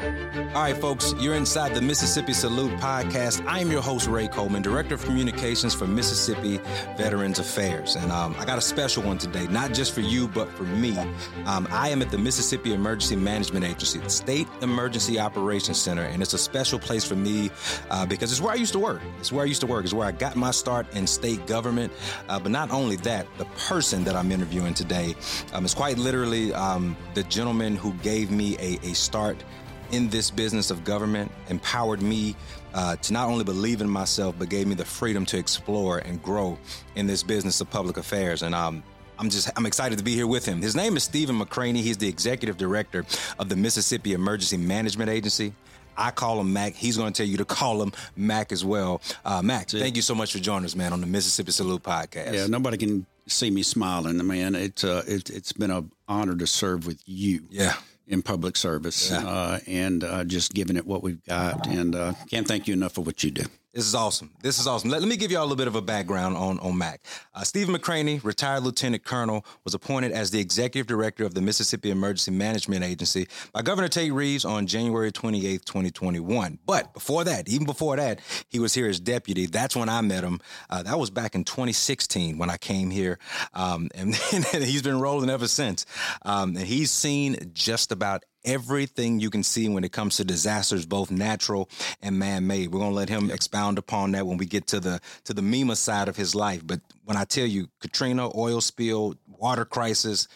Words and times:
All 0.00 0.62
right, 0.62 0.76
folks, 0.76 1.14
you're 1.18 1.34
inside 1.34 1.74
the 1.74 1.80
Mississippi 1.82 2.32
Salute 2.32 2.72
podcast. 2.80 3.44
I'm 3.46 3.70
your 3.70 3.82
host, 3.82 4.08
Ray 4.08 4.28
Coleman, 4.28 4.62
Director 4.62 4.94
of 4.94 5.04
Communications 5.04 5.74
for 5.74 5.86
Mississippi 5.86 6.56
Veterans 6.96 7.38
Affairs. 7.38 7.96
And 7.96 8.10
um, 8.10 8.34
I 8.38 8.46
got 8.46 8.56
a 8.56 8.62
special 8.62 9.02
one 9.02 9.18
today, 9.18 9.46
not 9.48 9.74
just 9.74 9.92
for 9.92 10.00
you, 10.00 10.26
but 10.26 10.50
for 10.52 10.62
me. 10.62 10.96
Um, 11.44 11.68
I 11.70 11.90
am 11.90 12.00
at 12.00 12.10
the 12.10 12.16
Mississippi 12.16 12.72
Emergency 12.72 13.14
Management 13.14 13.66
Agency, 13.66 13.98
the 13.98 14.08
State 14.08 14.48
Emergency 14.62 15.20
Operations 15.20 15.78
Center, 15.78 16.04
and 16.04 16.22
it's 16.22 16.32
a 16.32 16.38
special 16.38 16.78
place 16.78 17.04
for 17.04 17.16
me 17.16 17.50
uh, 17.90 18.06
because 18.06 18.32
it's 18.32 18.40
where 18.40 18.52
I 18.52 18.56
used 18.56 18.72
to 18.72 18.78
work. 18.78 19.02
It's 19.18 19.30
where 19.30 19.44
I 19.44 19.48
used 19.48 19.60
to 19.60 19.66
work. 19.66 19.84
It's 19.84 19.92
where 19.92 20.08
I 20.08 20.12
got 20.12 20.34
my 20.34 20.50
start 20.50 20.86
in 20.94 21.06
state 21.06 21.46
government. 21.46 21.92
Uh, 22.26 22.40
but 22.40 22.50
not 22.50 22.70
only 22.70 22.96
that, 22.96 23.26
the 23.36 23.44
person 23.68 24.02
that 24.04 24.16
I'm 24.16 24.32
interviewing 24.32 24.72
today 24.72 25.14
um, 25.52 25.66
is 25.66 25.74
quite 25.74 25.98
literally 25.98 26.54
um, 26.54 26.96
the 27.12 27.22
gentleman 27.24 27.76
who 27.76 27.92
gave 28.02 28.30
me 28.30 28.56
a, 28.58 28.78
a 28.82 28.94
start 28.94 29.44
in 29.92 30.08
this 30.08 30.30
business 30.30 30.70
of 30.70 30.84
government 30.84 31.30
empowered 31.48 32.02
me 32.02 32.36
uh, 32.74 32.96
to 32.96 33.12
not 33.12 33.28
only 33.28 33.44
believe 33.44 33.80
in 33.80 33.88
myself, 33.88 34.34
but 34.38 34.48
gave 34.48 34.66
me 34.66 34.74
the 34.74 34.84
freedom 34.84 35.26
to 35.26 35.38
explore 35.38 35.98
and 35.98 36.22
grow 36.22 36.58
in 36.94 37.06
this 37.06 37.22
business 37.22 37.60
of 37.60 37.70
public 37.70 37.96
affairs. 37.96 38.42
And 38.42 38.54
um, 38.54 38.82
I'm 39.18 39.30
just 39.30 39.50
I'm 39.56 39.66
excited 39.66 39.98
to 39.98 40.04
be 40.04 40.14
here 40.14 40.26
with 40.26 40.46
him. 40.46 40.62
His 40.62 40.76
name 40.76 40.96
is 40.96 41.02
Stephen 41.02 41.38
McCraney. 41.38 41.76
He's 41.76 41.98
the 41.98 42.08
executive 42.08 42.56
director 42.56 43.04
of 43.38 43.48
the 43.48 43.56
Mississippi 43.56 44.12
Emergency 44.12 44.56
Management 44.56 45.10
Agency. 45.10 45.52
I 45.96 46.10
call 46.10 46.40
him 46.40 46.52
Mac. 46.52 46.74
He's 46.74 46.96
going 46.96 47.12
to 47.12 47.22
tell 47.22 47.28
you 47.28 47.36
to 47.38 47.44
call 47.44 47.82
him 47.82 47.92
Mac 48.16 48.52
as 48.52 48.64
well. 48.64 49.02
Uh, 49.24 49.42
Mac, 49.42 49.68
thank 49.68 49.96
you 49.96 50.02
so 50.02 50.14
much 50.14 50.32
for 50.32 50.38
joining 50.38 50.64
us, 50.64 50.74
man, 50.74 50.92
on 50.94 51.00
the 51.00 51.06
Mississippi 51.06 51.52
Salute 51.52 51.82
podcast. 51.82 52.32
Yeah, 52.32 52.46
nobody 52.46 52.78
can 52.78 53.04
see 53.26 53.50
me 53.50 53.62
smiling, 53.62 54.24
man. 54.26 54.54
It's 54.54 54.84
uh, 54.84 55.02
it, 55.06 55.28
it's 55.28 55.52
been 55.52 55.70
an 55.70 55.90
honor 56.08 56.36
to 56.36 56.46
serve 56.46 56.86
with 56.86 57.02
you. 57.06 57.42
Yeah 57.50 57.74
in 58.10 58.22
public 58.22 58.56
service 58.56 59.10
yeah. 59.10 59.26
uh, 59.26 59.58
and 59.66 60.04
uh, 60.04 60.24
just 60.24 60.52
giving 60.52 60.76
it 60.76 60.86
what 60.86 61.02
we've 61.02 61.24
got. 61.24 61.66
And 61.66 61.94
uh, 61.94 62.12
can't 62.28 62.46
thank 62.46 62.66
you 62.68 62.74
enough 62.74 62.92
for 62.92 63.02
what 63.02 63.22
you 63.24 63.30
do. 63.30 63.44
This 63.72 63.86
is 63.86 63.94
awesome. 63.94 64.32
This 64.42 64.58
is 64.58 64.66
awesome. 64.66 64.90
Let, 64.90 65.00
let 65.00 65.08
me 65.08 65.16
give 65.16 65.30
you 65.30 65.38
all 65.38 65.44
a 65.44 65.46
little 65.46 65.56
bit 65.56 65.68
of 65.68 65.76
a 65.76 65.82
background 65.82 66.36
on, 66.36 66.58
on 66.58 66.76
Mac. 66.76 67.04
Uh, 67.32 67.44
Stephen 67.44 67.72
McCraney, 67.72 68.22
retired 68.24 68.64
lieutenant 68.64 69.04
colonel, 69.04 69.46
was 69.62 69.74
appointed 69.74 70.10
as 70.10 70.32
the 70.32 70.40
executive 70.40 70.88
director 70.88 71.24
of 71.24 71.34
the 71.34 71.40
Mississippi 71.40 71.92
Emergency 71.92 72.32
Management 72.32 72.82
Agency 72.82 73.28
by 73.52 73.62
Governor 73.62 73.86
Tate 73.86 74.12
Reeves 74.12 74.44
on 74.44 74.66
January 74.66 75.12
28, 75.12 75.64
2021. 75.64 76.58
But 76.66 76.92
before 76.92 77.22
that, 77.22 77.48
even 77.48 77.64
before 77.64 77.94
that, 77.94 78.18
he 78.48 78.58
was 78.58 78.74
here 78.74 78.88
as 78.88 78.98
deputy. 78.98 79.46
That's 79.46 79.76
when 79.76 79.88
I 79.88 80.00
met 80.00 80.24
him. 80.24 80.40
Uh, 80.68 80.82
that 80.82 80.98
was 80.98 81.10
back 81.10 81.36
in 81.36 81.44
2016 81.44 82.38
when 82.38 82.50
I 82.50 82.56
came 82.56 82.90
here. 82.90 83.20
Um, 83.54 83.88
and, 83.94 84.20
and, 84.32 84.44
he's 84.64 84.82
been 84.82 84.98
rolling 84.98 85.30
ever 85.30 85.46
since. 85.46 85.86
Um, 86.22 86.56
and 86.56 86.66
he's 86.66 86.90
seen 86.90 87.52
just 87.54 87.92
about 87.92 88.24
everything 88.44 89.20
you 89.20 89.30
can 89.30 89.42
see 89.42 89.68
when 89.68 89.84
it 89.84 89.92
comes 89.92 90.16
to 90.16 90.24
disasters, 90.24 90.86
both 90.86 91.10
natural 91.10 91.68
and 92.02 92.18
man-made. 92.18 92.72
We're 92.72 92.80
gonna 92.80 92.94
let 92.94 93.08
him 93.08 93.30
expound 93.30 93.78
upon 93.78 94.12
that 94.12 94.26
when 94.26 94.36
we 94.36 94.46
get 94.46 94.66
to 94.68 94.80
the 94.80 95.00
to 95.24 95.34
the 95.34 95.42
MEMA 95.42 95.76
side 95.76 96.08
of 96.08 96.16
his 96.16 96.34
life. 96.34 96.66
But 96.66 96.80
when 97.04 97.16
I 97.16 97.24
tell 97.24 97.46
you 97.46 97.68
Katrina, 97.80 98.30
oil 98.36 98.60
spill, 98.60 99.14
water 99.26 99.64
crisis, 99.64 100.28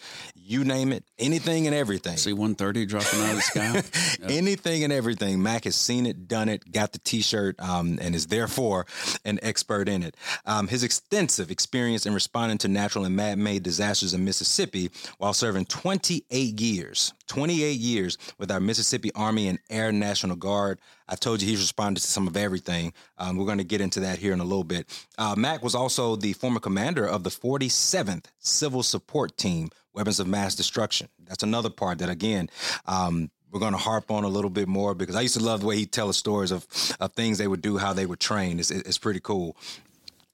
you 0.45 0.64
name 0.64 0.92
it, 0.92 1.05
anything 1.19 1.67
and 1.67 1.75
everything. 1.75 2.17
C 2.17 2.33
one 2.33 2.55
thirty 2.55 2.84
dropping 2.84 3.20
out 3.20 3.31
of 3.31 3.37
the 3.37 3.42
sky. 3.42 3.73
yep. 4.20 4.31
Anything 4.31 4.84
and 4.84 4.92
everything. 4.92 5.42
Mac 5.42 5.64
has 5.64 5.75
seen 5.75 6.06
it, 6.06 6.28
done 6.28 6.48
it, 6.48 6.70
got 6.70 6.92
the 6.92 6.98
T-shirt, 6.98 7.59
um, 7.61 7.98
and 8.00 8.14
is 8.14 8.27
therefore 8.27 8.87
an 9.25 9.39
expert 9.42 9.89
in 9.89 10.03
it. 10.03 10.17
Um, 10.45 10.69
his 10.69 10.83
extensive 10.84 11.50
experience 11.50 12.05
in 12.05 12.12
responding 12.12 12.59
to 12.59 12.69
natural 12.69 13.05
and 13.05 13.17
man-made 13.17 13.62
disasters 13.62 14.12
in 14.12 14.25
Mississippi, 14.25 14.91
while 15.19 15.33
serving 15.33 15.65
28 15.67 16.61
years, 16.61 17.15
28 17.27 17.78
years 17.78 18.19
with 18.39 18.50
our 18.50 18.61
Mississippi 18.61 19.11
Army 19.15 19.49
and 19.49 19.59
Air 19.71 19.93
National 19.93 20.37
Guard. 20.37 20.78
I 21.09 21.16
told 21.16 21.43
you 21.43 21.49
he's 21.49 21.61
responded 21.61 22.00
to 22.00 22.06
some 22.06 22.26
of 22.26 22.37
everything. 22.37 22.93
Um, 23.19 23.37
we're 23.37 23.44
going 23.47 23.59
to 23.59 23.65
get 23.65 23.81
into 23.81 24.00
that 24.00 24.19
here 24.19 24.32
in 24.32 24.41
a 24.41 24.44
little 24.44 24.65
bit. 24.65 24.88
Uh, 25.19 25.34
Mac 25.37 25.62
was 25.62 25.75
also 25.75 26.16
the 26.16 26.32
former 26.32 26.61
commander 26.61 27.06
of 27.06 27.25
the 27.25 27.31
47th 27.31 28.26
Civil 28.38 28.82
Support 28.82 29.37
Team, 29.37 29.69
Weapons 29.94 30.21
of 30.21 30.27
Mass 30.27 30.55
Destruction. 30.55 31.09
That's 31.27 31.43
another 31.43 31.71
part 31.71 31.99
that, 31.99 32.09
again, 32.10 32.50
um, 32.87 33.31
we're 33.50 33.60
going 33.60 33.72
to 33.72 33.78
harp 33.78 34.10
on 34.10 34.25
a 34.25 34.28
little 34.28 34.50
bit 34.50 34.66
more 34.66 34.94
because 34.94 35.15
I 35.15 35.21
used 35.21 35.37
to 35.38 35.43
love 35.43 35.60
the 35.60 35.66
way 35.66 35.77
he 35.77 35.87
tells 35.87 36.16
stories 36.16 36.50
of, 36.50 36.66
of 36.99 37.12
things 37.12 37.38
they 37.38 37.47
would 37.47 37.62
do, 37.62 37.78
how 37.78 37.93
they 37.93 38.05
would 38.05 38.19
train. 38.19 38.59
It's, 38.59 38.72
it's 38.72 38.99
pretty 38.99 39.21
cool. 39.21 39.56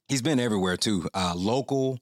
He's 0.07 0.23
been 0.23 0.39
everywhere 0.39 0.75
too, 0.75 1.07
uh, 1.13 1.33
local, 1.35 1.99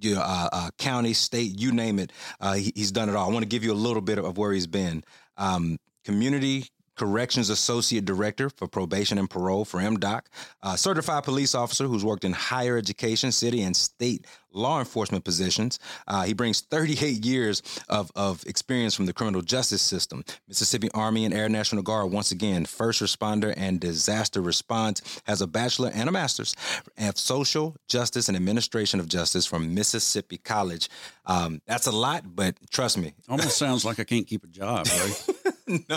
you 0.00 0.14
know, 0.14 0.22
uh, 0.22 0.48
uh, 0.52 0.70
county, 0.78 1.12
state, 1.12 1.58
you 1.58 1.72
name 1.72 1.98
it. 1.98 2.12
Uh, 2.40 2.54
he, 2.54 2.72
he's 2.76 2.92
done 2.92 3.08
it 3.08 3.16
all. 3.16 3.28
I 3.28 3.32
want 3.32 3.42
to 3.42 3.48
give 3.48 3.64
you 3.64 3.72
a 3.72 3.74
little 3.74 4.00
bit 4.00 4.18
of, 4.18 4.24
of 4.24 4.38
where 4.38 4.52
he's 4.52 4.68
been. 4.68 5.02
Um, 5.36 5.78
community 6.04 6.68
Corrections 6.96 7.50
Associate 7.50 8.04
Director 8.04 8.50
for 8.50 8.66
Probation 8.66 9.18
and 9.18 9.28
Parole 9.28 9.64
for 9.64 9.80
MDOC, 9.80 10.22
a 10.62 10.78
certified 10.78 11.24
police 11.24 11.54
officer 11.54 11.86
who's 11.86 12.04
worked 12.04 12.24
in 12.24 12.32
higher 12.32 12.76
education, 12.76 13.32
city, 13.32 13.62
and 13.62 13.76
state 13.76 14.26
law 14.54 14.78
enforcement 14.78 15.24
positions. 15.24 15.78
Uh, 16.06 16.22
he 16.22 16.32
brings 16.32 16.60
38 16.60 17.24
years 17.24 17.62
of, 17.88 18.10
of 18.14 18.44
experience 18.46 18.94
from 18.94 19.06
the 19.06 19.12
criminal 19.12 19.42
justice 19.42 19.82
system. 19.82 20.24
Mississippi 20.48 20.88
Army 20.94 21.24
and 21.24 21.34
Air 21.34 21.48
National 21.48 21.82
Guard, 21.82 22.10
once 22.12 22.30
again, 22.30 22.64
first 22.64 23.02
responder 23.02 23.52
and 23.56 23.80
disaster 23.80 24.40
response, 24.40 25.20
has 25.26 25.42
a 25.42 25.46
bachelor 25.46 25.90
and 25.92 26.08
a 26.08 26.12
master's 26.12 26.54
of 26.98 27.18
social 27.18 27.76
justice 27.88 28.28
and 28.28 28.36
administration 28.36 29.00
of 29.00 29.08
justice 29.08 29.44
from 29.44 29.74
Mississippi 29.74 30.38
College. 30.38 30.88
Um, 31.26 31.60
that's 31.66 31.86
a 31.86 31.92
lot, 31.92 32.24
but 32.34 32.54
trust 32.70 32.98
me. 32.98 33.14
Almost 33.28 33.58
sounds 33.58 33.84
like 33.84 33.98
I 33.98 34.04
can't 34.04 34.26
keep 34.26 34.44
a 34.44 34.48
job, 34.48 34.86
right? 35.00 35.24
no, 35.88 35.96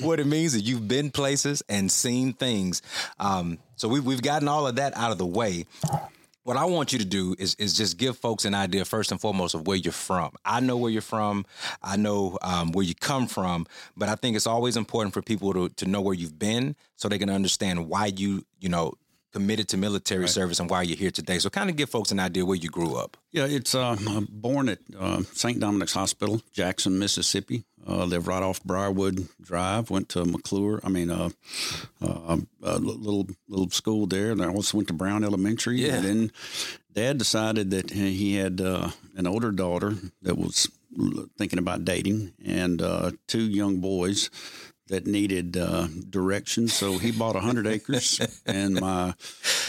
what 0.00 0.18
it 0.18 0.26
means 0.26 0.54
is 0.54 0.62
you've 0.62 0.88
been 0.88 1.10
places 1.10 1.62
and 1.68 1.90
seen 1.90 2.32
things. 2.32 2.82
Um, 3.18 3.58
so 3.76 3.88
we've 3.88 4.04
we've 4.04 4.22
gotten 4.22 4.48
all 4.48 4.66
of 4.66 4.76
that 4.76 4.96
out 4.96 5.12
of 5.12 5.18
the 5.18 5.26
way. 5.26 5.66
What 6.42 6.58
I 6.58 6.64
want 6.66 6.92
you 6.92 6.98
to 6.98 7.04
do 7.04 7.34
is 7.38 7.54
is 7.54 7.74
just 7.74 7.96
give 7.96 8.18
folks 8.18 8.44
an 8.44 8.54
idea 8.54 8.84
first 8.84 9.12
and 9.12 9.20
foremost 9.20 9.54
of 9.54 9.66
where 9.66 9.76
you're 9.76 9.92
from. 9.92 10.32
I 10.44 10.60
know 10.60 10.76
where 10.76 10.90
you're 10.90 11.00
from. 11.00 11.46
I 11.82 11.96
know 11.96 12.38
um, 12.42 12.72
where 12.72 12.84
you 12.84 12.94
come 12.94 13.28
from, 13.28 13.66
but 13.96 14.08
I 14.08 14.16
think 14.16 14.36
it's 14.36 14.46
always 14.46 14.76
important 14.76 15.14
for 15.14 15.22
people 15.22 15.52
to 15.54 15.68
to 15.68 15.86
know 15.86 16.00
where 16.00 16.14
you've 16.14 16.38
been 16.38 16.74
so 16.96 17.08
they 17.08 17.18
can 17.18 17.30
understand 17.30 17.88
why 17.88 18.06
you 18.06 18.44
you 18.60 18.68
know 18.68 18.94
committed 19.34 19.68
to 19.68 19.76
military 19.76 20.22
right. 20.22 20.30
service 20.30 20.60
and 20.60 20.70
why 20.70 20.82
you're 20.82 20.96
here 20.96 21.10
today. 21.10 21.38
So, 21.40 21.50
kind 21.50 21.68
of 21.68 21.76
give 21.76 21.90
folks 21.90 22.12
an 22.12 22.20
idea 22.20 22.46
where 22.46 22.56
you 22.56 22.68
grew 22.68 22.94
up. 22.94 23.16
Yeah, 23.32 23.46
it's 23.46 23.74
uh, 23.74 23.96
born 24.28 24.68
at 24.68 24.78
uh, 24.98 25.22
St. 25.32 25.58
Dominic's 25.58 25.92
Hospital, 25.92 26.40
Jackson, 26.52 26.98
Mississippi. 26.98 27.64
Uh, 27.86 28.04
lived 28.04 28.26
right 28.26 28.42
off 28.42 28.62
Briarwood 28.64 29.28
Drive. 29.40 29.90
Went 29.90 30.08
to 30.10 30.24
McClure. 30.24 30.80
I 30.82 30.88
mean, 30.88 31.10
uh, 31.10 31.30
uh, 32.00 32.38
a 32.62 32.78
little 32.78 33.28
little 33.48 33.70
school 33.70 34.06
there. 34.06 34.30
And 34.30 34.42
I 34.42 34.48
also 34.48 34.78
went 34.78 34.88
to 34.88 34.94
Brown 34.94 35.24
Elementary. 35.24 35.80
Yeah. 35.80 35.96
And 35.96 36.04
then 36.04 36.32
Dad 36.92 37.18
decided 37.18 37.70
that 37.72 37.90
he 37.90 38.36
had 38.36 38.60
uh, 38.60 38.90
an 39.16 39.26
older 39.26 39.52
daughter 39.52 39.94
that 40.22 40.38
was 40.38 40.70
thinking 41.36 41.58
about 41.58 41.84
dating 41.84 42.32
and 42.44 42.80
two 43.26 43.42
young 43.42 43.80
boys 43.80 44.30
that 44.88 45.06
needed 45.06 45.56
uh, 45.56 45.88
direction. 46.10 46.68
So 46.68 46.98
he 46.98 47.10
bought 47.10 47.36
hundred 47.36 47.66
acres, 47.66 48.20
and 48.46 48.80
my 48.80 49.14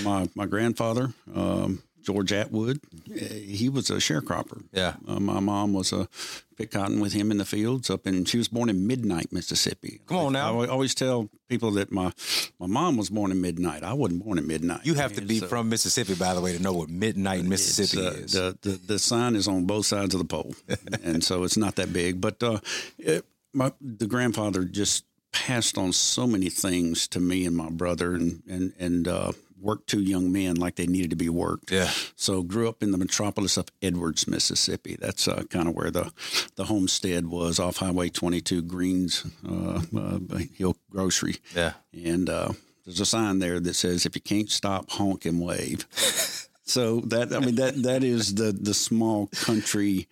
my 0.04 0.30
my 0.36 0.46
grandfather. 0.46 1.14
Um, 1.34 1.84
George 2.06 2.32
Atwood, 2.32 2.80
eh, 3.14 3.28
he 3.34 3.68
was 3.68 3.90
a 3.90 3.96
sharecropper. 3.96 4.64
Yeah. 4.72 4.96
Uh, 5.08 5.20
my 5.20 5.40
mom 5.40 5.74
was 5.74 5.92
a 5.92 6.08
pick 6.56 6.72
cotton 6.72 7.00
with 7.00 7.14
him 7.14 7.32
in 7.32 7.38
the 7.38 7.46
fields 7.46 7.90
up 7.90 8.06
in. 8.06 8.26
She 8.26 8.38
was 8.38 8.48
born 8.48 8.70
in 8.70 8.86
Midnight, 8.86 9.34
Mississippi. 9.34 10.02
Come 10.06 10.18
on 10.18 10.34
now. 10.34 10.62
I 10.62 10.68
always 10.68 10.94
tell 10.94 11.30
people 11.50 11.72
that 11.72 11.92
my 11.92 12.12
my 12.60 12.68
mom 12.68 12.96
was 12.96 13.10
born 13.10 13.32
in 13.32 13.42
Midnight. 13.42 13.84
I 13.84 13.94
wasn't 13.94 14.24
born 14.24 14.38
in 14.38 14.48
Midnight. 14.48 14.82
You 14.86 14.94
have 14.94 15.14
to 15.14 15.22
be 15.22 15.40
so, 15.40 15.48
from 15.48 15.70
Mississippi, 15.70 16.14
by 16.14 16.36
the 16.36 16.42
way, 16.42 16.56
to 16.56 16.62
know 16.62 16.74
what 16.74 16.90
Midnight, 16.90 17.44
Mississippi 17.44 18.06
uh, 18.06 18.12
is. 18.12 18.34
The, 18.34 18.58
the 18.62 18.72
the 18.72 19.00
sign 19.00 19.36
is 19.36 19.48
on 19.48 19.66
both 19.66 19.88
sides 19.88 20.13
of 20.13 20.19
the 20.19 20.28
pole, 20.28 20.56
and 21.04 21.24
so 21.24 21.44
it's 21.44 21.58
not 21.58 21.75
that 21.75 21.92
big. 21.92 22.22
But 22.22 22.42
uh, 22.44 22.60
it, 23.00 23.25
my 23.54 23.72
the 23.81 24.08
grandfather 24.08 24.63
just 24.63 25.06
passed 25.31 25.78
on 25.78 25.92
so 25.92 26.25
many 26.25 26.50
things 26.50 27.08
to 27.10 27.19
me 27.19 27.46
and 27.46 27.58
my 27.58 27.69
brother, 27.69 28.13
and 28.13 28.44
and 28.48 28.74
and 28.80 29.08
worked 29.65 29.88
two 29.88 30.01
young 30.01 30.31
men 30.31 30.56
like 30.56 30.75
they 30.75 30.88
needed 30.88 31.09
to 31.09 31.15
be 31.15 31.29
worked. 31.29 31.71
Yeah. 31.71 31.89
So 32.15 32.44
grew 32.44 32.69
up 32.69 32.81
in 32.83 32.91
the 32.91 32.97
metropolis 32.97 33.57
of 33.57 33.67
Edwards, 33.81 34.27
Mississippi. 34.27 34.95
That's 35.00 35.27
uh, 35.27 35.44
kind 35.50 35.67
of 35.67 35.75
where 35.75 35.91
the 35.91 36.12
the 36.56 36.65
homestead 36.65 37.27
was 37.27 37.59
off 37.59 37.77
Highway 37.77 38.09
22, 38.09 38.62
Greens 38.62 39.25
uh, 39.47 39.81
uh, 39.97 40.19
Hill 40.56 40.77
Grocery. 40.89 41.38
Yeah. 41.56 41.73
And 41.91 42.29
uh, 42.29 42.53
there's 42.85 43.00
a 43.00 43.06
sign 43.06 43.39
there 43.39 43.59
that 43.59 43.73
says, 43.73 44.06
"If 44.06 44.15
you 44.15 44.21
can't 44.21 44.50
stop, 44.50 44.91
honk 44.91 45.25
and 45.25 45.41
wave." 45.41 45.85
So 46.67 47.01
that 47.01 47.31
I 47.31 47.39
mean 47.39 47.56
that 47.56 47.83
that 47.83 48.03
is 48.03 48.33
the 48.33 48.51
the 48.51 48.73
small 48.73 49.27
country. 49.27 50.07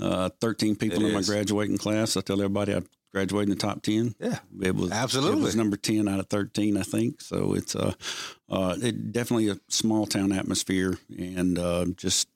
Uh, 0.00 0.30
Thirteen 0.40 0.76
people 0.76 1.02
it 1.02 1.10
in 1.10 1.16
is. 1.16 1.28
my 1.28 1.34
graduating 1.34 1.78
class. 1.78 2.16
I 2.16 2.20
tell 2.20 2.40
everybody 2.40 2.76
I 2.76 2.82
graduated 3.16 3.48
in 3.48 3.56
the 3.56 3.66
top 3.66 3.80
10. 3.80 4.14
Yeah. 4.20 4.40
It 4.60 4.74
was 4.74 4.92
absolutely 4.92 5.40
it 5.40 5.44
was 5.44 5.56
number 5.56 5.78
10 5.78 6.06
out 6.06 6.20
of 6.20 6.26
13, 6.26 6.76
I 6.76 6.82
think. 6.82 7.22
So 7.22 7.54
it's 7.54 7.74
uh, 7.74 7.94
uh, 8.50 8.76
it 8.82 9.10
definitely 9.10 9.48
a 9.48 9.58
small 9.68 10.04
town 10.04 10.32
atmosphere 10.32 10.98
and 11.18 11.58
uh, 11.58 11.86
just 11.96 12.28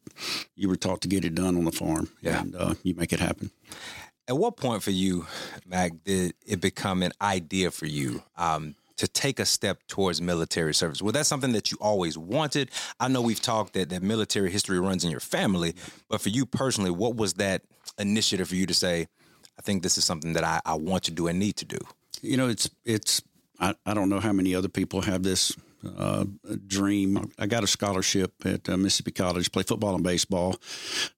you 0.57 0.71
were 0.71 0.77
taught 0.77 1.03
to 1.03 1.09
get 1.09 1.27
it 1.27 1.35
done 1.35 1.59
on 1.59 1.65
the 1.65 1.71
farm 1.71 2.09
yeah. 2.23 2.41
and 2.41 2.57
uh, 2.57 2.75
you 2.83 2.95
make 2.95 3.13
it 3.13 3.21
happen. 3.21 3.51
At 4.27 4.39
what 4.39 4.57
point 4.57 4.83
for 4.83 4.91
you, 4.91 5.27
Mac, 5.67 5.93
did 6.03 6.33
it 6.47 6.63
become 6.63 7.03
an 7.03 7.13
idea 7.21 7.71
for 7.71 7.85
you 7.85 8.23
um, 8.39 8.75
to 8.97 9.07
take 9.07 9.39
a 9.39 9.45
step 9.45 9.87
towards 9.87 10.23
military 10.23 10.73
service? 10.73 11.03
Was 11.03 11.13
that 11.13 11.27
something 11.27 11.53
that 11.53 11.71
you 11.71 11.77
always 11.79 12.17
wanted? 12.17 12.71
I 12.99 13.09
know 13.09 13.21
we've 13.21 13.43
talked 13.43 13.75
that, 13.75 13.91
that 13.91 14.03
military 14.03 14.51
history 14.51 14.81
runs 14.81 15.05
in 15.05 15.11
your 15.11 15.21
family, 15.21 15.75
but 16.09 16.23
for 16.23 16.31
you 16.31 16.47
personally, 16.47 16.91
what 16.91 17.17
was 17.17 17.35
that 17.35 17.65
initiative 17.99 18.49
for 18.49 18.55
you 18.55 18.65
to 18.65 18.75
say, 18.75 19.09
I 19.61 19.63
think 19.63 19.83
this 19.83 19.99
is 19.99 20.07
something 20.07 20.33
that 20.33 20.43
I, 20.43 20.59
I 20.65 20.73
want 20.73 21.03
to 21.05 21.11
do 21.11 21.27
and 21.29 21.39
need 21.39 21.57
to 21.57 21.67
do? 21.67 21.77
You 22.23 22.39
know, 22.39 22.49
it's 22.49 22.71
it's 22.87 23.21
I, 23.59 23.75
I 23.85 23.93
don't 23.93 24.09
know 24.09 24.19
how 24.19 24.33
many 24.33 24.55
other 24.55 24.71
people 24.71 25.03
have 25.03 25.23
this 25.23 25.55
uh, 25.85 26.25
dream. 26.67 27.31
I 27.39 27.47
got 27.47 27.65
a 27.65 27.67
scholarship 27.67 28.33
at 28.45 28.69
uh, 28.69 28.77
Mississippi 28.77 29.13
College, 29.13 29.51
play 29.53 29.63
football 29.63 29.95
and 29.95 30.05
baseball. 30.05 30.57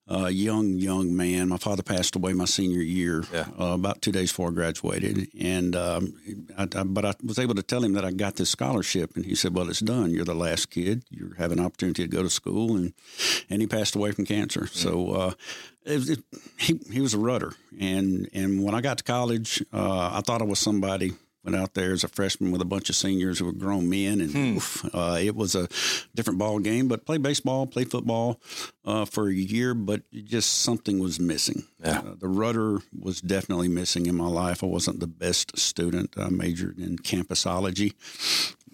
Uh, 0.09 0.27
young, 0.27 0.73
young 0.73 1.15
man. 1.15 1.49
My 1.49 1.57
father 1.57 1.83
passed 1.83 2.15
away 2.15 2.33
my 2.33 2.45
senior 2.45 2.81
year, 2.81 3.23
yeah. 3.33 3.47
Uh, 3.59 3.73
about 3.73 4.01
two 4.01 4.11
days 4.11 4.31
before 4.31 4.49
I 4.49 4.51
graduated. 4.51 5.27
And 5.39 5.75
um, 5.75 6.13
I, 6.57 6.67
I, 6.75 6.83
but 6.83 7.05
I 7.05 7.13
was 7.23 7.39
able 7.39 7.55
to 7.55 7.63
tell 7.63 7.83
him 7.83 7.93
that 7.93 8.05
I 8.05 8.11
got 8.11 8.35
this 8.35 8.49
scholarship, 8.49 9.15
and 9.15 9.25
he 9.25 9.35
said, 9.35 9.55
"Well, 9.55 9.69
it's 9.69 9.79
done. 9.79 10.11
You're 10.11 10.25
the 10.25 10.35
last 10.35 10.69
kid. 10.69 11.03
You 11.09 11.33
have 11.37 11.51
an 11.51 11.59
opportunity 11.59 12.03
to 12.03 12.09
go 12.09 12.23
to 12.23 12.29
school." 12.29 12.75
And 12.75 12.93
and 13.49 13.61
he 13.61 13.67
passed 13.67 13.95
away 13.95 14.11
from 14.11 14.25
cancer. 14.25 14.61
Mm. 14.61 14.69
So. 14.69 15.11
Uh, 15.11 15.33
it, 15.85 16.09
it, 16.09 16.23
he 16.57 16.79
he 16.93 17.01
was 17.01 17.13
a 17.13 17.19
rudder, 17.19 17.55
and 17.77 18.29
and 18.33 18.63
when 18.63 18.73
I 18.73 18.79
got 18.79 18.99
to 18.99 19.03
college, 19.03 19.61
uh, 19.73 20.11
I 20.13 20.21
thought 20.21 20.41
I 20.41 20.45
was 20.45 20.59
somebody 20.59 21.11
went 21.43 21.55
out 21.55 21.73
there 21.73 21.93
as 21.93 22.03
a 22.03 22.07
freshman 22.07 22.51
with 22.51 22.61
a 22.61 22.65
bunch 22.65 22.89
of 22.89 22.95
seniors 22.95 23.39
who 23.39 23.45
were 23.45 23.51
grown 23.51 23.89
men, 23.89 24.21
and 24.21 24.31
hmm. 24.31 24.57
oof, 24.57 24.85
uh, 24.93 25.17
it 25.21 25.35
was 25.35 25.55
a 25.55 25.67
different 26.15 26.39
ball 26.39 26.59
game. 26.59 26.87
But 26.87 27.05
played 27.05 27.21
baseball, 27.21 27.67
played 27.67 27.91
football 27.91 28.39
uh, 28.85 29.05
for 29.05 29.27
a 29.27 29.33
year, 29.33 29.73
but 29.73 30.01
just 30.11 30.61
something 30.61 30.99
was 30.99 31.19
missing. 31.19 31.63
Yeah. 31.83 31.99
Uh, 31.99 32.15
the 32.19 32.27
rudder 32.27 32.79
was 32.97 33.21
definitely 33.21 33.67
missing 33.67 34.05
in 34.05 34.15
my 34.15 34.27
life. 34.27 34.63
I 34.63 34.67
wasn't 34.67 34.99
the 34.99 35.07
best 35.07 35.57
student. 35.57 36.13
I 36.17 36.29
majored 36.29 36.79
in 36.79 36.97
campusology. 36.97 37.93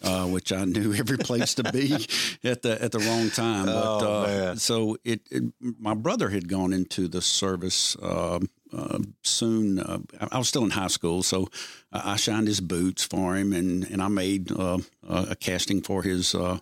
Uh, 0.01 0.25
which 0.27 0.53
I 0.53 0.63
knew 0.63 0.93
every 0.93 1.17
place 1.17 1.55
to 1.55 1.71
be 1.71 1.93
at 2.43 2.61
the 2.61 2.81
at 2.81 2.93
the 2.93 2.99
wrong 2.99 3.29
time. 3.29 3.65
But, 3.65 3.75
oh, 3.75 4.23
uh, 4.23 4.55
so 4.55 4.97
it, 5.03 5.21
it, 5.29 5.43
my 5.59 5.93
brother 5.93 6.29
had 6.29 6.47
gone 6.47 6.71
into 6.71 7.09
the 7.09 7.21
service 7.21 7.97
um, 8.01 8.49
uh, 8.75 8.99
soon. 9.23 9.79
Uh, 9.79 9.99
I 10.31 10.37
was 10.37 10.47
still 10.47 10.63
in 10.63 10.69
high 10.69 10.87
school, 10.87 11.21
so 11.21 11.49
I 11.91 12.15
shined 12.15 12.47
his 12.47 12.61
boots 12.61 13.03
for 13.03 13.35
him, 13.35 13.51
and 13.51 13.83
and 13.91 14.01
I 14.01 14.07
made 14.07 14.51
uh, 14.51 14.79
a 15.07 15.35
casting 15.35 15.81
for 15.81 16.03
his. 16.03 16.33
Uh, 16.33 16.59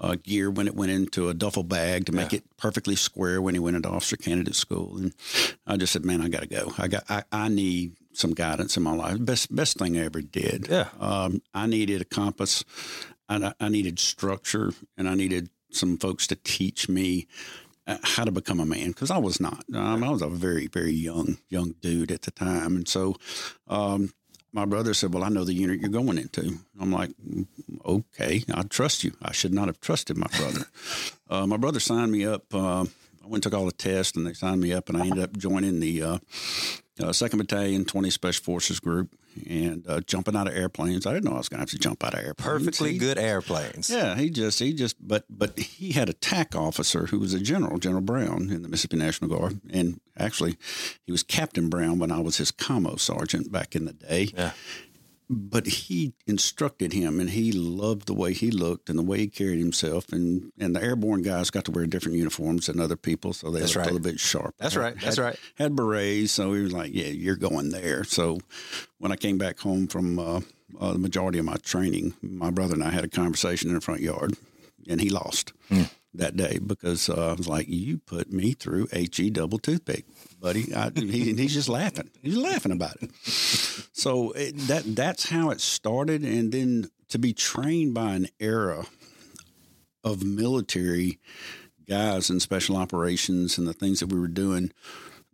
uh, 0.00 0.16
gear 0.22 0.50
when 0.50 0.66
it 0.66 0.74
went 0.74 0.90
into 0.90 1.28
a 1.28 1.34
duffel 1.34 1.62
bag 1.62 2.06
to 2.06 2.12
make 2.12 2.32
yeah. 2.32 2.38
it 2.38 2.44
perfectly 2.56 2.96
square 2.96 3.40
when 3.40 3.54
he 3.54 3.60
went 3.60 3.76
into 3.76 3.88
officer 3.88 4.16
candidate 4.16 4.56
school, 4.56 4.96
and 4.96 5.14
I 5.66 5.76
just 5.76 5.92
said, 5.92 6.04
"Man, 6.04 6.20
I 6.20 6.28
got 6.28 6.42
to 6.42 6.48
go. 6.48 6.72
I 6.76 6.88
got. 6.88 7.04
I, 7.08 7.22
I, 7.30 7.48
need 7.48 7.92
some 8.14 8.32
guidance 8.32 8.76
in 8.76 8.82
my 8.82 8.94
life. 8.94 9.24
Best 9.24 9.54
best 9.54 9.78
thing 9.78 9.96
I 9.98 10.04
ever 10.04 10.20
did. 10.20 10.68
Yeah. 10.68 10.88
Um, 11.00 11.42
I 11.52 11.66
needed 11.66 12.00
a 12.00 12.04
compass. 12.04 12.64
I, 13.28 13.52
I 13.60 13.68
needed 13.68 13.98
structure, 13.98 14.72
and 14.96 15.08
I 15.08 15.14
needed 15.14 15.48
some 15.70 15.96
folks 15.96 16.26
to 16.28 16.36
teach 16.36 16.88
me 16.88 17.26
uh, 17.86 17.98
how 18.02 18.24
to 18.24 18.30
become 18.30 18.60
a 18.60 18.66
man 18.66 18.88
because 18.88 19.10
I 19.10 19.18
was 19.18 19.40
not. 19.40 19.64
Um, 19.74 20.04
I 20.04 20.10
was 20.10 20.22
a 20.22 20.28
very 20.28 20.66
very 20.66 20.92
young 20.92 21.38
young 21.48 21.74
dude 21.80 22.10
at 22.12 22.22
the 22.22 22.30
time, 22.30 22.76
and 22.76 22.88
so 22.88 23.16
um, 23.68 24.12
my 24.52 24.64
brother 24.64 24.94
said, 24.94 25.12
"Well, 25.12 25.24
I 25.24 25.28
know 25.28 25.44
the 25.44 25.54
unit 25.54 25.80
you're 25.80 25.90
going 25.90 26.18
into." 26.18 26.58
I'm 26.80 26.92
like, 26.92 27.10
"Okay, 27.84 28.44
I 28.52 28.62
trust 28.62 29.04
you. 29.04 29.12
I 29.20 29.32
should 29.32 29.52
not 29.52 29.66
have 29.66 29.80
trusted 29.80 30.16
my 30.16 30.28
brother." 30.38 30.66
uh, 31.30 31.46
my 31.46 31.56
brother 31.56 31.80
signed 31.80 32.12
me 32.12 32.24
up. 32.24 32.54
Uh, 32.54 32.84
I 33.22 33.26
went 33.26 33.36
and 33.36 33.42
took 33.42 33.54
all 33.54 33.66
the 33.66 33.72
tests, 33.72 34.16
and 34.16 34.26
they 34.26 34.34
signed 34.34 34.60
me 34.60 34.72
up, 34.72 34.88
and 34.88 34.98
I 34.98 35.06
ended 35.06 35.24
up 35.24 35.36
joining 35.36 35.80
the 35.80 36.02
uh, 36.02 36.18
uh, 37.00 37.12
Second 37.12 37.38
Battalion, 37.38 37.84
20 37.84 38.10
Special 38.10 38.42
Forces 38.44 38.80
Group, 38.80 39.14
and 39.48 39.86
uh, 39.88 40.00
jumping 40.00 40.36
out 40.36 40.46
of 40.46 40.54
airplanes. 40.54 41.06
I 41.06 41.12
didn't 41.12 41.24
know 41.24 41.34
I 41.34 41.38
was 41.38 41.48
going 41.48 41.58
to 41.58 41.62
have 41.62 41.70
to 41.70 41.78
jump 41.78 42.04
out 42.04 42.14
of 42.14 42.20
airplanes. 42.20 42.64
Perfectly 42.64 42.92
he, 42.92 42.98
good 42.98 43.18
airplanes. 43.18 43.90
Yeah, 43.90 44.14
he 44.14 44.30
just 44.30 44.58
he 44.60 44.72
just 44.72 44.96
but 45.06 45.24
but 45.28 45.58
he 45.58 45.92
had 45.92 46.08
a 46.08 46.12
TAC 46.12 46.54
officer 46.54 47.06
who 47.06 47.18
was 47.18 47.34
a 47.34 47.40
general, 47.40 47.78
General 47.78 48.02
Brown, 48.02 48.50
in 48.50 48.62
the 48.62 48.68
Mississippi 48.68 48.96
National 48.96 49.36
Guard, 49.36 49.60
and 49.70 50.00
actually 50.16 50.56
he 51.04 51.12
was 51.12 51.22
Captain 51.22 51.68
Brown 51.68 51.98
when 51.98 52.12
I 52.12 52.20
was 52.20 52.36
his 52.36 52.52
commo 52.52 52.98
sergeant 52.98 53.50
back 53.50 53.74
in 53.74 53.86
the 53.86 53.92
day. 53.92 54.30
Yeah 54.36 54.52
but 55.30 55.66
he 55.66 56.12
instructed 56.26 56.92
him 56.92 57.18
and 57.18 57.30
he 57.30 57.50
loved 57.52 58.06
the 58.06 58.14
way 58.14 58.32
he 58.32 58.50
looked 58.50 58.90
and 58.90 58.98
the 58.98 59.02
way 59.02 59.18
he 59.18 59.26
carried 59.26 59.58
himself 59.58 60.12
and 60.12 60.52
and 60.58 60.76
the 60.76 60.82
airborne 60.82 61.22
guys 61.22 61.50
got 61.50 61.64
to 61.64 61.70
wear 61.70 61.86
different 61.86 62.16
uniforms 62.18 62.66
than 62.66 62.80
other 62.80 62.96
people 62.96 63.32
so 63.32 63.50
they 63.50 63.60
That's 63.60 63.74
looked 63.74 63.86
right. 63.86 63.90
a 63.90 63.94
little 63.94 64.10
bit 64.10 64.20
sharp 64.20 64.54
That's 64.58 64.76
right 64.76 64.94
That's 65.00 65.16
had, 65.16 65.22
right 65.22 65.38
had 65.56 65.76
berets 65.76 66.32
so 66.32 66.52
he 66.52 66.62
was 66.62 66.72
like 66.72 66.92
yeah 66.92 67.06
you're 67.06 67.36
going 67.36 67.70
there 67.70 68.04
so 68.04 68.38
when 68.98 69.12
I 69.12 69.16
came 69.16 69.38
back 69.38 69.58
home 69.58 69.86
from 69.86 70.18
uh, 70.18 70.40
uh, 70.78 70.92
the 70.92 70.98
majority 70.98 71.38
of 71.38 71.44
my 71.44 71.56
training 71.56 72.14
my 72.20 72.50
brother 72.50 72.74
and 72.74 72.84
I 72.84 72.90
had 72.90 73.04
a 73.04 73.08
conversation 73.08 73.68
in 73.68 73.74
the 73.74 73.80
front 73.80 74.00
yard 74.00 74.36
and 74.88 75.00
he 75.00 75.08
lost 75.08 75.52
hmm. 75.68 75.84
That 76.14 76.36
day 76.36 76.58
because 76.64 77.08
uh, 77.08 77.30
I 77.30 77.32
was 77.34 77.48
like 77.48 77.68
you 77.68 77.98
put 77.98 78.32
me 78.32 78.52
through 78.52 78.88
he 78.92 79.30
double 79.30 79.58
toothpick 79.58 80.04
buddy. 80.44 80.74
I, 80.74 80.90
he, 80.94 81.32
he's 81.32 81.54
just 81.54 81.70
laughing. 81.70 82.10
He's 82.22 82.36
laughing 82.36 82.72
about 82.72 82.96
it. 83.00 83.10
So 83.96 84.32
it, 84.32 84.56
that 84.68 84.82
that's 84.94 85.30
how 85.30 85.50
it 85.50 85.60
started, 85.60 86.22
and 86.22 86.52
then 86.52 86.90
to 87.08 87.18
be 87.18 87.32
trained 87.32 87.94
by 87.94 88.12
an 88.12 88.28
era 88.38 88.84
of 90.04 90.22
military 90.22 91.18
guys 91.88 92.28
and 92.28 92.42
special 92.42 92.76
operations 92.76 93.56
and 93.56 93.66
the 93.66 93.72
things 93.72 94.00
that 94.00 94.12
we 94.12 94.20
were 94.20 94.28
doing, 94.28 94.70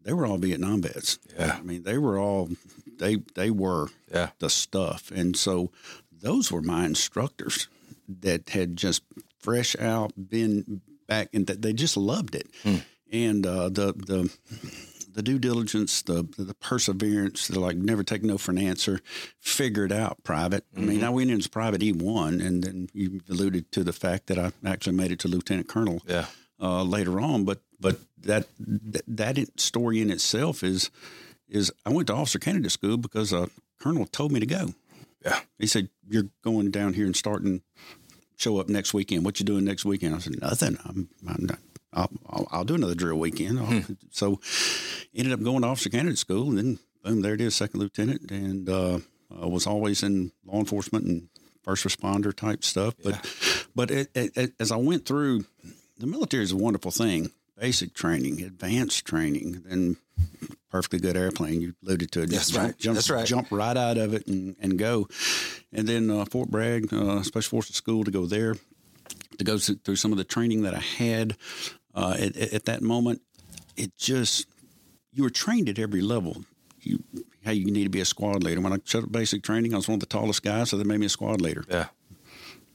they 0.05 0.13
were 0.13 0.27
all 0.27 0.39
Vietnam 0.39 0.83
vets. 0.83 1.19
Yeah, 1.37 1.57
I 1.59 1.63
mean 1.63 1.83
they 1.83 1.99
were 1.99 2.19
all 2.19 2.51
they 2.99 3.17
they 3.35 3.51
were 3.51 3.89
yeah. 4.13 4.31
the 4.39 4.49
stuff, 4.49 5.11
and 5.11 5.37
so 5.37 5.73
those 6.13 6.53
were 6.53 6.63
my 6.63 6.85
instructors 6.85 7.67
that 8.09 8.51
had 8.51 8.77
just 8.77 9.03
fresh 9.41 9.77
out 9.77 10.13
been 10.17 10.81
back 11.07 11.29
and 11.33 11.47
they 11.47 11.73
just 11.73 11.97
loved 11.97 12.35
it. 12.35 12.49
Hmm. 12.63 12.77
And 13.13 13.47
uh, 13.47 13.69
the 13.69 13.93
the 13.93 14.33
the 15.13 15.23
due 15.23 15.39
diligence, 15.39 16.03
the 16.03 16.23
the 16.39 16.55
perseverance, 16.55 17.49
the 17.49 17.59
like 17.59 17.77
never 17.77 18.05
take 18.05 18.23
no 18.23 18.39
for 18.39 18.53
an 18.53 18.59
answer, 18.59 19.01
figure 19.41 19.85
it 19.85 19.93
out 19.93 20.23
private. 20.23 20.65
Mm-hmm. 20.73 20.83
I 20.83 20.87
mean, 20.87 20.97
mm-hmm. 20.99 21.07
I 21.07 21.11
went 21.11 21.31
into 21.31 21.49
private 21.49 21.83
E 21.83 21.93
one, 21.93 22.41
and 22.41 22.63
then 22.63 22.89
you 22.93 23.21
alluded 23.29 23.73
to 23.73 23.83
the 23.83 23.93
fact 23.93 24.29
that 24.29 24.39
I 24.39 24.53
actually 24.65 24.97
made 24.97 25.11
it 25.11 25.19
to 25.21 25.29
lieutenant 25.29 25.69
colonel. 25.69 26.03
Yeah. 26.07 26.27
Uh, 26.63 26.83
later 26.83 27.19
on, 27.19 27.47
but 27.47 27.63
but 27.81 27.97
that, 28.19 28.47
that 28.59 29.03
that 29.07 29.59
story 29.59 30.03
in 30.03 30.11
itself 30.11 30.63
is 30.63 30.91
is 31.49 31.73
I 31.87 31.91
went 31.91 32.09
to 32.09 32.15
officer 32.15 32.39
candidate 32.39 32.71
school 32.71 32.99
because 32.99 33.33
a 33.33 33.49
colonel 33.81 34.05
told 34.05 34.31
me 34.31 34.41
to 34.41 34.47
go. 34.47 34.75
Yeah. 35.25 35.41
He 35.59 35.67
said, 35.67 35.89
You're 36.09 36.29
going 36.43 36.71
down 36.71 36.95
here 36.95 37.07
and 37.07 37.17
starting 37.17 37.63
show 38.41 38.59
up 38.59 38.69
next 38.69 38.95
weekend. 38.95 39.25
What 39.25 39.39
you 39.39 39.47
doing 39.47 39.65
next 39.65 39.85
weekend? 39.85 40.15
I 40.15 40.19
said, 40.19 40.41
Nothing. 40.41 40.79
I'm, 40.85 41.09
I'm 41.29 41.47
not 41.47 41.59
I'll, 41.93 42.11
I'll, 42.29 42.49
I'll, 42.51 42.65
do 42.65 42.77
another 42.77 42.95
drill 42.95 43.19
weekend. 43.19 43.59
Hmm. 43.59 43.93
So 44.11 44.41
ended 45.15 45.33
up 45.33 45.43
going 45.43 45.63
to 45.63 45.69
officer 45.69 45.91
candidate 45.91 46.19
school, 46.19 46.49
and 46.49 46.59
then 46.59 46.79
boom, 47.03 47.23
there 47.23 47.35
it 47.35 47.41
is, 47.41 47.57
second 47.57 47.81
lieutenant, 47.81 48.31
and 48.31 48.69
uh, 48.69 48.99
I 49.31 49.47
was 49.47 49.67
always 49.67 50.03
in 50.03 50.33
law 50.45 50.59
enforcement 50.59 51.05
and 51.05 51.29
first 51.63 51.85
responder 51.85 52.35
type 52.35 52.65
stuff. 52.65 52.95
But 53.03 53.15
yeah. 53.15 53.63
but 53.75 53.91
it, 53.91 54.11
it, 54.15 54.37
it, 54.37 54.53
as 54.61 54.73
I 54.73 54.77
went 54.77 55.05
through, 55.05 55.45
the 55.99 56.07
military 56.07 56.45
is 56.45 56.53
a 56.53 56.57
wonderful 56.57 56.91
thing. 56.91 57.31
Basic 57.59 57.93
training, 57.93 58.41
advanced 58.41 59.05
training, 59.05 59.63
then 59.67 59.97
perfectly 60.71 61.01
good 61.01 61.17
airplane. 61.17 61.61
You 61.61 61.75
alluded 61.85 62.13
to 62.13 62.23
it. 62.23 62.31
Just 62.31 62.39
That's 62.39 62.51
jump, 62.51 62.65
right. 62.65 62.79
Jump, 62.79 62.95
That's 62.95 63.11
right. 63.11 63.27
Jump 63.27 63.49
right 63.51 63.77
out 63.77 63.99
of 63.99 64.15
it 64.15 64.27
and, 64.27 64.57
and 64.61 64.79
go. 64.79 65.09
And 65.73 65.89
then 65.89 66.11
uh, 66.11 66.25
Fort 66.25 66.51
Bragg 66.51 66.93
uh, 66.93 67.23
Special 67.23 67.51
Forces 67.51 67.77
School 67.77 68.05
to 68.05 68.11
go 68.11 68.27
there 68.27 68.57
to 69.39 69.45
go 69.45 69.59
through 69.59 69.97
some 69.97 70.13
of 70.13 70.19
the 70.19 70.25
training 70.25 70.63
that 70.63 70.75
I 70.75 70.81
had 70.81 71.37
uh, 71.95 72.17
at, 72.19 72.37
at, 72.37 72.65
that 72.67 72.83
moment, 72.83 73.23
it 73.77 73.97
just 73.97 74.47
you 75.13 75.23
were 75.23 75.31
trained 75.31 75.69
at 75.69 75.79
every 75.79 76.01
level. 76.01 76.45
You 76.81 77.03
how 77.45 77.53
you 77.53 77.71
need 77.71 77.85
to 77.85 77.91
be 77.91 78.01
a 78.01 78.05
squad 78.05 78.45
leader. 78.45 78.61
When 78.61 78.73
I 78.73 78.79
showed 78.85 79.05
up 79.05 79.13
basic 79.13 79.43
training, 79.43 79.73
I 79.73 79.79
was 79.79 79.89
one 79.89 79.95
of 79.95 80.01
the 80.01 80.07
tallest 80.07 80.43
guys, 80.43 80.71
so 80.71 80.77
they 80.77 80.85
made 80.85 81.01
me 81.01 81.07
a 81.07 81.11
squad 81.11 81.41
leader. 81.41 81.65
Yeah. 81.69 81.87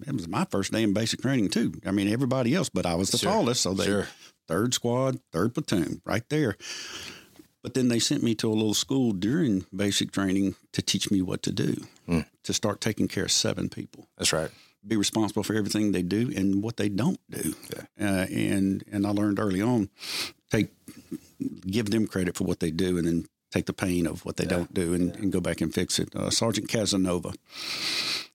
It 0.06 0.14
was 0.14 0.28
my 0.28 0.46
first 0.46 0.72
day 0.72 0.84
in 0.84 0.94
basic 0.94 1.22
training 1.22 1.50
too. 1.50 1.74
I 1.86 1.92
mean, 1.92 2.10
everybody 2.10 2.54
else, 2.54 2.70
but 2.70 2.86
I 2.86 2.96
was 2.96 3.12
the 3.12 3.18
sure. 3.18 3.32
tallest, 3.32 3.62
so 3.62 3.74
they 3.74 3.86
sure. 3.86 4.08
third 4.48 4.74
squad, 4.74 5.20
third 5.32 5.54
platoon, 5.54 6.02
right 6.04 6.28
there. 6.30 6.58
But 7.66 7.74
then 7.74 7.88
they 7.88 7.98
sent 7.98 8.22
me 8.22 8.36
to 8.36 8.48
a 8.48 8.54
little 8.54 8.76
school 8.76 9.12
during 9.12 9.66
basic 9.76 10.12
training 10.12 10.54
to 10.74 10.84
teach 10.84 11.10
me 11.10 11.24
what 11.24 11.42
to 11.42 11.52
do, 11.52 11.84
mm. 12.08 12.24
to 12.44 12.54
start 12.54 12.80
taking 12.80 13.08
care 13.08 13.24
of 13.24 13.32
seven 13.32 13.70
people. 13.70 14.08
That's 14.20 14.32
right 14.32 14.52
be 14.88 14.96
responsible 14.96 15.42
for 15.42 15.56
everything 15.56 15.94
they 15.94 16.04
do 16.04 16.32
and 16.36 16.62
what 16.62 16.78
they 16.78 16.90
don't 16.90 17.20
do. 17.28 17.56
Yeah. 17.76 18.08
Uh, 18.08 18.26
and 18.28 18.84
and 18.92 19.08
I 19.08 19.10
learned 19.10 19.40
early 19.40 19.60
on, 19.60 19.90
take 20.52 20.70
give 21.66 21.90
them 21.90 22.06
credit 22.06 22.36
for 22.36 22.44
what 22.44 22.60
they 22.60 22.70
do, 22.70 23.00
and 23.00 23.08
then 23.08 23.26
take 23.50 23.66
the 23.66 23.74
pain 23.74 24.06
of 24.06 24.24
what 24.26 24.38
they 24.38 24.44
yeah. 24.44 24.50
don't 24.50 24.74
do 24.76 24.94
and, 24.94 25.16
yeah. 25.16 25.22
and, 25.22 25.32
go 25.32 25.40
back 25.42 25.60
and 25.60 25.74
fix 25.74 25.98
it. 25.98 26.16
Uh, 26.16 26.30
Sergeant 26.30 26.68
Casanova, 26.68 27.34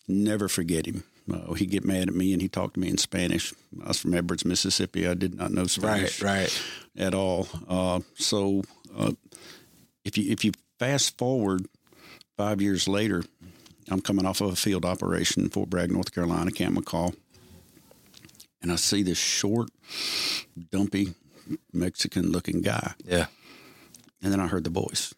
never 0.08 0.48
forget 0.48 0.86
him. 0.86 1.04
Uh, 1.30 1.52
he'd 1.52 1.70
get 1.70 1.84
mad 1.84 2.08
at 2.08 2.14
me 2.14 2.32
and 2.32 2.42
he 2.42 2.48
talked 2.48 2.74
to 2.74 2.80
me 2.80 2.88
in 2.88 2.98
Spanish. 2.98 3.52
I 3.84 3.88
was 3.88 4.00
from 4.00 4.14
Edwards, 4.14 4.44
Mississippi. 4.44 5.06
I 5.06 5.14
did 5.14 5.34
not 5.34 5.52
know 5.52 5.66
Spanish 5.66 6.22
right, 6.22 6.40
right. 6.40 6.62
at 7.06 7.14
all. 7.14 7.48
Uh, 7.68 8.00
so 8.14 8.62
uh, 8.96 9.12
if 10.04 10.16
you 10.18 10.30
if 10.30 10.44
you 10.44 10.52
fast 10.78 11.16
forward 11.18 11.66
five 12.36 12.60
years 12.60 12.88
later, 12.88 13.24
I'm 13.90 14.00
coming 14.00 14.26
off 14.26 14.40
of 14.40 14.52
a 14.52 14.56
field 14.56 14.84
operation 14.84 15.42
in 15.44 15.50
Fort 15.50 15.70
Bragg, 15.70 15.90
North 15.90 16.14
Carolina, 16.14 16.50
Camp 16.50 16.76
Mackall, 16.76 17.14
and 18.62 18.70
I 18.72 18.76
see 18.76 19.02
this 19.02 19.18
short, 19.18 19.70
dumpy, 20.70 21.14
Mexican 21.72 22.30
looking 22.30 22.60
guy. 22.62 22.94
Yeah. 23.04 23.26
And 24.22 24.32
then 24.32 24.40
I 24.40 24.46
heard 24.48 24.64
the 24.64 24.70
voice. 24.70 25.14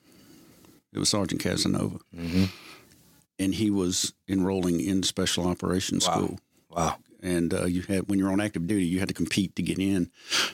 It 0.93 0.99
was 0.99 1.09
Sergeant 1.09 1.43
Casanova. 1.43 1.99
Mm-hmm. 2.17 2.45
And 3.38 3.55
he 3.55 3.71
was 3.71 4.12
enrolling 4.29 4.81
in 4.81 5.02
special 5.02 5.47
operations 5.49 6.07
Wow. 6.07 6.14
school. 6.14 6.38
Wow. 6.71 6.97
And 7.23 7.55
uh, 7.55 7.67
you 7.67 7.83
had 7.83 8.09
when 8.09 8.19
you're 8.19 8.33
on 8.33 8.41
active 8.41 8.67
duty, 8.67 8.85
you 8.85 8.99
had 8.99 9.09
to 9.09 9.14
compete 9.14 9.55
to 9.57 9.62
get 9.62 9.79
in. 9.79 10.11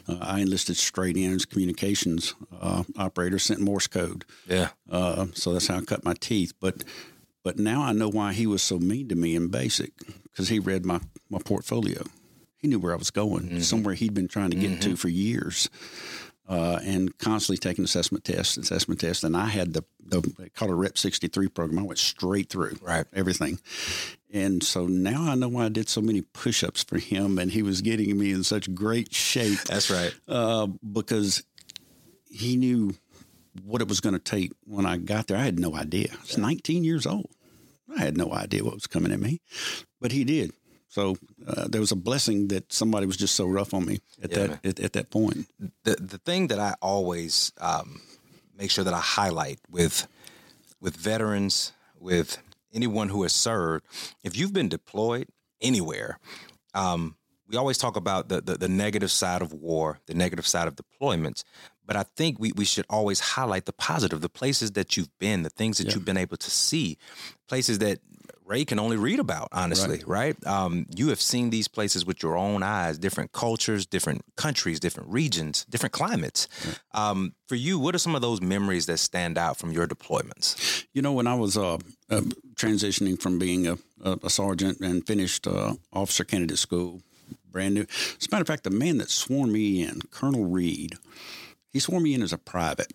Uh, 0.07 0.19
I 0.21 0.41
enlisted 0.41 0.77
straight 0.77 1.17
in 1.17 1.33
as 1.35 1.47
communications 1.47 2.35
uh, 2.61 2.85
operator, 2.97 3.39
sent 3.39 3.61
Morse 3.61 3.87
code. 3.87 4.25
Yeah. 4.47 4.69
Uh, 4.91 5.27
so 5.33 5.53
that's 5.53 5.69
how 5.69 5.79
I 5.79 5.81
cut 5.81 6.05
my 6.05 6.15
teeth. 6.15 6.53
But 6.61 6.85
but 7.43 7.59
now 7.59 7.83
I 7.83 7.93
know 7.93 8.09
why 8.11 8.35
he 8.35 8.47
was 8.47 8.63
so 8.63 8.79
mean 8.79 9.09
to 9.09 9.15
me 9.15 9.35
in 9.35 9.49
basic 9.49 9.93
because 10.25 10.49
he 10.49 10.59
read 10.59 10.85
my 10.85 11.01
my 11.31 11.39
portfolio. 11.39 12.03
He 12.59 12.67
knew 12.69 12.81
where 12.81 12.93
I 12.93 12.97
was 12.97 13.13
going, 13.13 13.61
somewhere 13.63 13.95
he'd 13.95 14.15
been 14.15 14.27
trying 14.27 14.51
to 14.51 14.57
get 14.57 14.83
to 14.83 14.97
for 14.97 15.09
years, 15.09 15.71
uh, 16.49 16.78
and 16.83 17.17
constantly 17.19 17.59
taking 17.59 17.85
assessment 17.85 18.25
tests, 18.25 18.57
assessment 18.57 19.00
tests. 19.00 19.23
And 19.25 19.37
I 19.37 19.47
had 19.47 19.75
the 19.75 19.85
the 20.05 20.21
they 20.38 20.49
call 20.49 20.71
it 20.71 20.75
Rep 20.75 20.97
sixty 20.97 21.28
three 21.28 21.49
program. 21.49 21.78
I 21.78 21.83
went 21.83 21.99
straight 21.99 22.49
through 22.49 22.76
Right. 22.81 23.05
everything. 23.12 23.59
And 24.33 24.62
so 24.62 24.87
now 24.87 25.31
I 25.31 25.35
know 25.35 25.49
why 25.49 25.67
I 25.67 25.69
did 25.71 25.88
so 25.88 26.00
many 26.02 26.21
push 26.23 26.62
ups 26.64 26.83
for 26.85 26.99
him, 26.99 27.38
and 27.38 27.50
he 27.50 27.62
was 27.62 27.81
getting 27.81 28.17
me 28.19 28.33
in 28.33 28.45
such 28.45 28.75
great 28.75 29.14
shape 29.14 29.59
That's 29.64 29.90
right. 29.90 30.14
uh, 30.28 30.67
because 30.67 31.43
he 32.31 32.57
knew 32.57 32.95
what 33.64 33.81
it 33.83 33.88
was 33.88 34.00
going 34.00 34.12
to 34.12 34.19
take 34.19 34.52
when 34.64 34.85
I 34.87 34.99
got 34.99 35.26
there. 35.26 35.37
I 35.38 35.43
had 35.45 35.59
no 35.59 35.75
idea. 35.75 36.09
I 36.12 36.21
was 36.21 36.37
19 36.38 36.85
years 36.85 37.07
old. 37.07 37.31
I 37.97 38.00
had 38.00 38.17
no 38.19 38.33
idea 38.33 38.62
what 38.64 38.75
was 38.75 38.87
coming 38.87 39.12
at 39.12 39.19
me, 39.21 39.40
but 40.00 40.12
he 40.12 40.25
did. 40.25 40.52
So 40.88 41.16
uh, 41.47 41.68
there 41.68 41.80
was 41.80 41.92
a 41.92 41.97
blessing 41.97 42.49
that 42.49 42.73
somebody 42.73 43.07
was 43.07 43.16
just 43.16 43.35
so 43.35 43.47
rough 43.47 43.75
on 43.75 43.85
me 43.85 44.00
at 44.23 44.30
Yeah, 44.30 44.47
that 44.47 44.64
at, 44.64 44.80
at 44.80 44.92
that 44.95 45.11
point. 45.11 45.47
the 45.85 45.97
the 45.97 46.18
thing 46.18 46.49
that 46.49 46.59
I 46.59 46.75
always 46.80 47.52
um, 47.61 48.00
make 48.57 48.71
sure 48.71 48.85
that 48.85 48.95
I 48.95 49.00
highlight 49.00 49.59
with 49.71 50.07
with 50.80 50.97
veterans, 50.97 51.73
with 51.99 52.38
anyone 52.73 53.09
who 53.11 53.23
has 53.23 53.33
served, 53.35 53.85
if 54.23 54.37
you've 54.37 54.52
been 54.52 54.68
deployed 54.68 55.26
anywhere, 55.61 56.18
um, 56.75 57.16
we 57.49 57.57
always 57.57 57.78
talk 57.78 57.97
about 57.97 58.28
the, 58.28 58.40
the 58.40 58.57
the 58.57 58.68
negative 58.68 59.11
side 59.11 59.42
of 59.42 59.52
war, 59.52 59.99
the 60.07 60.14
negative 60.14 60.47
side 60.47 60.68
of 60.68 60.75
deployments. 60.76 61.45
But 61.85 61.97
I 61.97 62.04
think 62.16 62.38
we, 62.38 62.52
we 62.52 62.66
should 62.66 62.85
always 62.90 63.18
highlight 63.21 63.64
the 63.64 63.73
positive, 63.73 64.21
the 64.21 64.28
places 64.28 64.73
that 64.73 64.97
you've 64.99 65.09
been, 65.18 65.42
the 65.42 65.49
things 65.50 65.78
that 65.78 65.87
Yeah. 65.87 65.95
you've 65.95 66.04
been 66.04 66.18
able 66.18 66.37
to 66.37 66.50
see, 66.50 66.99
places 67.49 67.78
that 67.78 67.99
Ray 68.49 68.64
can 68.64 68.78
only 68.78 68.97
read 68.97 69.21
about, 69.21 69.49
honestly, 69.52 70.02
right? 70.07 70.35
Um, 70.47 70.87
you 70.97 71.09
have 71.09 71.21
seen 71.21 71.50
these 71.50 71.69
places 71.69 72.07
with 72.07 72.23
your 72.23 72.37
own 72.37 72.62
eyes, 72.62 72.99
different 72.99 73.33
cultures, 73.33 73.85
different 73.85 74.23
countries, 74.37 74.81
different 74.81 75.11
regions, 75.11 75.67
different 75.69 75.93
climates. 75.93 76.49
Um, 76.93 77.35
for 77.47 77.57
you, 77.57 77.78
what 77.78 77.95
are 77.95 77.99
some 77.99 78.14
of 78.14 78.23
those 78.23 78.40
memories 78.40 78.87
that 78.87 78.99
stand 78.99 79.37
out 79.37 79.59
from 79.59 79.71
your 79.71 79.87
deployments? 79.87 80.87
You 80.95 81.02
know, 81.02 81.12
when 81.12 81.26
I 81.26 81.35
was 81.35 81.59
uh, 81.59 81.78
uh, 82.09 82.23
transitioning 82.55 83.21
from 83.21 83.38
being 83.38 83.67
a, 83.67 83.76
a, 84.02 84.19
a 84.25 84.31
sergeant 84.31 84.81
and 84.81 85.07
finished 85.07 85.47
uh, 85.47 85.75
officer 85.93 86.25
candidate 86.25 86.59
school, 86.59 87.02
brand 87.50 87.75
new. 87.75 87.83
As 87.83 88.26
a 88.26 88.28
matter 88.31 88.43
of 88.43 88.49
fact, 88.49 88.64
the 88.64 88.71
man 88.71 88.97
that 88.99 89.11
swore 89.11 89.47
me 89.47 89.83
in, 89.83 90.00
Colonel 90.11 90.47
Reed, 90.47 90.95
he 91.71 91.81
swore 91.81 92.00
me 92.00 92.14
in 92.14 92.23
as 92.23 92.33
a 92.33 92.38
private. 92.38 92.93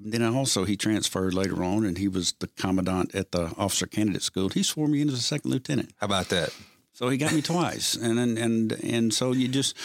Then 0.00 0.22
also 0.22 0.64
he 0.64 0.76
transferred 0.76 1.34
later 1.34 1.62
on, 1.64 1.84
and 1.84 1.98
he 1.98 2.08
was 2.08 2.32
the 2.38 2.46
commandant 2.46 3.14
at 3.14 3.32
the 3.32 3.52
officer 3.58 3.86
candidate 3.86 4.22
school. 4.22 4.48
He 4.48 4.62
swore 4.62 4.88
me 4.88 5.00
in 5.00 5.08
as 5.08 5.14
a 5.14 5.22
second 5.22 5.50
lieutenant. 5.50 5.92
How 5.98 6.06
about 6.06 6.28
that? 6.28 6.54
So 6.92 7.08
he 7.08 7.16
got 7.16 7.32
me 7.32 7.42
twice, 7.42 7.94
and 7.94 8.18
and 8.18 8.38
and 8.38 8.72
and 8.82 9.14
so 9.14 9.32
you 9.32 9.48
just 9.48 9.76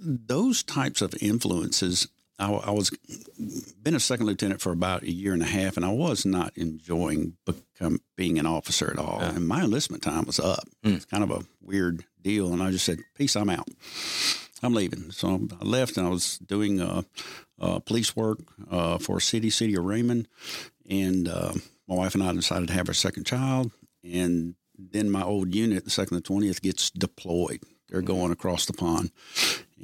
those 0.00 0.62
types 0.62 1.02
of 1.02 1.14
influences. 1.20 2.08
I, 2.40 2.52
I 2.52 2.70
was 2.70 2.90
been 3.82 3.96
a 3.96 4.00
second 4.00 4.26
lieutenant 4.26 4.60
for 4.60 4.70
about 4.70 5.02
a 5.02 5.10
year 5.10 5.32
and 5.32 5.42
a 5.42 5.46
half, 5.46 5.76
and 5.76 5.84
I 5.84 5.90
was 5.90 6.24
not 6.24 6.56
enjoying 6.56 7.36
become 7.44 7.98
being 8.16 8.38
an 8.38 8.46
officer 8.46 8.90
at 8.90 8.98
all. 8.98 9.18
And 9.34 9.48
my 9.48 9.62
enlistment 9.62 10.02
time 10.04 10.24
was 10.24 10.38
up. 10.38 10.68
It's 10.84 11.04
kind 11.04 11.24
of 11.24 11.30
a 11.30 11.44
weird 11.60 12.04
deal, 12.22 12.52
and 12.52 12.62
I 12.62 12.70
just 12.70 12.84
said, 12.84 13.00
"Peace, 13.16 13.34
I'm 13.34 13.50
out. 13.50 13.68
I'm 14.62 14.72
leaving." 14.72 15.10
So 15.10 15.48
I 15.60 15.64
left, 15.64 15.96
and 15.96 16.06
I 16.06 16.10
was 16.10 16.38
doing 16.38 16.80
uh, 16.80 17.02
uh, 17.60 17.78
police 17.80 18.14
work 18.16 18.38
uh, 18.70 18.98
for 18.98 19.20
city, 19.20 19.50
city 19.50 19.74
of 19.74 19.84
Raymond, 19.84 20.28
and 20.88 21.28
uh, 21.28 21.52
my 21.86 21.94
wife 21.94 22.14
and 22.14 22.22
I 22.22 22.32
decided 22.32 22.68
to 22.68 22.74
have 22.74 22.88
our 22.88 22.94
second 22.94 23.24
child, 23.24 23.72
and 24.04 24.54
then 24.78 25.10
my 25.10 25.22
old 25.22 25.54
unit, 25.54 25.84
the 25.84 25.90
second 25.90 26.16
and 26.16 26.24
twentieth, 26.24 26.62
gets 26.62 26.90
deployed. 26.90 27.60
They're 27.88 28.02
going 28.02 28.32
across 28.32 28.66
the 28.66 28.72
pond, 28.74 29.10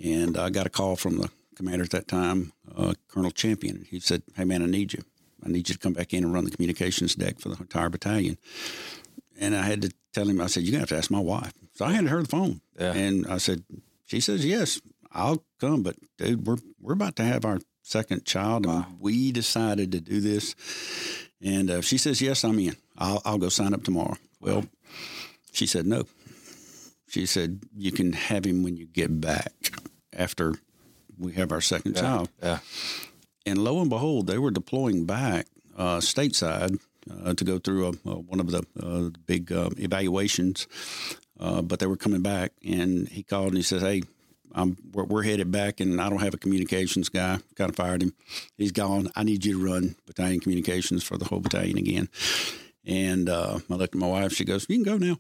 and 0.03 0.37
I 0.37 0.51
got 0.51 0.67
a 0.67 0.71
call 0.71 0.97
from 0.97 1.19
the 1.19 1.31
commander 1.57 1.85
at 1.85 1.91
that 1.91 2.09
time, 2.09 2.53
uh, 2.77 2.95
Colonel 3.09 3.31
Champion. 3.31 3.87
He 3.89 3.99
said, 4.01 4.23
"Hey 4.37 4.45
man, 4.45 4.63
I 4.63 4.67
need 4.67 4.93
you. 4.93 5.03
I 5.45 5.49
need 5.49 5.69
you 5.69 5.75
to 5.75 5.79
come 5.79 5.93
back 5.95 6.13
in 6.15 6.25
and 6.25 6.33
run 6.33 6.45
the 6.45 6.51
communications 6.51 7.15
deck 7.15 7.39
for 7.41 7.49
the 7.49 7.57
entire 7.57 7.89
battalion." 7.89 8.39
And 9.39 9.57
I 9.57 9.63
had 9.63 9.83
to 9.83 9.91
tell 10.13 10.29
him, 10.29 10.41
I 10.41 10.47
said, 10.47 10.63
"You're 10.63 10.73
gonna 10.73 10.81
have 10.83 10.89
to 10.91 10.97
ask 10.97 11.11
my 11.11 11.19
wife." 11.21 11.53
So 11.75 11.85
I 11.87 11.93
handed 11.93 12.11
her 12.11 12.23
the 12.23 12.29
phone, 12.29 12.61
Yeah. 12.79 12.93
and 12.93 13.27
I 13.27 13.39
said, 13.39 13.65
"She 14.05 14.21
says 14.21 14.45
yes, 14.45 14.81
I'll 15.15 15.45
come, 15.61 15.83
but 15.83 15.97
dude, 16.19 16.47
we're 16.47 16.57
we're 16.81 16.93
about 16.93 17.17
to 17.17 17.25
have 17.25 17.45
our 17.45 17.61
second 17.83 18.25
child, 18.25 18.67
and 18.67 18.85
we 18.99 19.33
decided 19.33 19.93
to 19.93 20.01
do 20.01 20.21
this." 20.21 20.55
And 21.41 21.71
uh, 21.71 21.81
she 21.81 21.99
says, 21.99 22.21
"Yes, 22.21 22.45
I'm 22.45 22.59
in. 22.59 22.77
I'll 22.99 23.23
I'll 23.25 23.39
go 23.39 23.49
sign 23.49 23.73
up 23.73 23.85
tomorrow." 23.85 24.17
Well, 24.41 24.67
she 25.53 25.67
said 25.67 25.87
no. 25.87 26.05
She 27.07 27.27
said, 27.27 27.61
"You 27.77 27.93
can 27.93 28.13
have 28.13 28.45
him 28.45 28.63
when 28.63 28.77
you 28.77 28.87
get 28.87 29.21
back 29.21 29.53
after 30.13 30.55
we 31.17 31.33
have 31.35 31.53
our 31.53 31.61
second 31.61 31.97
child." 31.97 32.29
Yeah. 32.43 32.59
And 33.47 33.59
lo 33.59 33.81
and 33.81 33.91
behold, 33.91 34.27
they 34.27 34.39
were 34.39 34.51
deploying 34.51 35.05
back 35.05 35.47
uh, 35.77 35.99
stateside 35.99 36.79
uh, 37.25 37.35
to 37.35 37.45
go 37.45 37.59
through 37.59 37.87
a, 37.87 37.91
uh, 38.11 38.17
one 38.17 38.41
of 38.41 38.51
the 38.51 38.65
uh, 38.83 39.11
big 39.27 39.53
uh, 39.53 39.71
evaluations. 39.77 40.67
Uh, 41.39 41.61
but 41.63 41.79
they 41.79 41.87
were 41.87 41.97
coming 41.97 42.23
back, 42.23 42.53
and 42.65 43.09
he 43.09 43.23
called 43.23 43.49
and 43.49 43.57
he 43.57 43.63
says, 43.63 43.83
"Hey, 43.83 44.03
I'm, 44.55 44.77
we're, 44.93 45.05
we're 45.05 45.23
headed 45.23 45.51
back, 45.51 45.81
and 45.81 46.01
I 46.01 46.09
don't 46.09 46.21
have 46.21 46.35
a 46.35 46.39
communications 46.39 47.09
guy. 47.09 47.39
Kind 47.57 47.71
of 47.71 47.77
fired 47.77 48.03
him. 48.03 48.15
He's 48.57 48.73
gone. 48.73 49.11
I 49.17 49.25
need 49.25 49.45
you 49.45 49.59
to 49.59 49.65
run 49.65 49.97
battalion 50.07 50.41
communications 50.41 51.03
for 51.03 51.19
the 51.19 51.25
whole 51.25 51.41
battalion 51.41 51.79
again." 51.79 52.09
And 52.87 53.31
uh, 53.31 53.61
I 53.71 53.75
looked 53.75 53.95
at 53.95 54.01
my 54.01 54.07
wife. 54.07 54.33
She 54.33 54.45
goes, 54.45 54.67
"You 54.69 54.83
can 54.83 54.85
go 54.85 54.99
now." 54.99 55.17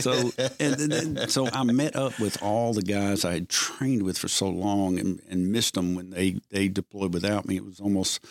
so, 0.00 0.30
and, 0.60 0.74
then 0.74 1.28
so 1.28 1.48
I 1.48 1.62
met 1.64 1.96
up 1.96 2.18
with 2.20 2.42
all 2.42 2.72
the 2.74 2.82
guys 2.82 3.24
I 3.24 3.32
had 3.34 3.48
trained 3.48 4.02
with 4.02 4.18
for 4.18 4.28
so 4.28 4.48
long, 4.48 4.98
and, 4.98 5.20
and 5.28 5.50
missed 5.50 5.74
them 5.74 5.94
when 5.94 6.10
they 6.10 6.36
they 6.50 6.68
deployed 6.68 7.14
without 7.14 7.46
me. 7.46 7.56
It 7.56 7.64
was 7.64 7.80
almost 7.80 8.24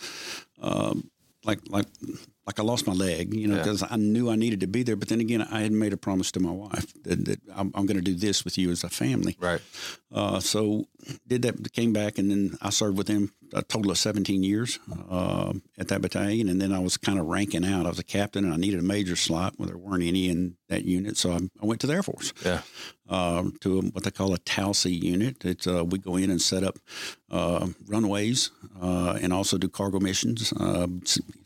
um, 0.60 1.10
like 1.44 1.60
like 1.68 1.86
like 2.46 2.60
I 2.60 2.62
lost 2.62 2.86
my 2.86 2.92
leg, 2.92 3.32
you 3.34 3.46
know, 3.48 3.56
Yeah. 3.56 3.62
because 3.62 3.82
I 3.82 3.96
knew 3.96 4.28
I 4.30 4.36
needed 4.36 4.60
to 4.60 4.66
be 4.66 4.82
there. 4.82 4.96
But 4.96 5.08
then 5.08 5.20
again, 5.20 5.40
I 5.42 5.60
had 5.60 5.72
made 5.72 5.92
a 5.94 5.96
promise 5.96 6.30
to 6.32 6.40
my 6.40 6.50
wife 6.50 6.92
that, 7.04 7.24
that 7.24 7.40
I'm, 7.54 7.72
I'm 7.74 7.86
going 7.86 7.96
to 7.96 8.02
do 8.02 8.14
this 8.14 8.44
with 8.44 8.58
you 8.58 8.70
as 8.70 8.84
a 8.84 8.90
family. 8.90 9.34
Right. 9.40 9.62
Uh, 10.12 10.40
so 10.40 10.84
did 11.26 11.40
that, 11.42 11.72
came 11.72 11.94
back, 11.94 12.18
and 12.18 12.30
then 12.30 12.58
I 12.60 12.68
served 12.68 12.98
with 12.98 13.06
them 13.06 13.32
a 13.54 13.62
total 13.62 13.90
of 13.92 13.96
17 13.98 14.42
years 14.42 14.78
uh, 15.10 15.54
at 15.78 15.88
that 15.88 16.02
battalion. 16.02 16.50
And 16.50 16.60
then 16.60 16.70
I 16.72 16.80
was 16.80 16.98
kind 16.98 17.18
of 17.18 17.24
ranking 17.26 17.64
out. 17.64 17.86
I 17.86 17.88
was 17.88 17.98
a 17.98 18.04
captain, 18.04 18.44
and 18.44 18.52
I 18.52 18.58
needed 18.58 18.78
a 18.80 18.82
major 18.82 19.16
slot. 19.16 19.54
Well, 19.56 19.66
there 19.68 19.78
weren't 19.78 20.02
any 20.04 20.28
in 20.28 20.56
that 20.68 20.84
unit, 20.84 21.16
so 21.16 21.32
I, 21.32 21.36
I 21.62 21.66
went 21.66 21.80
to 21.80 21.86
the 21.86 21.94
Air 21.94 22.02
Force 22.02 22.34
Yeah. 22.44 22.60
Uh, 23.06 23.50
to 23.60 23.78
a, 23.80 23.82
what 23.82 24.02
they 24.02 24.10
call 24.10 24.32
a 24.32 24.38
TALCE 24.38 24.86
unit. 24.86 25.44
It's, 25.44 25.66
uh, 25.66 25.84
we 25.84 25.98
go 25.98 26.16
in 26.16 26.30
and 26.30 26.40
set 26.40 26.64
up 26.64 26.78
uh, 27.30 27.66
runways 27.86 28.50
uh, 28.80 29.18
and 29.20 29.30
also 29.30 29.58
do 29.58 29.68
cargo 29.68 30.00
missions. 30.00 30.54
Uh, 30.54 30.86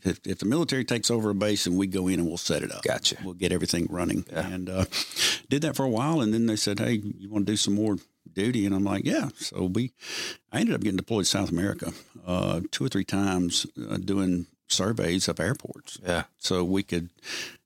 if, 0.03 0.21
if 0.25 0.39
the 0.39 0.45
military 0.45 0.85
takes 0.85 1.11
over 1.11 1.29
a 1.29 1.35
base 1.35 1.65
and 1.67 1.77
we 1.77 1.85
go 1.85 2.07
in 2.07 2.17
and 2.19 2.27
we'll 2.29 2.37
set 2.37 2.63
it 2.63 2.71
up, 2.71 2.83
Gotcha. 2.83 3.17
We'll 3.25 3.33
get 3.33 3.51
everything 3.51 3.87
running. 3.89 4.23
And 4.31 4.69
uh, 4.69 4.85
did 5.49 5.61
that 5.63 5.75
for 5.75 5.83
a 5.83 5.89
while, 5.89 6.21
and 6.21 6.33
then 6.33 6.45
they 6.45 6.55
said, 6.55 6.79
"Hey, 6.79 7.01
you 7.17 7.29
want 7.29 7.45
to 7.45 7.51
do 7.51 7.57
some 7.57 7.73
more 7.75 7.97
duty?" 8.31 8.65
And 8.65 8.73
I'm 8.73 8.85
like, 8.85 9.03
"Yeah." 9.03 9.27
So 9.35 9.65
we, 9.65 9.91
I 10.53 10.61
ended 10.61 10.75
up 10.75 10.81
getting 10.81 10.95
deployed 10.95 11.25
to 11.25 11.29
South 11.29 11.51
America 11.51 11.91
uh, 12.25 12.61
two 12.71 12.85
or 12.85 12.89
three 12.89 13.03
times 13.03 13.65
uh, 13.89 13.97
doing 13.97 14.45
surveys 14.69 15.27
of 15.27 15.41
airports 15.41 15.99
Yeah. 16.05 16.23
so 16.37 16.63
we 16.63 16.83
could 16.83 17.09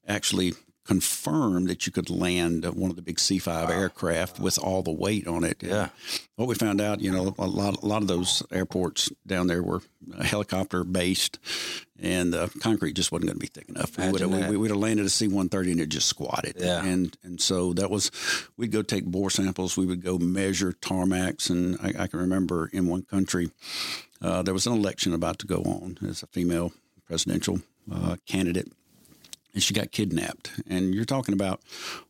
actually 0.07 0.53
confirm 0.86 1.66
that 1.66 1.86
you 1.86 1.92
could 1.92 2.10
land 2.10 2.66
one 2.66 2.90
of 2.90 2.96
the 2.96 3.02
big 3.02 3.18
C5 3.18 3.70
aircraft 3.70 4.40
with 4.40 4.60
all 4.60 4.84
the 4.84 4.92
weight 4.92 5.28
on 5.28 5.44
it. 5.44 5.63
Yeah. 5.63 5.90
What 6.36 6.48
we 6.48 6.56
found 6.56 6.82
out, 6.82 7.00
you 7.00 7.12
know, 7.12 7.34
a 7.38 7.48
lot, 7.48 7.82
a 7.82 7.86
lot 7.86 8.02
of 8.02 8.08
those 8.08 8.44
airports 8.52 9.12
down 9.25 9.48
there 9.48 9.63
were 9.63 9.82
helicopter 10.22 10.84
based, 10.84 11.40
and 12.02 12.34
the 12.34 12.52
concrete 12.60 12.94
just 12.94 13.12
wasn't 13.12 13.30
going 13.30 13.40
to 13.40 13.40
be 13.40 13.48
thick 13.48 13.70
enough. 13.70 13.98
We 13.98 14.12
would, 14.12 14.22
Imagine 14.22 14.42
have, 14.42 14.52
we, 14.52 14.58
would 14.58 14.72
have 14.72 14.80
landed 14.80 15.06
a 15.06 15.10
C-130 15.10 15.72
and 15.72 15.80
it 15.80 15.90
just 15.90 16.10
squatted. 16.10 16.56
Yeah. 16.58 16.84
And 16.84 17.16
and 17.24 17.40
so 17.40 17.72
that 17.74 17.90
was, 17.90 18.12
we'd 18.58 18.72
go 18.72 18.82
take 18.82 19.06
bore 19.06 19.30
samples. 19.30 19.78
We 19.78 19.86
would 19.86 20.04
go 20.04 20.18
measure 20.18 20.74
tarmacs, 20.74 21.50
and 21.50 21.78
I, 21.82 22.04
I 22.04 22.08
can 22.08 22.20
remember 22.20 22.70
in 22.74 22.88
one 22.88 23.04
country, 23.04 23.52
uh, 24.22 24.42
there 24.42 24.54
was 24.54 24.68
an 24.68 24.74
election 24.74 25.13
about 25.13 25.40
to 25.40 25.48
go 25.48 25.62
on 25.63 25.98
as 26.06 26.24
a 26.24 26.28
female 26.28 26.74
presidential 27.06 27.62
uh, 27.92 28.16
candidate, 28.28 28.72
and 29.53 29.62
she 29.62 29.74
got 29.74 29.91
kidnapped. 29.91 30.51
And 30.67 30.93
you're 30.93 31.05
talking 31.05 31.33
about 31.33 31.62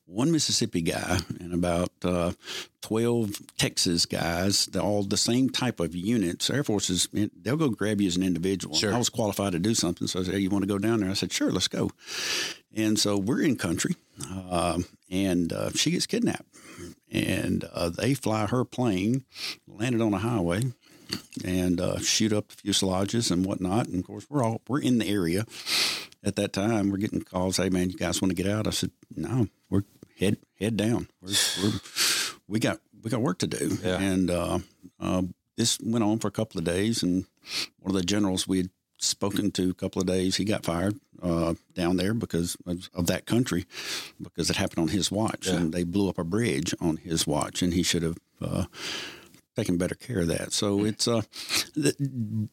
one 0.05 0.31
Mississippi 0.31 0.81
guy 0.81 1.19
and 1.39 1.53
about 1.53 1.91
uh, 2.03 2.33
12 2.81 3.57
Texas 3.57 4.05
guys, 4.05 4.69
all 4.75 5.03
the 5.03 5.17
same 5.17 5.49
type 5.49 5.79
of 5.79 5.95
units. 5.95 6.49
Air 6.49 6.63
Force 6.63 6.89
is, 6.89 7.07
they'll 7.11 7.57
go 7.57 7.69
grab 7.69 7.99
you 7.99 8.07
as 8.07 8.15
an 8.15 8.23
individual. 8.23 8.75
Sure. 8.75 8.93
I 8.93 8.97
was 8.97 9.09
qualified 9.09 9.53
to 9.53 9.59
do 9.59 9.73
something. 9.73 10.07
So 10.07 10.19
I 10.19 10.23
said, 10.23 10.35
hey, 10.35 10.39
you 10.39 10.49
want 10.49 10.63
to 10.63 10.67
go 10.67 10.77
down 10.77 10.99
there? 10.99 11.09
I 11.09 11.13
said, 11.13 11.31
sure, 11.31 11.51
let's 11.51 11.67
go. 11.67 11.91
And 12.75 12.97
so 12.97 13.17
we're 13.17 13.41
in 13.41 13.55
country, 13.55 13.95
uh, 14.31 14.79
and 15.11 15.53
uh, 15.53 15.71
she 15.71 15.91
gets 15.91 16.07
kidnapped. 16.07 16.47
And 17.11 17.65
uh, 17.71 17.89
they 17.89 18.15
fly 18.15 18.47
her 18.47 18.65
plane, 18.65 19.25
landed 19.67 20.01
on 20.01 20.13
a 20.15 20.17
highway, 20.17 20.63
and 21.45 21.79
uh, 21.79 21.99
shoot 21.99 22.33
up 22.33 22.47
the 22.47 22.55
fuselages 22.71 23.29
and 23.29 23.45
whatnot. 23.45 23.87
And 23.87 23.99
of 23.99 24.07
course, 24.07 24.25
we're 24.27 24.43
all 24.43 24.61
we're 24.67 24.81
in 24.81 24.97
the 24.97 25.07
area 25.07 25.45
at 26.23 26.35
that 26.37 26.53
time. 26.53 26.89
We're 26.89 26.97
getting 26.97 27.21
calls, 27.21 27.57
"Hey, 27.57 27.69
man, 27.69 27.89
you 27.89 27.97
guys 27.97 28.21
want 28.21 28.35
to 28.35 28.41
get 28.41 28.51
out?" 28.51 28.67
I 28.67 28.71
said, 28.71 28.91
"No, 29.15 29.47
we're 29.69 29.83
head 30.19 30.37
head 30.59 30.77
down. 30.77 31.07
We're, 31.21 31.33
we're 31.61 31.79
we 32.47 32.59
got 32.59 32.79
we 33.01 33.09
got 33.09 33.21
work 33.21 33.39
to 33.39 33.47
do." 33.47 33.77
Yeah. 33.83 33.99
And 33.99 34.31
uh, 34.31 34.59
uh, 34.99 35.23
this 35.57 35.79
went 35.79 36.03
on 36.03 36.19
for 36.19 36.27
a 36.27 36.31
couple 36.31 36.59
of 36.59 36.65
days, 36.65 37.03
and 37.03 37.25
one 37.79 37.95
of 37.95 37.99
the 37.99 38.05
generals 38.05 38.47
we 38.47 38.57
had 38.57 38.69
spoken 38.97 39.51
to 39.51 39.69
a 39.69 39.73
couple 39.73 40.01
of 40.01 40.07
days, 40.07 40.37
he 40.37 40.45
got 40.45 40.63
fired 40.63 40.97
uh, 41.21 41.55
down 41.73 41.97
there 41.97 42.13
because 42.13 42.55
of, 42.65 42.89
of, 42.93 43.07
that 43.07 43.25
country, 43.25 43.65
because 44.21 44.49
it 44.49 44.55
happened 44.55 44.79
on 44.79 44.87
his 44.87 45.11
watch, 45.11 45.47
Yeah. 45.47 45.55
and 45.55 45.73
they 45.73 45.83
blew 45.83 46.07
up 46.07 46.17
a 46.17 46.23
bridge 46.23 46.73
on 46.79 46.95
his 46.97 47.27
watch, 47.27 47.61
and 47.61 47.73
he 47.73 47.83
should 47.83 48.03
have. 48.03 48.17
Uh, 48.41 48.65
taken 49.55 49.77
better 49.77 49.93
care 49.93 50.21
of 50.21 50.27
that. 50.27 50.51
So 50.51 50.83
it's 50.83 51.07
uh, 51.07 51.21
the, 51.75 52.49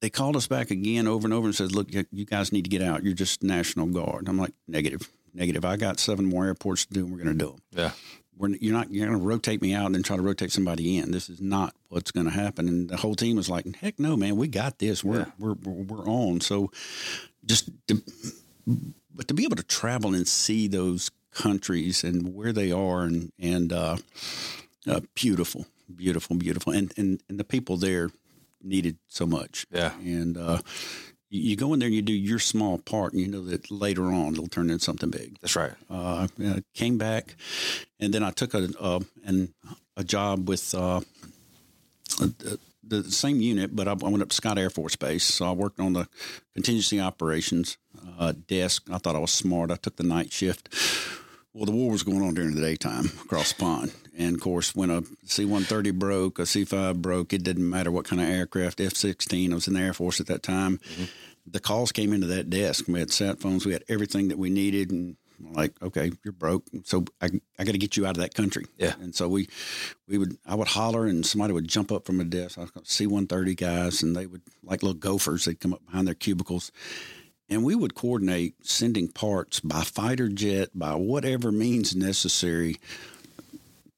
they 0.00 0.10
called 0.10 0.36
us 0.36 0.46
back 0.46 0.70
again 0.70 1.06
over 1.06 1.26
and 1.26 1.32
over 1.34 1.46
and 1.46 1.54
said, 1.54 1.72
"Look, 1.72 1.88
you 2.10 2.24
guys 2.24 2.52
need 2.52 2.64
to 2.64 2.70
get 2.70 2.82
out. 2.82 3.02
You're 3.02 3.14
just 3.14 3.42
National 3.42 3.86
Guard." 3.86 4.28
I'm 4.28 4.38
like, 4.38 4.52
"Negative, 4.68 5.08
negative. 5.34 5.64
I 5.64 5.76
got 5.76 5.98
seven 5.98 6.26
more 6.26 6.44
airports 6.46 6.86
to 6.86 6.92
do, 6.94 7.00
and 7.04 7.10
we're 7.12 7.22
going 7.22 7.38
to 7.38 7.44
do 7.44 7.50
them. 7.52 7.60
Yeah. 7.72 7.90
We're, 8.38 8.50
you're 8.50 8.74
not 8.74 8.92
you're 8.92 9.06
going 9.06 9.18
to 9.18 9.24
rotate 9.24 9.62
me 9.62 9.72
out 9.72 9.86
and 9.86 9.94
then 9.94 10.02
try 10.02 10.16
to 10.16 10.22
rotate 10.22 10.52
somebody 10.52 10.98
in. 10.98 11.10
This 11.10 11.30
is 11.30 11.40
not 11.40 11.74
what's 11.88 12.10
going 12.10 12.26
to 12.26 12.32
happen." 12.32 12.68
And 12.68 12.88
the 12.90 12.96
whole 12.98 13.14
team 13.14 13.36
was 13.36 13.48
like, 13.48 13.64
"Heck 13.76 13.98
no, 13.98 14.16
man. 14.16 14.36
We 14.36 14.48
got 14.48 14.78
this. 14.78 15.02
We're 15.02 15.20
Yeah. 15.20 15.24
we're, 15.38 15.54
we're 15.54 15.82
we're 15.84 16.06
on." 16.06 16.40
So 16.42 16.70
just 17.44 17.70
to, 17.86 18.02
but 19.14 19.28
to 19.28 19.34
be 19.34 19.44
able 19.44 19.56
to 19.56 19.62
travel 19.62 20.14
and 20.14 20.28
see 20.28 20.68
those 20.68 21.10
countries 21.32 22.04
and 22.04 22.34
where 22.34 22.52
they 22.52 22.70
are 22.72 23.02
and 23.04 23.32
and 23.38 23.72
uh, 23.72 23.96
uh, 24.86 25.00
beautiful, 25.14 25.66
beautiful, 25.94 26.36
beautiful, 26.36 26.72
and, 26.74 26.92
and 26.98 27.22
and 27.30 27.40
the 27.40 27.44
people 27.44 27.78
there 27.78 28.10
needed 28.66 28.98
so 29.08 29.26
much. 29.26 29.66
Yeah. 29.70 29.92
And 29.98 30.36
uh, 30.36 30.58
you, 31.28 31.56
go 31.56 31.72
in 31.72 31.80
there 31.80 31.86
and 31.86 31.94
you 31.94 32.02
do 32.02 32.12
your 32.12 32.38
small 32.38 32.78
part, 32.78 33.12
and 33.12 33.20
you 33.20 33.28
know 33.28 33.44
that 33.44 33.70
later 33.70 34.04
on 34.04 34.32
it'll 34.32 34.48
turn 34.48 34.70
into 34.70 34.84
something 34.84 35.10
big. 35.10 35.38
That's 35.40 35.56
right. 35.56 35.72
Uh, 35.90 36.28
I 36.40 36.62
came 36.74 36.98
back, 36.98 37.36
and 38.00 38.12
then 38.12 38.22
I 38.22 38.30
took 38.30 38.54
a 38.54 38.68
uh, 38.80 39.00
an, 39.24 39.54
a 39.96 40.04
job 40.04 40.48
with. 40.48 40.74
Uh, 40.74 41.00
the, 42.18 43.02
the 43.02 43.10
same 43.10 43.40
unit, 43.40 43.74
but 43.74 43.88
I, 43.88 43.92
I 43.92 44.08
went 44.08 44.22
up 44.22 44.28
to 44.28 44.34
Scott 44.34 44.58
Air 44.58 44.70
Force 44.70 44.96
Base. 44.96 45.24
So 45.24 45.46
I 45.46 45.52
worked 45.52 45.80
on 45.80 45.92
the 45.92 46.08
contingency 46.54 47.00
operations 47.00 47.78
uh, 48.18 48.32
desk. 48.46 48.88
I 48.90 48.98
thought 48.98 49.16
I 49.16 49.18
was 49.18 49.32
smart. 49.32 49.70
I 49.70 49.76
took 49.76 49.96
the 49.96 50.04
night 50.04 50.32
shift. 50.32 50.68
Well, 51.52 51.66
the 51.66 51.72
war 51.72 51.90
was 51.90 52.02
going 52.02 52.22
on 52.22 52.34
during 52.34 52.54
the 52.54 52.60
daytime 52.60 53.06
across 53.24 53.52
the 53.52 53.60
pond. 53.60 53.92
And 54.16 54.36
of 54.36 54.40
course, 54.40 54.74
when 54.74 54.90
a 54.90 55.02
C 55.24 55.44
130 55.44 55.90
broke, 55.92 56.38
a 56.38 56.46
C 56.46 56.64
5 56.64 57.02
broke, 57.02 57.32
it 57.32 57.42
didn't 57.42 57.68
matter 57.68 57.90
what 57.90 58.06
kind 58.06 58.20
of 58.20 58.28
aircraft, 58.28 58.80
F 58.80 58.94
16, 58.94 59.52
I 59.52 59.54
was 59.54 59.68
in 59.68 59.74
the 59.74 59.80
Air 59.80 59.92
Force 59.92 60.20
at 60.20 60.26
that 60.26 60.42
time. 60.42 60.78
Mm-hmm. 60.78 61.04
The 61.48 61.60
calls 61.60 61.92
came 61.92 62.12
into 62.12 62.26
that 62.28 62.50
desk. 62.50 62.86
We 62.88 62.98
had 62.98 63.12
sat 63.12 63.40
phones, 63.40 63.66
we 63.66 63.72
had 63.72 63.84
everything 63.88 64.28
that 64.28 64.38
we 64.38 64.50
needed. 64.50 64.90
And 64.90 65.16
like, 65.52 65.80
okay, 65.82 66.10
you're 66.24 66.32
broke. 66.32 66.64
So 66.84 67.04
I, 67.20 67.28
I 67.58 67.64
got 67.64 67.72
to 67.72 67.78
get 67.78 67.96
you 67.96 68.06
out 68.06 68.16
of 68.16 68.22
that 68.22 68.34
country. 68.34 68.64
Yeah. 68.78 68.94
And 69.00 69.14
so 69.14 69.28
we, 69.28 69.48
we 70.08 70.16
would, 70.16 70.38
I 70.46 70.54
would 70.54 70.68
holler 70.68 71.06
and 71.06 71.24
somebody 71.24 71.52
would 71.52 71.68
jump 71.68 71.92
up 71.92 72.06
from 72.06 72.20
a 72.20 72.24
desk. 72.24 72.58
I 72.58 72.62
was 72.62 72.70
C 72.84 73.06
130 73.06 73.54
guys, 73.54 74.02
and 74.02 74.16
they 74.16 74.26
would, 74.26 74.42
like 74.64 74.82
little 74.82 74.98
gophers, 74.98 75.44
they'd 75.44 75.60
come 75.60 75.74
up 75.74 75.84
behind 75.84 76.06
their 76.06 76.14
cubicles 76.14 76.72
and 77.48 77.64
we 77.64 77.74
would 77.74 77.94
coordinate 77.94 78.54
sending 78.66 79.08
parts 79.08 79.60
by 79.60 79.82
fighter 79.82 80.28
jet 80.28 80.70
by 80.74 80.94
whatever 80.94 81.52
means 81.52 81.94
necessary. 81.94 82.76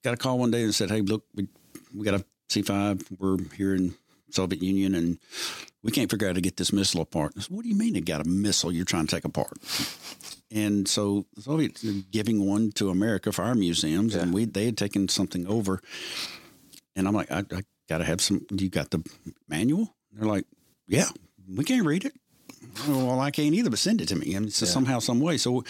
Got 0.04 0.14
a 0.14 0.16
call 0.16 0.38
one 0.38 0.50
day 0.50 0.62
and 0.62 0.74
said, 0.74 0.90
"Hey, 0.90 1.00
look, 1.00 1.24
we, 1.34 1.48
we 1.94 2.04
got 2.04 2.20
a 2.20 2.24
C 2.48 2.62
five. 2.62 3.02
We're 3.18 3.38
here 3.56 3.74
in 3.74 3.94
Soviet 4.30 4.62
Union, 4.62 4.94
and 4.94 5.18
we 5.82 5.90
can't 5.90 6.10
figure 6.10 6.28
out 6.28 6.30
how 6.30 6.34
to 6.34 6.40
get 6.40 6.56
this 6.56 6.72
missile 6.72 7.00
apart." 7.00 7.32
I 7.36 7.40
said, 7.40 7.54
"What 7.54 7.62
do 7.62 7.68
you 7.68 7.74
mean 7.74 7.96
it 7.96 8.04
got 8.04 8.24
a 8.24 8.28
missile 8.28 8.72
you're 8.72 8.84
trying 8.84 9.06
to 9.06 9.16
take 9.16 9.24
apart?" 9.24 9.52
And 10.50 10.88
so 10.88 11.26
the 11.34 11.42
Soviets 11.42 11.82
giving 12.10 12.46
one 12.46 12.72
to 12.72 12.90
America 12.90 13.32
for 13.32 13.42
our 13.42 13.54
museums, 13.54 14.14
and 14.14 14.32
we 14.32 14.44
they 14.44 14.64
had 14.66 14.76
taken 14.78 15.08
something 15.08 15.46
over. 15.46 15.80
And 16.96 17.06
I'm 17.06 17.14
like, 17.14 17.30
I, 17.30 17.40
I 17.52 17.62
got 17.88 17.98
to 17.98 18.04
have 18.04 18.20
some. 18.20 18.46
You 18.50 18.68
got 18.68 18.90
the 18.90 19.04
manual? 19.48 19.94
They're 20.12 20.28
like, 20.28 20.46
Yeah, 20.86 21.08
we 21.48 21.64
can't 21.64 21.86
read 21.86 22.04
it. 22.04 22.12
Well, 22.88 23.20
I 23.20 23.30
can't 23.30 23.54
either, 23.54 23.70
but 23.70 23.78
send 23.78 24.00
it 24.00 24.08
to 24.08 24.16
me. 24.16 24.34
And 24.34 24.52
so 24.52 24.66
somehow, 24.66 24.98
some 24.98 25.20
way. 25.20 25.36
So 25.36 25.64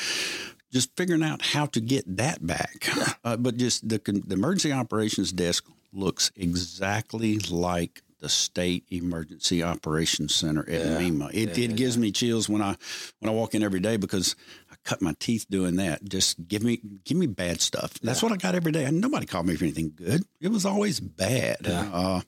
just 0.73 0.95
figuring 0.97 1.23
out 1.23 1.43
how 1.43 1.67
to 1.67 1.81
get 1.81 2.17
that 2.17 2.47
back. 2.47 2.87
Uh, 3.25 3.37
but 3.37 3.57
just 3.57 3.89
the, 3.89 3.99
the 3.99 4.35
emergency 4.35 4.73
operations 4.73 5.33
desk 5.33 5.65
looks 5.93 6.31
exactly 6.37 7.39
like 7.39 8.03
the 8.21 8.29
state 8.29 8.85
emergency 8.91 9.63
operations 9.63 10.35
center 10.35 10.69
at 10.69 11.01
MEMA. 11.01 11.31
It, 11.33 11.57
it 11.57 11.77
gives 11.77 11.97
me 11.97 12.11
chills 12.11 12.49
when 12.49 12.63
I 12.63 12.77
when 13.21 13.29
I 13.29 13.33
walk 13.33 13.55
in 13.55 13.63
every 13.63 13.81
day 13.81 13.97
because 13.97 14.35
I 14.71 14.75
cut 14.85 15.01
my 15.01 15.15
teeth 15.19 15.47
doing 15.49 15.77
that. 15.77 16.05
Just 16.05 16.49
give 16.49 16.63
me 16.63 16.81
give 17.05 17.17
me 17.17 17.27
bad 17.27 17.61
stuff. 17.61 17.95
That's 18.01 18.23
what 18.23 18.33
I 18.33 18.37
got 18.37 18.55
every 18.55 18.73
day. 18.73 18.85
And 18.85 19.01
nobody 19.01 19.27
called 19.27 19.47
me 19.47 19.57
for 19.57 19.65
anything 19.65 19.93
good. 19.95 20.25
It 20.41 20.49
was 20.49 20.67
always 20.67 21.01
bad. 21.01 21.67
Uh, 21.67 22.21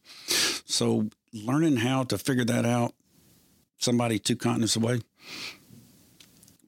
so 0.64 1.08
learning 1.32 1.76
how 1.76 2.04
to 2.04 2.18
figure 2.18 2.44
that 2.44 2.64
out 2.64 2.94
somebody 3.78 4.18
two 4.18 4.36
continents 4.36 4.76
away, 4.76 5.00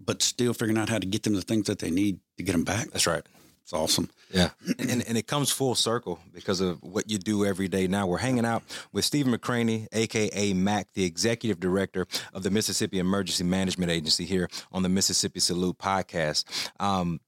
but 0.04 0.22
still 0.22 0.54
figuring 0.54 0.78
out 0.78 0.88
how 0.88 0.98
to 0.98 1.06
get 1.06 1.22
them 1.22 1.34
the 1.34 1.42
things 1.42 1.66
that 1.66 1.78
they 1.78 1.90
need 1.90 2.20
to 2.36 2.42
get 2.42 2.52
them 2.52 2.64
back. 2.64 2.90
That's 2.90 3.06
right. 3.06 3.22
It's 3.62 3.72
awesome. 3.72 4.10
Yeah. 4.30 4.50
And, 4.78 4.80
and, 4.90 5.08
and 5.08 5.18
it 5.18 5.26
comes 5.26 5.50
full 5.50 5.74
circle 5.74 6.18
because 6.32 6.60
of 6.60 6.82
what 6.82 7.10
you 7.10 7.18
do 7.18 7.44
every 7.44 7.68
day 7.68 7.86
now. 7.86 8.06
We're 8.06 8.18
hanging 8.18 8.44
out 8.44 8.62
with 8.92 9.04
Stephen 9.04 9.32
McCraney, 9.32 9.86
AKA 9.92 10.54
Mac, 10.54 10.88
the 10.94 11.04
executive 11.04 11.60
director 11.60 12.06
of 12.32 12.42
the 12.42 12.50
Mississippi 12.50 12.98
Emergency 12.98 13.44
Management 13.44 13.90
Agency 13.90 14.24
here 14.24 14.48
on 14.72 14.82
the 14.82 14.88
Mississippi 14.88 15.40
Salute 15.40 15.78
podcast. 15.78 16.44
Um, 16.80 17.20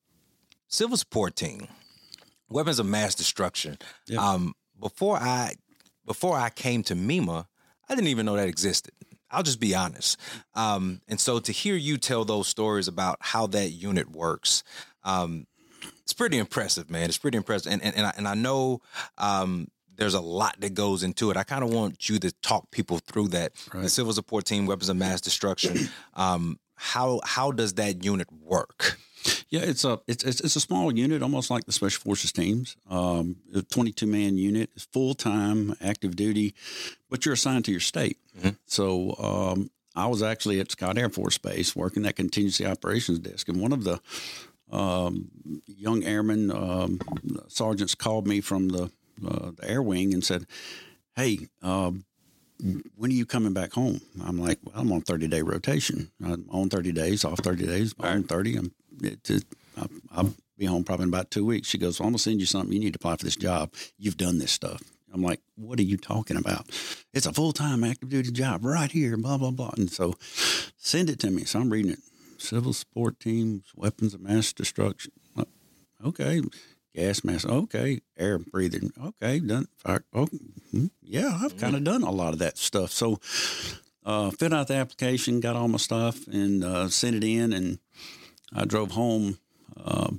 civil 0.68 0.96
support 0.96 1.36
team, 1.36 1.68
weapons 2.48 2.78
of 2.78 2.86
mass 2.86 3.14
destruction. 3.14 3.78
Um, 4.18 4.54
before 4.80 5.16
I 5.16 5.54
before 6.04 6.36
I 6.36 6.50
came 6.50 6.82
to 6.84 6.94
MEMA, 6.94 7.46
I 7.88 7.94
didn't 7.94 8.08
even 8.08 8.26
know 8.26 8.36
that 8.36 8.48
existed. 8.48 8.92
I'll 9.34 9.42
just 9.42 9.60
be 9.60 9.74
honest. 9.74 10.18
Um, 10.54 11.00
and 11.08 11.20
so 11.20 11.38
to 11.40 11.52
hear 11.52 11.76
you 11.76 11.96
tell 11.98 12.24
those 12.24 12.48
stories 12.48 12.88
about 12.88 13.18
how 13.20 13.46
that 13.48 13.70
unit 13.70 14.10
works, 14.10 14.62
um, 15.02 15.46
it's 16.02 16.12
pretty 16.12 16.38
impressive, 16.38 16.90
man. 16.90 17.04
It's 17.08 17.18
pretty 17.18 17.36
impressive, 17.36 17.72
and 17.72 17.82
and 17.82 17.96
and 17.96 18.06
I, 18.06 18.12
and 18.16 18.28
I 18.28 18.34
know 18.34 18.80
um, 19.18 19.68
there's 19.96 20.14
a 20.14 20.20
lot 20.20 20.56
that 20.60 20.74
goes 20.74 21.02
into 21.02 21.30
it. 21.30 21.36
I 21.36 21.44
kind 21.44 21.64
of 21.64 21.72
want 21.72 22.08
you 22.08 22.18
to 22.18 22.32
talk 22.42 22.70
people 22.70 22.98
through 22.98 23.28
that. 23.28 23.52
The 23.82 23.88
Civil 23.88 24.12
Support 24.12 24.44
Team, 24.44 24.66
Weapons 24.66 24.88
of 24.88 24.96
Mass 24.96 25.20
Destruction. 25.20 25.88
Um, 26.16 26.60
how 26.76 27.20
how 27.24 27.50
does 27.50 27.74
that 27.74 28.04
unit 28.04 28.28
work? 28.30 28.98
Yeah, 29.48 29.60
it's 29.62 29.84
a 29.84 30.00
it's 30.06 30.24
it's, 30.24 30.40
it's 30.40 30.56
a 30.56 30.60
small 30.60 30.92
unit, 30.92 31.22
almost 31.22 31.50
like 31.50 31.64
the 31.64 31.72
Special 31.72 32.00
Forces 32.02 32.32
teams. 32.32 32.76
Um, 32.90 33.36
a 33.54 33.62
22 33.62 34.06
man 34.06 34.36
unit, 34.36 34.70
full 34.92 35.14
time, 35.14 35.74
active 35.80 36.16
duty, 36.16 36.54
but 37.08 37.24
you're 37.24 37.34
assigned 37.34 37.64
to 37.66 37.70
your 37.70 37.80
state. 37.80 38.18
So 38.66 39.14
um, 39.18 39.70
I 39.94 40.06
was 40.08 40.22
actually 40.22 40.60
at 40.60 40.72
Scott 40.72 40.98
Air 40.98 41.08
Force 41.08 41.38
Base 41.38 41.76
working 41.76 42.02
that 42.02 42.16
contingency 42.16 42.66
operations 42.66 43.20
desk, 43.20 43.48
and 43.48 43.60
one 43.60 43.72
of 43.72 43.84
the 43.84 44.00
um, 44.72 45.30
young 45.66 46.02
airmen 46.04 46.50
um, 46.50 47.00
sergeants 47.48 47.94
called 47.94 48.26
me 48.26 48.40
from 48.40 48.68
the 48.68 48.90
uh, 49.26 49.52
the 49.56 49.68
air 49.70 49.82
wing 49.82 50.12
and 50.12 50.24
said, 50.24 50.46
"Hey." 51.16 51.48
Um, 51.62 52.04
when 52.96 53.10
are 53.10 53.14
you 53.14 53.26
coming 53.26 53.52
back 53.52 53.72
home? 53.72 54.00
I'm 54.24 54.38
like, 54.38 54.58
well, 54.64 54.76
I'm 54.76 54.90
on 54.92 55.02
30 55.02 55.26
day 55.26 55.42
rotation. 55.42 56.12
I'm 56.24 56.46
on 56.50 56.70
30 56.70 56.92
days, 56.92 57.24
off 57.24 57.40
30 57.40 57.66
days, 57.66 57.94
on 57.98 58.22
30. 58.22 58.56
I'm, 58.56 58.72
it, 59.02 59.30
it, 59.30 59.44
I'll, 59.76 59.88
I'll 60.12 60.34
be 60.56 60.66
home 60.66 60.84
probably 60.84 61.04
in 61.04 61.08
about 61.08 61.30
two 61.30 61.44
weeks. 61.44 61.68
She 61.68 61.78
goes, 61.78 61.98
well, 61.98 62.06
I'm 62.06 62.12
going 62.12 62.18
to 62.18 62.22
send 62.22 62.40
you 62.40 62.46
something. 62.46 62.72
You 62.72 62.80
need 62.80 62.94
to 62.94 62.98
apply 62.98 63.16
for 63.16 63.24
this 63.24 63.36
job. 63.36 63.72
You've 63.98 64.16
done 64.16 64.38
this 64.38 64.52
stuff. 64.52 64.82
I'm 65.12 65.22
like, 65.22 65.40
what 65.54 65.78
are 65.78 65.84
you 65.84 65.96
talking 65.96 66.36
about? 66.36 66.68
It's 67.12 67.26
a 67.26 67.32
full 67.32 67.52
time 67.52 67.84
active 67.84 68.08
duty 68.08 68.32
job 68.32 68.64
right 68.64 68.90
here, 68.90 69.16
blah, 69.16 69.38
blah, 69.38 69.52
blah. 69.52 69.70
And 69.76 69.90
so 69.90 70.14
send 70.76 71.08
it 71.08 71.20
to 71.20 71.30
me. 71.30 71.44
So 71.44 71.60
I'm 71.60 71.70
reading 71.70 71.92
it. 71.92 72.00
Civil 72.36 72.72
support 72.72 73.20
teams, 73.20 73.72
weapons 73.76 74.12
of 74.12 74.20
mass 74.20 74.52
destruction. 74.52 75.12
Okay. 76.04 76.42
Gas 76.94 77.24
mask. 77.24 77.48
Okay. 77.48 78.00
Air 78.18 78.38
breathing. 78.38 78.92
Okay. 79.02 79.40
Done. 79.40 79.66
Fire. 79.76 80.04
Oh, 80.12 80.26
hmm, 80.70 80.86
yeah. 81.02 81.38
I've 81.42 81.56
kind 81.56 81.74
of 81.74 81.84
done 81.84 82.02
a 82.02 82.10
lot 82.10 82.32
of 82.32 82.38
that 82.40 82.58
stuff. 82.58 82.90
So 82.90 83.18
uh, 84.04 84.30
filled 84.30 84.52
out 84.52 84.68
the 84.68 84.74
application, 84.74 85.40
got 85.40 85.56
all 85.56 85.68
my 85.68 85.78
stuff, 85.78 86.26
and 86.26 86.62
uh, 86.62 86.88
sent 86.88 87.16
it 87.16 87.24
in. 87.24 87.52
And 87.52 87.78
I 88.54 88.64
drove 88.64 88.92
home 88.92 89.38
uh, 89.76 90.10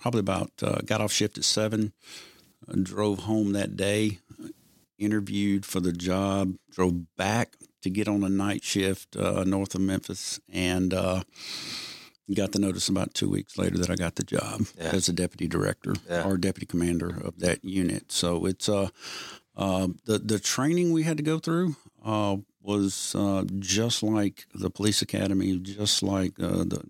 probably 0.00 0.20
about, 0.20 0.50
uh, 0.62 0.80
got 0.84 1.00
off 1.00 1.12
shift 1.12 1.38
at 1.38 1.44
seven, 1.44 1.92
drove 2.82 3.20
home 3.20 3.52
that 3.52 3.76
day, 3.76 4.18
interviewed 4.98 5.64
for 5.66 5.80
the 5.80 5.92
job, 5.92 6.54
drove 6.70 7.16
back 7.16 7.56
to 7.82 7.90
get 7.90 8.08
on 8.08 8.22
a 8.24 8.28
night 8.28 8.64
shift 8.64 9.16
uh, 9.16 9.44
north 9.44 9.74
of 9.74 9.80
Memphis, 9.80 10.40
and 10.52 10.92
uh, 10.92 11.22
got 12.34 12.52
the 12.52 12.58
notice 12.58 12.88
about 12.88 13.14
two 13.14 13.28
weeks 13.28 13.56
later 13.56 13.78
that 13.78 13.90
I 13.90 13.94
got 13.94 14.16
the 14.16 14.24
job 14.24 14.66
yeah. 14.78 14.90
as 14.92 15.08
a 15.08 15.12
deputy 15.12 15.46
director 15.46 15.94
yeah. 16.08 16.24
or 16.24 16.36
deputy 16.36 16.66
commander 16.66 17.08
of 17.08 17.38
that 17.38 17.64
unit. 17.64 18.10
So 18.10 18.46
it's 18.46 18.68
uh, 18.68 18.88
uh, 19.56 19.88
the 20.04 20.18
the 20.18 20.38
training 20.38 20.92
we 20.92 21.04
had 21.04 21.16
to 21.16 21.22
go 21.22 21.38
through 21.38 21.76
uh, 22.06 22.36
was 22.62 23.14
uh, 23.16 23.44
just 23.58 24.02
like 24.02 24.46
the 24.54 24.70
police 24.70 25.02
academy, 25.02 25.58
just 25.58 26.02
like 26.02 26.38
uh, 26.40 26.64
the 26.64 26.82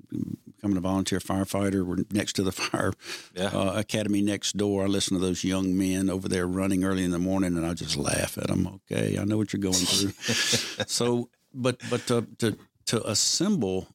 becoming 0.44 0.76
a 0.76 0.81
volunteer 0.81 1.18
firefighter. 1.18 1.85
We're 1.85 2.05
next 2.12 2.35
to 2.35 2.42
the 2.42 2.52
fire 2.52 2.92
yeah. 3.35 3.46
uh, 3.46 3.72
academy 3.76 4.20
next 4.20 4.57
door. 4.57 4.85
I 4.85 4.87
listen 4.87 5.18
to 5.18 5.24
those 5.24 5.42
young 5.42 5.76
men 5.76 6.11
over 6.11 6.29
there 6.29 6.46
running 6.46 6.85
early 6.85 7.02
in 7.02 7.11
the 7.11 7.18
morning, 7.18 7.57
and 7.57 7.66
I 7.66 7.72
just 7.74 7.96
laugh 7.96 8.37
at 8.37 8.48
them. 8.48 8.81
Okay, 8.90 9.18
I 9.18 9.24
know 9.24 9.38
what 9.38 9.52
you're 9.52 9.61
going 9.61 9.74
through. 9.74 10.11
so, 10.87 11.31
but 11.52 11.81
but 11.90 12.07
to, 12.09 12.26
to 12.38 12.59
to 12.87 13.09
assemble 13.09 13.88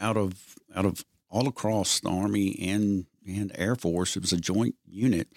out 0.00 0.16
of 0.16 0.56
out 0.74 0.84
of 0.84 1.04
all 1.30 1.48
across 1.48 2.00
the 2.00 2.10
army 2.10 2.58
and 2.60 3.06
and 3.26 3.52
Air 3.54 3.76
Force, 3.76 4.16
it 4.16 4.22
was 4.22 4.32
a 4.32 4.38
joint 4.38 4.74
unit. 4.84 5.28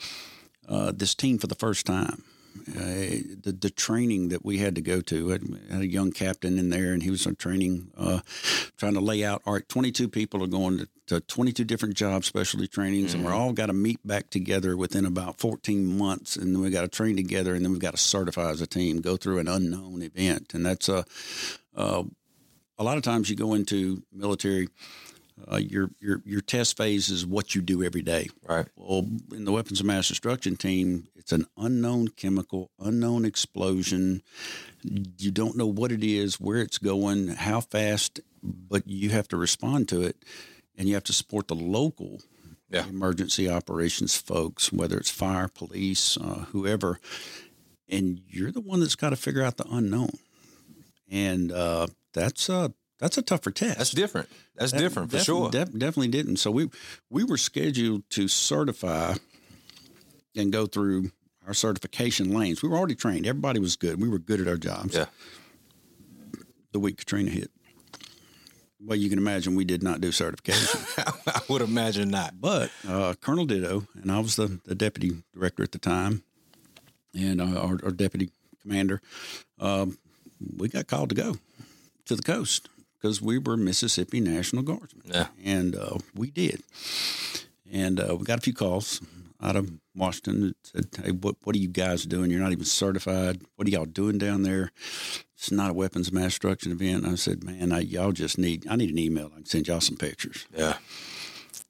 Uh, 0.68 0.92
this 0.94 1.16
team 1.16 1.38
for 1.38 1.48
the 1.48 1.56
first 1.56 1.86
time 1.86 2.24
uh, 2.70 3.36
the 3.43 3.58
the 3.60 3.70
training 3.70 4.30
that 4.30 4.46
we 4.46 4.58
had 4.58 4.76
to 4.76 4.82
go 4.82 5.02
to. 5.02 5.34
I 5.34 5.74
had 5.74 5.82
a 5.82 5.88
young 5.88 6.12
captain 6.12 6.58
in 6.58 6.70
there, 6.70 6.93
and 6.93 7.04
he 7.04 7.10
was 7.10 7.28
training, 7.38 7.91
uh, 7.98 8.20
trying 8.78 8.93
to 8.93 9.00
lay 9.00 9.24
out. 9.24 9.41
All 9.46 9.54
right, 9.54 9.67
twenty 9.67 9.91
two 9.91 10.08
people 10.08 10.43
are 10.43 10.48
going 10.48 10.80
to, 10.80 10.88
to 11.08 11.20
twenty 11.22 11.52
two 11.52 11.63
different 11.63 11.96
job 11.96 12.24
specialty 12.24 12.67
trainings, 12.67 13.10
mm-hmm. 13.10 13.17
and 13.17 13.26
we're 13.26 13.32
mm-hmm. 13.32 13.41
all 13.41 13.54
got 13.54 13.67
to 13.67 13.74
meet 13.74 14.06
back 14.06 14.30
together 14.30 14.76
within 14.78 15.06
about 15.06 15.38
fourteen 15.38 15.98
months, 15.98 16.36
and 16.36 16.56
then 16.56 16.62
we 16.62 16.70
got 16.70 16.82
to 16.82 16.88
train 16.88 17.15
together, 17.15 17.54
and 17.54 17.63
then 17.63 17.72
we've 17.72 17.82
got 17.82 17.91
to 17.91 17.98
certify 17.98 18.50
as 18.50 18.62
a 18.62 18.67
team, 18.67 19.02
go 19.02 19.17
through 19.17 19.39
an 19.39 19.48
unknown 19.48 20.02
event, 20.02 20.54
and 20.54 20.65
that's 20.65 20.89
a. 20.89 21.06
Uh, 21.76 22.04
a 22.80 22.84
lot 22.84 22.98
of 22.98 23.04
times 23.04 23.28
you 23.28 23.36
go 23.36 23.56
into 23.56 24.04
military 24.13 24.67
uh, 25.52 25.58
your 25.58 25.91
your 26.00 26.21
your 26.26 26.41
test 26.41 26.78
phase 26.78 27.10
is 27.10 27.26
what 27.26 27.54
you 27.54 27.62
do 27.62 27.84
every 27.84 28.02
day. 28.02 28.30
Right. 28.47 28.65
Well, 28.76 29.08
in 29.32 29.45
the 29.45 29.52
weapons 29.52 29.80
of 29.80 29.86
mass 29.86 30.08
destruction 30.08 30.56
team, 30.56 31.08
it's 31.15 31.32
an 31.32 31.45
unknown 31.58 32.10
chemical, 32.10 32.71
unknown 32.80 33.26
explosion. 33.26 34.23
You 34.82 35.32
don't 35.32 35.58
know 35.58 35.67
what 35.67 35.91
it 35.91 36.04
is, 36.04 36.39
where 36.39 36.58
it's 36.58 36.78
going, 36.78 37.28
how 37.28 37.62
fast, 37.62 38.19
but 38.41 38.88
you 38.88 39.10
have 39.10 39.28
to 39.30 39.38
respond 39.38 39.89
to 39.89 40.02
it, 40.02 40.17
and 40.78 40.88
you 40.88 40.95
have 40.95 41.04
to 41.06 41.13
support 41.13 41.47
the 41.47 41.56
local 41.56 42.21
yeah. 42.69 42.88
emergency 42.88 43.50
operations 43.50 44.15
folks, 44.15 44.71
whether 44.71 44.97
it's 44.97 45.12
fire, 45.12 45.47
police, 45.47 46.17
uh, 46.17 46.45
whoever, 46.52 47.00
and 47.88 48.21
you're 48.28 48.52
the 48.52 48.62
one 48.62 48.80
that's 48.80 48.95
got 48.95 49.12
to 49.12 49.15
figure 49.15 49.43
out 49.43 49.58
the 49.58 49.67
unknown, 49.69 50.12
and 51.10 51.52
uh, 51.52 51.88
that's 52.13 52.50
a 52.50 52.73
that's 53.00 53.18
a 53.18 53.22
tougher 53.22 53.52
test. 53.52 53.78
That's 53.78 53.92
different. 53.92 54.30
That's 54.56 54.72
that 54.72 54.80
different 54.80 55.12
for 55.12 55.20
sure. 55.20 55.50
Def, 55.50 55.72
definitely 55.72 56.08
didn't. 56.10 56.38
So 56.38 56.52
we 56.52 56.70
we 57.10 57.24
were 57.24 57.38
scheduled 57.38 58.10
to 58.12 58.28
certify 58.28 59.16
and 60.36 60.52
go 60.52 60.66
through 60.66 61.12
our 61.46 61.54
certification 61.54 62.34
lanes. 62.34 62.62
We 62.62 62.70
were 62.70 62.78
already 62.78 62.96
trained. 62.96 63.28
Everybody 63.28 63.60
was 63.60 63.76
good. 63.76 64.02
We 64.02 64.10
were 64.10 64.20
good 64.20 64.42
at 64.42 64.48
our 64.48 64.58
jobs. 64.58 64.96
Yeah. 64.96 65.06
The 66.72 66.80
week 66.80 66.98
Katrina 66.98 67.30
hit. 67.30 67.52
Well, 68.80 68.98
you 68.98 69.10
can 69.10 69.18
imagine 69.18 69.56
we 69.56 69.66
did 69.66 69.82
not 69.82 70.02
do 70.02 70.12
certification. 70.12 70.80
I 71.28 71.42
would 71.50 71.62
imagine 71.62 72.10
not. 72.10 72.40
But 72.40 72.72
uh, 72.88 73.16
Colonel 73.20 73.46
Ditto, 73.46 73.88
and 74.02 74.12
I 74.12 74.20
was 74.20 74.36
the, 74.36 74.60
the 74.66 74.76
deputy 74.76 75.18
director 75.34 75.64
at 75.64 75.72
the 75.72 75.80
time, 75.80 76.24
and 77.18 77.42
uh, 77.42 77.60
our, 77.60 77.80
our, 77.84 77.92
deputy 77.92 78.30
commander, 78.62 79.02
um, 79.60 79.98
we 80.56 80.70
got 80.70 80.86
called 80.86 81.10
to 81.10 81.16
go 81.16 81.38
to 82.06 82.16
the 82.16 82.22
coast 82.22 82.70
because 83.00 83.22
we 83.22 83.38
were 83.38 83.58
Mississippi 83.58 84.20
National 84.20 84.64
Guardsmen. 84.64 85.04
Yeah. 85.06 85.28
And 85.44 85.76
uh, 85.76 85.98
we 86.16 86.32
did. 86.32 86.64
And 87.72 88.00
uh, 88.00 88.16
we 88.16 88.26
got 88.26 88.40
a 88.40 88.42
few 88.42 88.54
calls 88.54 89.02
out 89.42 89.56
of 89.56 89.72
Washington 89.96 90.56
that 90.74 90.90
said, 90.96 91.06
hey, 91.06 91.12
what, 91.12 91.36
what 91.44 91.56
are 91.56 91.60
you 91.60 91.68
guys 91.68 92.06
doing? 92.06 92.32
You're 92.32 92.42
not 92.42 92.52
even 92.52 92.66
certified. 92.66 93.42
What 93.56 93.68
are 93.68 93.72
y'all 93.72 93.86
doing 93.86 94.18
down 94.18 94.44
there? 94.44 94.72
It's 95.36 95.52
not 95.52 95.72
a 95.72 95.74
weapons 95.74 96.12
mass 96.12 96.32
destruction 96.32 96.72
event. 96.72 97.04
And 97.04 97.14
I 97.14 97.16
said, 97.16 97.44
man, 97.44 97.72
I, 97.72 97.82
y'all 97.82 98.12
just 98.12 98.38
need, 98.38 98.68
I 98.68 98.76
need 98.76 98.90
an 98.90 98.98
email. 98.98 99.32
I 99.34 99.36
can 99.36 99.46
send 99.46 99.68
y'all 99.68 99.82
some 99.82 99.98
pictures. 99.98 100.48
Yeah. 100.56 100.78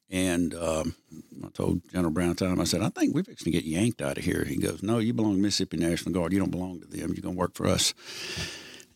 And 0.09 0.55
um, 0.55 0.95
I 1.43 1.49
told 1.49 1.81
General 1.91 2.11
Brown 2.11 2.35
time, 2.35 2.61
I 2.61 2.63
said, 2.63 2.81
I 2.81 2.87
think 2.89 3.13
we're 3.13 3.23
fixing 3.23 3.51
to 3.51 3.59
get 3.59 3.65
yanked 3.65 4.01
out 4.01 4.17
of 4.17 4.23
here. 4.23 4.45
He 4.45 4.55
goes, 4.55 4.81
No, 4.81 4.99
you 4.99 5.13
belong 5.13 5.35
to 5.35 5.41
Mississippi 5.41 5.75
National 5.75 6.13
Guard. 6.13 6.31
You 6.31 6.39
don't 6.39 6.51
belong 6.51 6.79
to 6.79 6.87
them. 6.87 7.13
You're 7.13 7.21
going 7.21 7.35
to 7.35 7.39
work 7.39 7.55
for 7.55 7.67
us. 7.67 7.93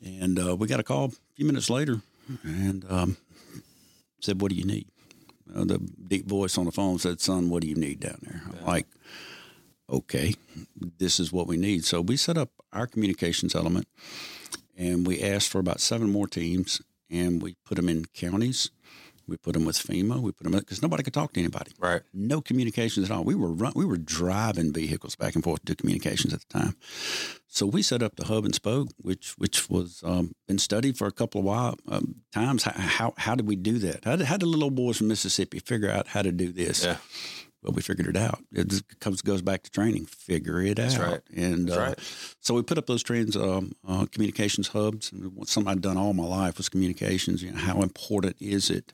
And 0.05 0.39
uh, 0.39 0.55
we 0.55 0.67
got 0.67 0.79
a 0.79 0.83
call 0.83 1.05
a 1.05 1.11
few 1.35 1.45
minutes 1.45 1.69
later 1.69 2.01
and 2.43 2.85
um, 2.89 3.17
said, 4.19 4.41
"What 4.41 4.51
do 4.51 4.55
you 4.57 4.65
need?" 4.65 4.87
Uh, 5.53 5.65
the 5.65 5.79
deep 5.79 6.27
voice 6.27 6.57
on 6.57 6.65
the 6.65 6.71
phone 6.71 6.99
said, 6.99 7.19
"Son, 7.21 7.49
what 7.49 7.61
do 7.61 7.67
you 7.67 7.75
need 7.75 7.99
down 7.99 8.19
there?" 8.21 8.41
I'm 8.45 8.65
like, 8.65 8.87
"Okay, 9.89 10.35
this 10.97 11.19
is 11.19 11.31
what 11.31 11.47
we 11.47 11.57
need." 11.57 11.85
So 11.85 12.01
we 12.01 12.17
set 12.17 12.37
up 12.37 12.49
our 12.73 12.87
communications 12.87 13.55
element, 13.55 13.87
and 14.77 15.05
we 15.05 15.21
asked 15.21 15.49
for 15.49 15.59
about 15.59 15.81
seven 15.81 16.11
more 16.11 16.27
teams, 16.27 16.81
and 17.09 17.41
we 17.41 17.55
put 17.65 17.75
them 17.75 17.89
in 17.89 18.05
counties 18.05 18.71
we 19.31 19.37
put 19.37 19.53
them 19.53 19.65
with 19.65 19.77
FEMA. 19.77 20.19
We 20.19 20.33
put 20.33 20.43
them 20.43 20.51
because 20.51 20.81
nobody 20.81 21.03
could 21.03 21.13
talk 21.13 21.33
to 21.33 21.39
anybody. 21.39 21.71
Right. 21.79 22.01
No 22.13 22.41
communications 22.41 23.09
at 23.09 23.15
all. 23.15 23.23
We 23.23 23.33
were 23.33 23.51
run, 23.51 23.71
we 23.75 23.85
were 23.85 23.97
driving 23.97 24.73
vehicles 24.73 25.15
back 25.15 25.35
and 25.35 25.43
forth 25.43 25.63
to 25.65 25.75
communications 25.75 26.33
at 26.33 26.41
the 26.41 26.59
time. 26.59 26.75
So 27.47 27.65
we 27.65 27.81
set 27.81 28.03
up 28.03 28.17
the 28.17 28.25
hub 28.25 28.45
and 28.45 28.53
spoke, 28.53 28.89
which 28.97 29.31
which 29.37 29.69
was 29.69 30.03
um, 30.05 30.35
been 30.47 30.59
studied 30.59 30.97
for 30.97 31.07
a 31.07 31.11
couple 31.11 31.39
of 31.39 31.45
while 31.45 31.75
um, 31.87 32.15
times. 32.33 32.63
How, 32.63 32.73
how, 32.73 33.13
how 33.17 33.35
did 33.35 33.47
we 33.47 33.55
do 33.55 33.79
that? 33.79 34.03
How 34.03 34.17
did, 34.17 34.27
how 34.27 34.37
did 34.37 34.47
little 34.47 34.69
boys 34.69 34.97
from 34.97 35.07
Mississippi 35.07 35.59
figure 35.59 35.89
out 35.89 36.09
how 36.09 36.21
to 36.21 36.31
do 36.31 36.51
this? 36.51 36.83
Yeah. 36.83 36.97
Well, 37.63 37.73
we 37.73 37.81
figured 37.83 38.07
it 38.07 38.17
out. 38.17 38.43
It 38.51 38.81
comes 38.99 39.21
goes 39.21 39.41
back 39.43 39.61
to 39.63 39.71
training. 39.71 40.07
Figure 40.07 40.61
it 40.61 40.77
That's 40.77 40.95
out. 40.95 41.11
Right. 41.11 41.21
And 41.35 41.67
That's 41.67 41.77
uh, 41.77 41.81
right. 41.81 41.99
so 42.39 42.55
we 42.55 42.63
put 42.63 42.79
up 42.79 42.87
those 42.87 43.03
trans 43.03 43.35
um, 43.35 43.73
uh, 43.87 44.07
communications 44.11 44.69
hubs. 44.69 45.11
And 45.11 45.31
something 45.47 45.71
I'd 45.71 45.81
done 45.81 45.97
all 45.97 46.13
my 46.13 46.25
life 46.25 46.57
was 46.57 46.69
communications. 46.69 47.43
You 47.43 47.51
know, 47.51 47.59
how 47.59 47.81
important 47.81 48.37
is 48.39 48.71
it? 48.71 48.93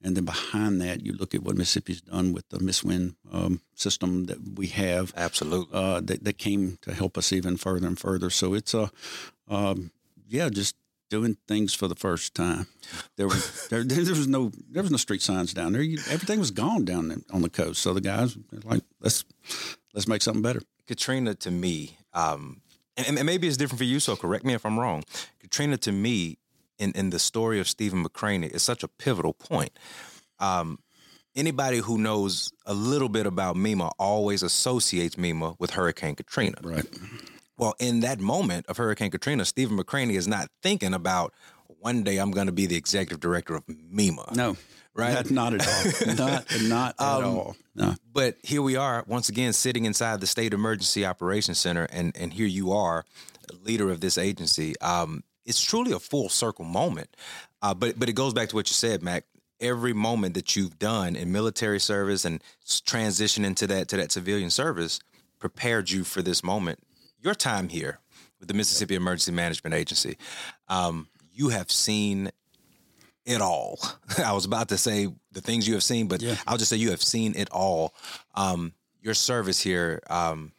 And 0.00 0.16
then 0.16 0.24
behind 0.24 0.80
that, 0.80 1.04
you 1.04 1.12
look 1.12 1.34
at 1.34 1.42
what 1.42 1.56
Mississippi's 1.56 2.02
done 2.02 2.32
with 2.32 2.48
the 2.50 2.58
MSWIN 2.58 3.16
um, 3.32 3.60
system 3.74 4.26
that 4.26 4.38
we 4.56 4.68
have. 4.68 5.12
Absolutely. 5.16 5.76
Uh, 5.76 6.00
that, 6.00 6.22
that 6.22 6.38
came 6.38 6.78
to 6.82 6.94
help 6.94 7.18
us 7.18 7.32
even 7.32 7.56
further 7.56 7.86
and 7.86 7.98
further. 7.98 8.30
So 8.30 8.54
it's 8.54 8.74
a, 8.74 8.92
um, 9.48 9.90
yeah, 10.28 10.50
just 10.50 10.76
doing 11.14 11.36
things 11.46 11.72
for 11.72 11.86
the 11.86 11.94
first 11.94 12.34
time. 12.34 12.66
There 13.16 13.28
was 13.28 13.68
there, 13.70 13.84
there 13.84 14.00
was 14.00 14.26
no 14.26 14.50
there 14.68 14.82
was 14.82 14.90
no 14.90 14.96
street 14.96 15.22
signs 15.22 15.54
down 15.54 15.72
there. 15.72 15.82
You, 15.82 15.98
everything 16.10 16.40
was 16.40 16.50
gone 16.50 16.84
down 16.84 17.22
on 17.32 17.42
the 17.42 17.48
coast. 17.48 17.80
So 17.82 17.94
the 17.94 18.00
guys 18.00 18.36
were 18.36 18.42
like, 18.64 18.82
let's 19.00 19.24
let's 19.92 20.08
make 20.08 20.22
something 20.22 20.42
better. 20.42 20.60
Katrina 20.88 21.34
to 21.36 21.50
me, 21.50 21.96
um, 22.12 22.60
and, 22.96 23.16
and, 23.16 23.26
maybe 23.26 23.46
it's 23.46 23.56
different 23.56 23.78
for 23.78 23.84
you. 23.84 24.00
So 24.00 24.16
correct 24.16 24.44
me 24.44 24.54
if 24.54 24.66
I'm 24.66 24.78
wrong. 24.78 25.04
Katrina 25.38 25.76
to 25.78 25.92
me, 25.92 26.38
in 26.78 26.90
in 26.92 27.10
the 27.10 27.20
story 27.20 27.60
of 27.60 27.68
Stephen 27.68 28.04
McCraney, 28.04 28.50
is 28.50 28.62
such 28.62 28.82
a 28.82 28.88
pivotal 28.88 29.34
point. 29.34 29.78
Um, 30.40 30.80
anybody 31.36 31.78
who 31.78 31.96
knows 31.96 32.52
a 32.66 32.74
little 32.74 33.08
bit 33.08 33.24
about 33.24 33.54
MEMA 33.54 33.92
always 34.00 34.42
associates 34.42 35.14
MEMA 35.14 35.54
with 35.60 35.70
Hurricane 35.70 36.16
Katrina. 36.16 36.58
Right. 36.60 36.86
Well, 37.56 37.74
in 37.78 38.00
that 38.00 38.20
moment 38.20 38.66
of 38.66 38.76
Hurricane 38.76 39.10
Katrina, 39.10 39.44
Stephen 39.44 39.78
McCraney 39.78 40.16
is 40.16 40.26
not 40.26 40.48
thinking 40.62 40.94
about 40.94 41.32
one 41.66 42.02
day 42.02 42.18
I'm 42.18 42.30
going 42.30 42.46
to 42.46 42.52
be 42.52 42.66
the 42.66 42.76
executive 42.76 43.20
director 43.20 43.54
of 43.54 43.64
MEMA. 43.66 44.34
No, 44.34 44.56
right? 44.94 45.30
Not, 45.30 45.52
not 45.52 45.54
at 45.54 45.68
all. 45.68 46.14
not 46.14 46.62
not 46.62 46.94
at 46.98 47.24
um, 47.24 47.24
all. 47.24 47.56
No. 47.74 47.94
But 48.12 48.36
here 48.42 48.62
we 48.62 48.76
are 48.76 49.04
once 49.06 49.28
again 49.28 49.52
sitting 49.52 49.84
inside 49.84 50.20
the 50.20 50.26
State 50.26 50.52
Emergency 50.52 51.04
Operations 51.04 51.58
Center, 51.58 51.86
and 51.92 52.16
and 52.16 52.32
here 52.32 52.46
you 52.46 52.72
are, 52.72 53.04
leader 53.62 53.90
of 53.90 54.00
this 54.00 54.18
agency. 54.18 54.78
Um, 54.80 55.22
it's 55.44 55.62
truly 55.62 55.92
a 55.92 55.98
full 55.98 56.28
circle 56.28 56.64
moment. 56.64 57.16
Uh, 57.62 57.74
but 57.74 57.98
but 57.98 58.08
it 58.08 58.14
goes 58.14 58.32
back 58.32 58.48
to 58.48 58.56
what 58.56 58.68
you 58.68 58.74
said, 58.74 59.02
Mac. 59.02 59.24
Every 59.60 59.92
moment 59.92 60.34
that 60.34 60.56
you've 60.56 60.78
done 60.78 61.14
in 61.16 61.30
military 61.30 61.78
service 61.78 62.24
and 62.24 62.42
transition 62.84 63.44
into 63.44 63.66
that 63.68 63.88
to 63.88 63.96
that 63.96 64.10
civilian 64.10 64.50
service 64.50 64.98
prepared 65.38 65.90
you 65.90 66.02
for 66.02 66.22
this 66.22 66.42
moment 66.42 66.80
your 67.24 67.34
time 67.34 67.68
here 67.68 67.98
with 68.38 68.48
the 68.48 68.54
Mississippi 68.54 68.94
Emergency 68.94 69.32
Management 69.32 69.74
Agency, 69.74 70.16
um, 70.68 71.08
you 71.32 71.48
have 71.48 71.70
seen 71.72 72.30
it 73.24 73.40
all. 73.40 73.78
I 74.24 74.32
was 74.32 74.44
about 74.44 74.68
to 74.68 74.78
say 74.78 75.08
the 75.32 75.40
things 75.40 75.66
you 75.66 75.74
have 75.74 75.82
seen, 75.82 76.06
but 76.06 76.20
yeah. 76.20 76.36
I'll 76.46 76.58
just 76.58 76.70
say 76.70 76.76
you 76.76 76.90
have 76.90 77.02
seen 77.02 77.34
it 77.34 77.50
all. 77.50 77.94
Um, 78.34 78.74
your 79.00 79.14
service 79.14 79.60
here, 79.60 80.02
um, 80.08 80.52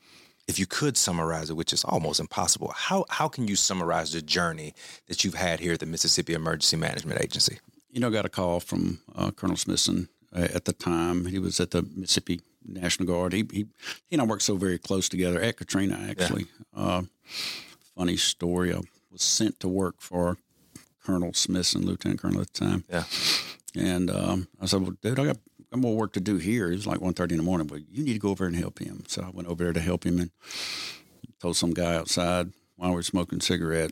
if 0.48 0.60
you 0.60 0.66
could 0.66 0.98
summarize 0.98 1.50
it, 1.50 1.54
which 1.56 1.74
is 1.74 1.84
almost 1.84 2.20
impossible, 2.20 2.72
how 2.76 3.06
how 3.10 3.28
can 3.28 3.48
you 3.48 3.56
summarize 3.56 4.12
the 4.12 4.22
journey 4.22 4.74
that 5.08 5.24
you've 5.24 5.34
had 5.34 5.60
here 5.60 5.74
at 5.74 5.80
the 5.80 5.86
Mississippi 5.86 6.34
Emergency 6.34 6.78
Management 6.78 7.22
Agency? 7.22 7.60
You 7.90 8.00
know, 8.00 8.08
I 8.08 8.12
got 8.12 8.26
a 8.26 8.30
call 8.30 8.60
from 8.60 9.00
uh, 9.16 9.32
Colonel 9.32 9.56
Smithson 9.56 10.10
uh, 10.36 10.48
at 10.54 10.66
the 10.66 10.74
time. 10.74 11.26
He 11.26 11.40
was 11.40 11.60
at 11.60 11.72
the 11.72 11.84
Mississippi 11.96 12.42
National 12.66 13.08
Guard. 13.08 13.34
He 13.34 13.46
he, 13.52 13.66
he 14.08 14.14
and 14.14 14.22
I 14.22 14.26
worked 14.26 14.44
so 14.44 14.56
very 14.56 14.78
close 14.78 15.10
together 15.10 15.40
at 15.42 15.58
Katrina. 15.58 16.08
Actually, 16.10 16.48
yeah. 16.76 16.84
uh, 16.84 17.02
funny 17.96 18.18
story. 18.18 18.74
I 18.74 18.82
was 19.12 19.22
sent 19.22 19.60
to 19.62 19.68
work 19.68 19.96
for 20.00 20.38
Colonel 21.04 21.34
Smithson, 21.34 21.86
Lieutenant 21.86 22.22
Colonel 22.22 22.42
at 22.42 22.54
the 22.54 22.66
time. 22.66 22.84
Yeah, 22.90 23.04
and 23.76 24.10
um, 24.10 24.48
I 24.62 24.66
said, 24.66 24.82
"Well, 24.82 24.96
dude, 25.02 25.20
I 25.20 25.26
got 25.26 25.38
got 25.72 25.80
more 25.80 25.96
work 25.96 26.14
to 26.14 26.20
do 26.20 26.38
here." 26.38 26.72
It 26.72 26.76
was 26.76 26.88
like 26.88 27.00
1.30 27.00 27.32
in 27.32 27.38
the 27.38 27.44
morning, 27.44 27.68
but 27.68 27.82
you 27.90 28.04
need 28.04 28.14
to 28.14 28.20
go 28.20 28.30
over 28.30 28.46
and 28.46 28.56
help 28.56 28.80
him. 28.80 29.04
So 29.08 29.24
I 29.24 29.30
went 29.30 29.48
over 29.48 29.64
there 29.64 29.74
to 29.74 29.82
help 29.82 30.06
him 30.06 30.20
and 30.20 30.32
told 31.40 31.58
some 31.58 31.74
guy 31.74 31.96
outside 31.96 32.52
while 32.76 32.90
we 32.90 32.96
were 32.96 33.04
smoking 33.04 33.42
cigarette 33.42 33.92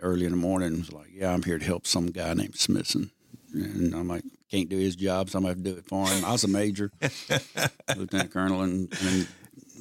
early 0.00 0.24
in 0.26 0.32
the 0.32 0.36
morning. 0.36 0.78
Was 0.78 0.92
like, 0.92 1.10
"Yeah, 1.12 1.32
I'm 1.32 1.42
here 1.42 1.58
to 1.58 1.64
help 1.64 1.86
some 1.86 2.06
guy 2.08 2.34
named 2.34 2.56
Smithson." 2.56 3.10
And 3.52 3.94
I'm 3.94 4.08
like, 4.08 4.24
can't 4.54 4.68
do 4.68 4.78
his 4.78 4.94
job, 4.94 5.30
so 5.30 5.38
I'm 5.38 5.44
gonna 5.44 5.54
have 5.54 5.64
to 5.64 5.70
do 5.72 5.78
it 5.78 5.86
for 5.86 6.06
him. 6.06 6.24
I 6.24 6.32
was 6.32 6.44
a 6.44 6.48
major, 6.48 6.92
lieutenant 7.96 8.30
colonel, 8.30 8.62
and, 8.62 8.92
and, 9.02 9.28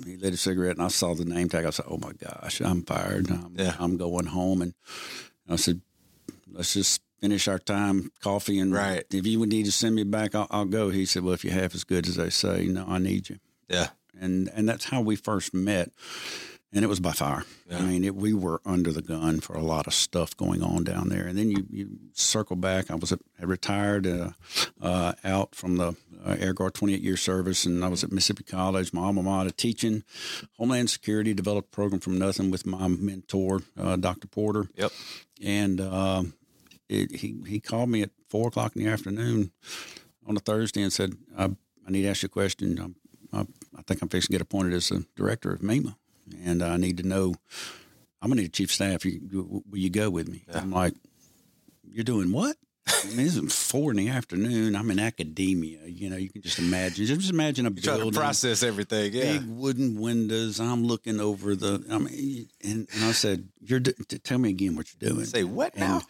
he 0.05 0.17
lit 0.17 0.33
a 0.33 0.38
cigarette, 0.38 0.77
and 0.77 0.81
I 0.81 0.88
saw 0.88 1.13
the 1.13 1.23
name 1.23 1.49
tag. 1.49 1.65
I 1.65 1.69
said, 1.69 1.86
"Oh 1.88 1.99
my 1.99 2.13
gosh, 2.13 2.62
I'm 2.62 2.81
fired. 2.81 3.29
I'm, 3.29 3.53
yeah. 3.55 3.75
I'm 3.77 3.95
going 3.97 4.25
home." 4.25 4.63
And 4.63 4.73
I 5.47 5.55
said, 5.55 5.81
"Let's 6.51 6.73
just 6.73 7.01
finish 7.21 7.47
our 7.47 7.59
time, 7.59 8.12
coffee, 8.19 8.57
and 8.57 8.73
right. 8.73 9.05
if 9.12 9.27
you 9.27 9.39
would 9.39 9.49
need 9.49 9.65
to 9.65 9.71
send 9.71 9.93
me 9.93 10.03
back, 10.03 10.33
I'll, 10.33 10.47
I'll 10.49 10.65
go." 10.65 10.89
He 10.89 11.05
said, 11.05 11.23
"Well, 11.23 11.36
if 11.36 11.45
you're 11.45 11.53
half 11.53 11.75
as 11.75 11.83
good 11.83 12.07
as 12.07 12.15
they 12.15 12.31
say, 12.31 12.65
no, 12.65 12.86
I 12.88 12.97
need 12.97 13.29
you." 13.29 13.38
Yeah, 13.69 13.89
and 14.19 14.49
and 14.55 14.67
that's 14.67 14.86
how 14.86 15.01
we 15.01 15.15
first 15.15 15.53
met 15.53 15.91
and 16.73 16.83
it 16.83 16.88
was 16.88 16.99
by 16.99 17.12
fire. 17.12 17.45
Yeah. 17.69 17.77
I 17.77 17.81
mean, 17.81 18.03
it, 18.03 18.15
we 18.15 18.33
were 18.33 18.59
under 18.65 18.91
the 18.91 19.01
gun 19.01 19.39
for 19.39 19.53
a 19.55 19.62
lot 19.62 19.86
of 19.86 19.93
stuff 19.93 20.36
going 20.36 20.63
on 20.63 20.83
down 20.83 21.09
there. 21.09 21.27
And 21.27 21.38
then 21.38 21.51
you, 21.51 21.65
you 21.69 21.89
circle 22.13 22.55
back. 22.55 22.89
I 22.89 22.95
was 22.95 23.12
at, 23.12 23.19
I 23.39 23.45
retired 23.45 24.07
uh, 24.07 24.31
uh, 24.81 25.13
out 25.23 25.53
from 25.53 25.77
the 25.77 25.95
uh, 26.25 26.36
Air 26.39 26.53
Guard 26.53 26.73
28 26.73 27.01
year 27.01 27.17
service, 27.17 27.65
and 27.65 27.86
I 27.86 27.89
was 27.89 28.03
at 28.03 28.12
Mississippi 28.12 28.43
College, 28.43 28.91
my 28.91 29.03
alma 29.03 29.21
mater, 29.21 29.51
teaching 29.51 30.03
Homeland 30.57 30.89
Security. 30.89 31.33
Developed 31.33 31.67
a 31.67 31.75
program 31.75 31.99
from 31.99 32.17
nothing 32.17 32.49
with 32.49 32.65
my 32.65 32.88
mentor, 32.88 33.62
uh, 33.77 33.95
Dr. 33.95 34.27
Porter. 34.27 34.67
Yep. 34.75 34.91
And 35.43 35.81
um, 35.81 36.33
it, 36.89 37.15
he 37.15 37.36
he 37.47 37.59
called 37.59 37.89
me 37.89 38.01
at 38.01 38.12
four 38.29 38.47
o'clock 38.47 38.75
in 38.75 38.83
the 38.83 38.89
afternoon 38.89 39.51
on 40.25 40.38
a 40.38 40.39
Thursday 40.39 40.81
and 40.81 40.93
said, 40.93 41.13
"I, 41.38 41.45
I 41.86 41.91
need 41.91 42.03
to 42.03 42.07
ask 42.07 42.23
you 42.23 42.27
a 42.27 42.29
question. 42.29 42.95
I, 43.33 43.39
I, 43.39 43.45
I 43.77 43.81
think 43.83 44.01
I'm 44.01 44.09
fixing 44.09 44.33
to 44.33 44.38
get 44.38 44.41
appointed 44.41 44.73
as 44.73 44.89
the 44.89 45.05
director 45.15 45.51
of 45.51 45.62
MEMA." 45.62 45.97
And 46.43 46.62
I 46.63 46.77
need 46.77 46.97
to 46.97 47.07
know. 47.07 47.33
I'm 48.21 48.29
gonna 48.29 48.41
need 48.41 48.47
a 48.47 48.51
chief 48.51 48.71
staff. 48.71 49.05
You, 49.05 49.63
will 49.69 49.77
you 49.77 49.89
go 49.89 50.09
with 50.09 50.29
me? 50.29 50.45
Yeah. 50.47 50.59
I'm 50.59 50.71
like, 50.71 50.93
you're 51.83 52.03
doing 52.03 52.31
what? 52.31 52.55
I 52.86 53.07
mean, 53.15 53.19
is 53.25 53.53
four 53.53 53.91
in 53.91 53.97
the 53.97 54.09
afternoon. 54.09 54.75
I'm 54.75 54.91
in 54.91 54.99
academia. 54.99 55.79
You 55.86 56.09
know, 56.09 56.17
you 56.17 56.29
can 56.29 56.41
just 56.41 56.59
imagine. 56.59 57.05
Just 57.05 57.29
imagine 57.29 57.65
a 57.65 57.69
you 57.69 57.81
building. 57.81 58.12
to 58.12 58.19
process 58.19 58.62
everything. 58.62 59.13
Yeah. 59.13 59.38
Big 59.38 59.47
wooden 59.47 59.99
windows. 59.99 60.59
I'm 60.59 60.83
looking 60.86 61.19
over 61.21 61.55
the. 61.55 61.83
I 61.89 61.97
mean, 61.97 62.49
and, 62.62 62.88
and 62.93 63.05
I 63.05 63.13
said, 63.13 63.47
"You're 63.62 63.79
d- 63.79 63.93
tell 64.23 64.38
me 64.38 64.49
again 64.49 64.75
what 64.75 64.88
you're 64.93 65.09
doing." 65.12 65.25
Say 65.25 65.45
what 65.45 65.77
now? 65.77 66.01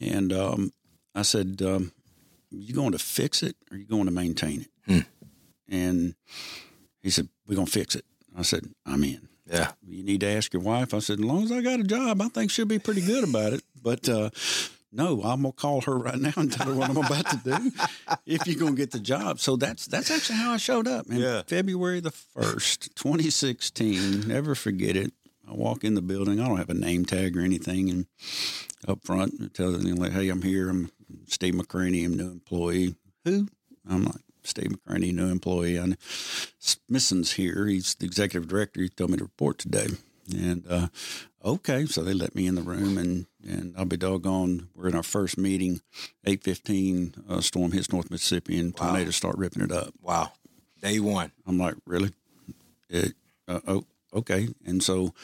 And, 0.00 0.10
and 0.10 0.32
um, 0.32 0.72
I 1.14 1.22
said, 1.22 1.62
um, 1.64 1.92
"You 2.50 2.74
going 2.74 2.92
to 2.92 2.98
fix 2.98 3.44
it, 3.44 3.54
or 3.70 3.76
you 3.76 3.86
going 3.86 4.06
to 4.06 4.10
maintain 4.12 4.62
it?" 4.62 4.70
Hmm. 4.86 5.00
And 5.68 6.14
he 7.02 7.10
said, 7.10 7.28
"We're 7.46 7.56
gonna 7.56 7.66
fix 7.66 7.94
it." 7.94 8.04
I 8.36 8.42
said, 8.42 8.64
"I'm 8.84 9.04
in." 9.04 9.28
Yeah. 9.50 9.72
You 9.86 10.02
need 10.02 10.20
to 10.20 10.28
ask 10.28 10.52
your 10.52 10.62
wife. 10.62 10.94
I 10.94 11.00
said, 11.00 11.18
as 11.18 11.24
long 11.24 11.42
as 11.44 11.52
I 11.52 11.60
got 11.60 11.80
a 11.80 11.84
job, 11.84 12.22
I 12.22 12.28
think 12.28 12.50
she'll 12.50 12.66
be 12.66 12.78
pretty 12.78 13.00
good 13.00 13.24
about 13.24 13.52
it. 13.52 13.62
But 13.82 14.08
uh, 14.08 14.30
no, 14.92 15.22
I'm 15.22 15.42
gonna 15.42 15.52
call 15.52 15.80
her 15.82 15.96
right 15.96 16.18
now 16.18 16.32
and 16.36 16.52
tell 16.52 16.68
her 16.68 16.74
what 16.74 16.90
I'm 16.90 16.96
about 16.96 17.26
to 17.30 17.36
do 17.44 17.72
if 18.26 18.46
you're 18.46 18.58
gonna 18.58 18.76
get 18.76 18.90
the 18.90 19.00
job. 19.00 19.40
So 19.40 19.56
that's 19.56 19.86
that's 19.86 20.10
actually 20.10 20.36
how 20.36 20.52
I 20.52 20.56
showed 20.56 20.86
up. 20.86 21.08
Man. 21.08 21.20
Yeah. 21.20 21.42
February 21.46 22.00
the 22.00 22.10
first, 22.10 22.94
2016. 22.96 24.26
Never 24.26 24.54
forget 24.54 24.96
it. 24.96 25.12
I 25.48 25.54
walk 25.54 25.84
in 25.84 25.94
the 25.94 26.02
building. 26.02 26.40
I 26.40 26.46
don't 26.46 26.58
have 26.58 26.70
a 26.70 26.74
name 26.74 27.04
tag 27.04 27.36
or 27.36 27.40
anything, 27.40 27.90
and 27.90 28.06
up 28.86 29.04
front, 29.04 29.54
tell 29.54 29.72
them 29.72 29.82
like, 29.96 30.12
"Hey, 30.12 30.28
I'm 30.28 30.42
here. 30.42 30.68
I'm 30.68 30.90
Steve 31.26 31.54
McCraney. 31.54 32.04
I'm 32.04 32.16
new 32.16 32.30
employee." 32.30 32.94
Who? 33.24 33.48
I'm 33.88 34.04
like, 34.04 34.22
Steve 34.50 34.72
McCraney, 34.72 35.12
new 35.12 35.30
employee. 35.30 35.80
Smithson's 36.58 37.32
here. 37.32 37.66
He's 37.66 37.94
the 37.94 38.06
executive 38.06 38.48
director. 38.48 38.82
He 38.82 38.88
told 38.88 39.10
me 39.10 39.16
to 39.16 39.24
report 39.24 39.58
today. 39.58 39.86
And 40.32 40.64
uh, 40.68 40.88
okay, 41.44 41.86
so 41.86 42.04
they 42.04 42.12
let 42.12 42.36
me 42.36 42.46
in 42.46 42.54
the 42.54 42.62
room, 42.62 42.98
and, 42.98 43.26
and 43.42 43.74
I'll 43.76 43.84
be 43.84 43.96
doggone. 43.96 44.68
We're 44.76 44.88
in 44.88 44.94
our 44.94 45.02
first 45.02 45.36
meeting, 45.36 45.80
eight 46.24 46.44
fifteen. 46.44 47.14
Uh, 47.28 47.40
storm 47.40 47.72
hits 47.72 47.92
North 47.92 48.12
Mississippi, 48.12 48.60
and 48.60 48.72
wow. 48.78 48.86
tornadoes 48.86 49.16
start 49.16 49.36
ripping 49.38 49.62
it 49.62 49.72
up. 49.72 49.92
Wow, 50.00 50.30
day 50.80 51.00
one. 51.00 51.32
I'm 51.48 51.58
like, 51.58 51.74
really? 51.84 52.12
It, 52.88 53.14
uh, 53.48 53.60
oh, 53.66 53.84
okay. 54.14 54.48
And 54.66 54.82
so 54.82 55.14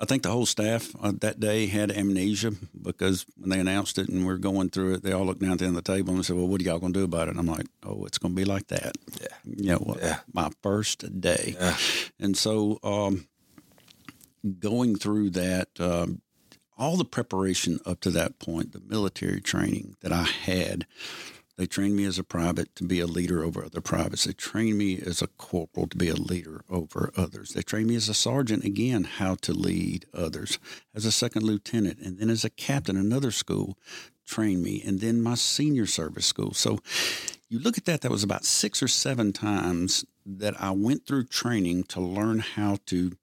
I 0.00 0.04
think 0.04 0.22
the 0.22 0.30
whole 0.30 0.46
staff 0.46 0.94
uh, 1.00 1.12
that 1.20 1.40
day 1.40 1.66
had 1.66 1.90
amnesia 1.90 2.52
because 2.80 3.26
when 3.36 3.50
they 3.50 3.60
announced 3.60 3.98
it 3.98 4.08
and 4.08 4.26
we 4.26 4.32
are 4.32 4.38
going 4.38 4.70
through 4.70 4.94
it, 4.94 5.02
they 5.02 5.12
all 5.12 5.24
looked 5.24 5.40
down 5.40 5.52
at 5.52 5.58
the 5.58 5.66
end 5.66 5.76
of 5.76 5.84
the 5.84 5.92
table 5.92 6.14
and 6.14 6.24
said, 6.24 6.36
"Well, 6.36 6.46
what 6.46 6.60
are 6.60 6.64
y'all 6.64 6.78
going 6.78 6.92
to 6.92 7.00
do 7.00 7.04
about 7.04 7.28
it?" 7.28 7.32
And 7.32 7.40
I'm 7.40 7.46
like, 7.46 7.66
"Oh, 7.82 8.04
it's 8.04 8.18
going 8.18 8.34
to 8.34 8.40
be 8.40 8.44
like 8.44 8.68
that." 8.68 8.96
Yeah. 9.20 9.26
You 9.44 9.70
know, 9.72 9.96
yeah. 10.00 10.18
my 10.32 10.50
first 10.62 11.20
day. 11.20 11.56
Yeah. 11.58 11.76
And 12.20 12.36
so 12.36 12.78
um, 12.82 13.26
going 14.60 14.96
through 14.96 15.30
that, 15.30 15.68
um, 15.80 16.22
all 16.76 16.96
the 16.96 17.04
preparation 17.04 17.80
up 17.84 18.00
to 18.00 18.10
that 18.10 18.38
point, 18.38 18.72
the 18.72 18.80
military 18.80 19.40
training 19.40 19.96
that 20.00 20.12
I 20.12 20.22
had 20.22 20.86
they 21.58 21.66
trained 21.66 21.96
me 21.96 22.04
as 22.04 22.20
a 22.20 22.24
private 22.24 22.74
to 22.76 22.84
be 22.84 23.00
a 23.00 23.06
leader 23.06 23.42
over 23.42 23.64
other 23.64 23.80
privates. 23.80 24.24
They 24.24 24.32
trained 24.32 24.78
me 24.78 25.02
as 25.04 25.20
a 25.20 25.26
corporal 25.26 25.88
to 25.88 25.96
be 25.96 26.08
a 26.08 26.14
leader 26.14 26.62
over 26.70 27.12
others. 27.16 27.50
They 27.50 27.62
trained 27.62 27.88
me 27.88 27.96
as 27.96 28.08
a 28.08 28.14
sergeant, 28.14 28.62
again, 28.62 29.02
how 29.02 29.34
to 29.42 29.52
lead 29.52 30.06
others. 30.14 30.60
As 30.94 31.04
a 31.04 31.10
second 31.10 31.42
lieutenant, 31.42 31.98
and 31.98 32.16
then 32.16 32.30
as 32.30 32.44
a 32.44 32.50
captain, 32.50 32.96
another 32.96 33.32
school 33.32 33.76
trained 34.24 34.62
me, 34.62 34.80
and 34.86 35.00
then 35.00 35.20
my 35.20 35.34
senior 35.34 35.86
service 35.86 36.26
school. 36.26 36.54
So 36.54 36.78
you 37.48 37.58
look 37.58 37.76
at 37.76 37.86
that, 37.86 38.02
that 38.02 38.12
was 38.12 38.22
about 38.22 38.44
six 38.44 38.80
or 38.80 38.88
seven 38.88 39.32
times 39.32 40.04
that 40.24 40.54
I 40.62 40.70
went 40.70 41.08
through 41.08 41.24
training 41.24 41.84
to 41.84 42.00
learn 42.00 42.38
how 42.38 42.78
to 42.86 43.16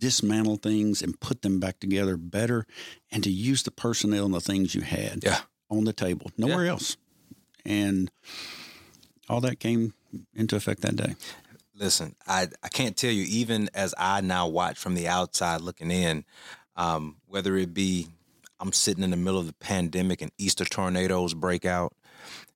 dismantle 0.00 0.56
things 0.56 1.00
and 1.00 1.20
put 1.20 1.42
them 1.42 1.60
back 1.60 1.78
together 1.78 2.16
better 2.16 2.66
and 3.12 3.22
to 3.22 3.30
use 3.30 3.62
the 3.62 3.70
personnel 3.70 4.24
and 4.24 4.34
the 4.34 4.40
things 4.40 4.74
you 4.74 4.80
had. 4.80 5.22
Yeah 5.22 5.42
on 5.70 5.84
the 5.84 5.92
table, 5.92 6.30
nowhere 6.36 6.64
yeah. 6.64 6.72
else. 6.72 6.96
And 7.64 8.10
all 9.28 9.40
that 9.42 9.60
came 9.60 9.94
into 10.34 10.56
effect 10.56 10.80
that 10.82 10.96
day. 10.96 11.14
Listen, 11.74 12.14
I, 12.26 12.48
I 12.62 12.68
can't 12.68 12.96
tell 12.96 13.10
you, 13.10 13.24
even 13.28 13.70
as 13.72 13.94
I 13.96 14.20
now 14.20 14.48
watch 14.48 14.78
from 14.78 14.94
the 14.94 15.08
outside 15.08 15.60
looking 15.62 15.90
in, 15.90 16.24
um, 16.76 17.16
whether 17.26 17.56
it 17.56 17.72
be 17.72 18.08
I'm 18.58 18.72
sitting 18.72 19.02
in 19.02 19.10
the 19.10 19.16
middle 19.16 19.40
of 19.40 19.46
the 19.46 19.54
pandemic 19.54 20.20
and 20.20 20.30
Easter 20.36 20.64
tornadoes 20.64 21.32
break 21.32 21.64
out, 21.64 21.94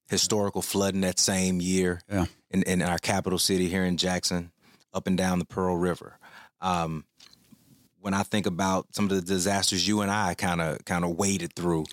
historical 0.09 0.61
flooding 0.61 1.01
that 1.01 1.19
same 1.19 1.61
year 1.61 2.01
yeah. 2.11 2.27
in, 2.51 2.63
in 2.65 2.83
our 2.83 2.99
capital 2.99 3.39
city 3.39 3.69
here 3.69 3.85
in 3.85 3.97
Jackson, 3.97 4.51
up 4.93 5.07
and 5.07 5.17
down 5.17 5.39
the 5.39 5.47
Pearl 5.47 5.77
River. 5.77 6.19
Um, 6.61 7.05
when 8.01 8.13
I 8.13 8.23
think 8.23 8.45
about 8.45 8.95
some 8.95 9.07
of 9.07 9.11
the 9.11 9.23
disasters 9.23 9.89
you 9.89 10.03
and 10.03 10.11
I 10.11 10.35
kind 10.35 10.61
of 10.61 10.85
kind 10.85 11.05
of 11.05 11.17
waded 11.17 11.55
through, 11.55 11.87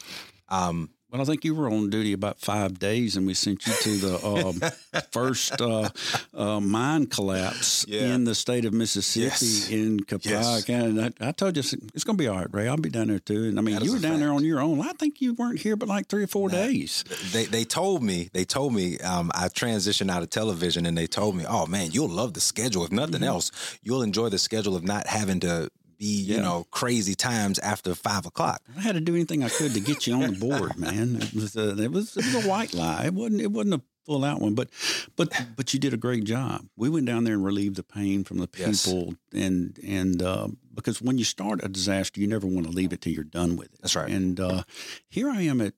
um, 0.50 0.90
well, 1.12 1.22
I 1.22 1.26
think 1.26 1.44
you 1.44 1.54
were 1.54 1.70
on 1.70 1.90
duty 1.90 2.14
about 2.14 2.40
five 2.40 2.80
days, 2.80 3.18
and 3.18 3.28
we 3.28 3.34
sent 3.34 3.68
you 3.68 3.74
to 3.74 3.98
the 3.98 4.26
um, 4.96 5.04
first 5.12 5.62
uh, 5.62 5.90
uh, 6.34 6.60
mine 6.62 7.08
collapse 7.08 7.86
yeah. 7.88 8.14
in 8.14 8.24
the 8.24 8.34
state 8.34 8.64
of 8.64 8.74
Mississippi 8.74 9.26
yes. 9.26 9.70
in 9.70 10.00
Copiah 10.00 10.40
yes. 10.40 10.64
County. 10.64 11.02
I, 11.02 11.28
I, 11.28 11.32
told 11.34 11.58
you 11.58 11.64
it's 11.94 12.04
going 12.06 12.18
to 12.18 12.22
be 12.22 12.28
all 12.28 12.38
right, 12.38 12.48
Ray. 12.54 12.70
I'll 12.70 12.78
be 12.78 12.90
down 12.90 13.08
there 13.08 13.20
too. 13.20 13.46
And 13.46 13.60
I 13.60 13.62
mean, 13.62 13.76
that 13.76 13.84
you 13.84 13.92
were 13.92 14.00
down 14.00 14.14
fact. 14.14 14.22
there 14.22 14.32
on 14.32 14.46
your 14.46 14.62
own. 14.62 14.80
I 14.80 14.94
think 14.94 15.20
you 15.20 15.34
weren't 15.34 15.60
here 15.60 15.76
but 15.76 15.90
like 15.90 16.08
three 16.08 16.24
or 16.24 16.28
four 16.28 16.48
days. 16.48 17.04
They 17.34 17.44
they 17.44 17.66
told 17.66 18.02
me 18.04 18.30
they 18.32 18.46
told 18.46 18.74
me 18.74 18.98
um, 19.00 19.32
I 19.36 19.50
transitioned 19.50 20.10
out 20.10 20.24
of 20.24 20.30
television, 20.30 20.86
and 20.86 20.98
they 20.98 21.08
told 21.08 21.36
me, 21.36 21.44
"Oh 21.48 21.66
man, 21.66 21.92
you'll 21.92 22.10
love 22.10 22.36
the 22.36 22.42
schedule. 22.42 22.86
If 22.86 22.92
nothing 22.92 23.16
mm-hmm. 23.16 23.24
else, 23.26 23.52
you'll 23.84 24.02
enjoy 24.02 24.30
the 24.30 24.40
schedule 24.40 24.78
of 24.78 24.84
not 24.84 25.08
having 25.08 25.42
to 25.42 25.70
be, 26.02 26.08
you 26.08 26.42
know, 26.42 26.66
crazy 26.72 27.14
times 27.14 27.60
after 27.60 27.94
five 27.94 28.26
o'clock. 28.26 28.64
I 28.76 28.82
had 28.82 28.96
to 28.96 29.02
do 29.02 29.14
anything 29.14 29.44
I 29.44 29.50
could 29.50 29.76
to 29.76 29.80
get 29.80 30.08
you 30.08 30.16
on 30.16 30.34
the 30.34 30.40
board, 30.40 30.76
man. 30.78 31.18
It 31.22 31.34
was 31.34 31.56
a, 31.56 31.78
it 31.80 31.92
was, 31.92 32.18
it 32.18 32.26
was 32.26 32.44
a 32.44 32.50
white 32.50 32.74
lie. 32.74 33.06
It 33.06 33.14
wasn't 33.14 33.42
it 33.42 33.52
wasn't 33.52 33.76
a 33.76 33.82
full 34.04 34.26
out 34.26 34.42
one, 34.42 34.56
but 34.56 34.70
but 35.16 35.30
but 35.56 35.76
you 35.76 35.80
did 35.80 35.94
a 35.94 35.98
great 35.98 36.24
job. 36.24 36.66
We 36.76 36.90
went 36.90 37.06
down 37.06 37.24
there 37.24 37.36
and 37.36 37.46
relieved 37.46 37.76
the 37.76 37.84
pain 37.84 38.24
from 38.24 38.40
the 38.40 38.48
people, 38.48 38.66
yes. 38.74 39.18
and 39.32 39.78
and 39.88 40.24
uh, 40.24 40.48
because 40.74 41.04
when 41.04 41.20
you 41.20 41.24
start 41.24 41.64
a 41.64 41.70
disaster, 41.70 42.20
you 42.20 42.28
never 42.28 42.48
want 42.48 42.66
to 42.66 42.72
leave 42.72 42.94
it 42.94 43.02
till 43.02 43.14
you're 43.14 43.24
done 43.24 43.56
with 43.56 43.72
it. 43.72 43.80
That's 43.82 43.96
right. 43.96 44.10
And 44.10 44.40
uh, 44.40 44.64
here 45.08 45.30
I 45.30 45.44
am 45.44 45.62
at 45.62 45.76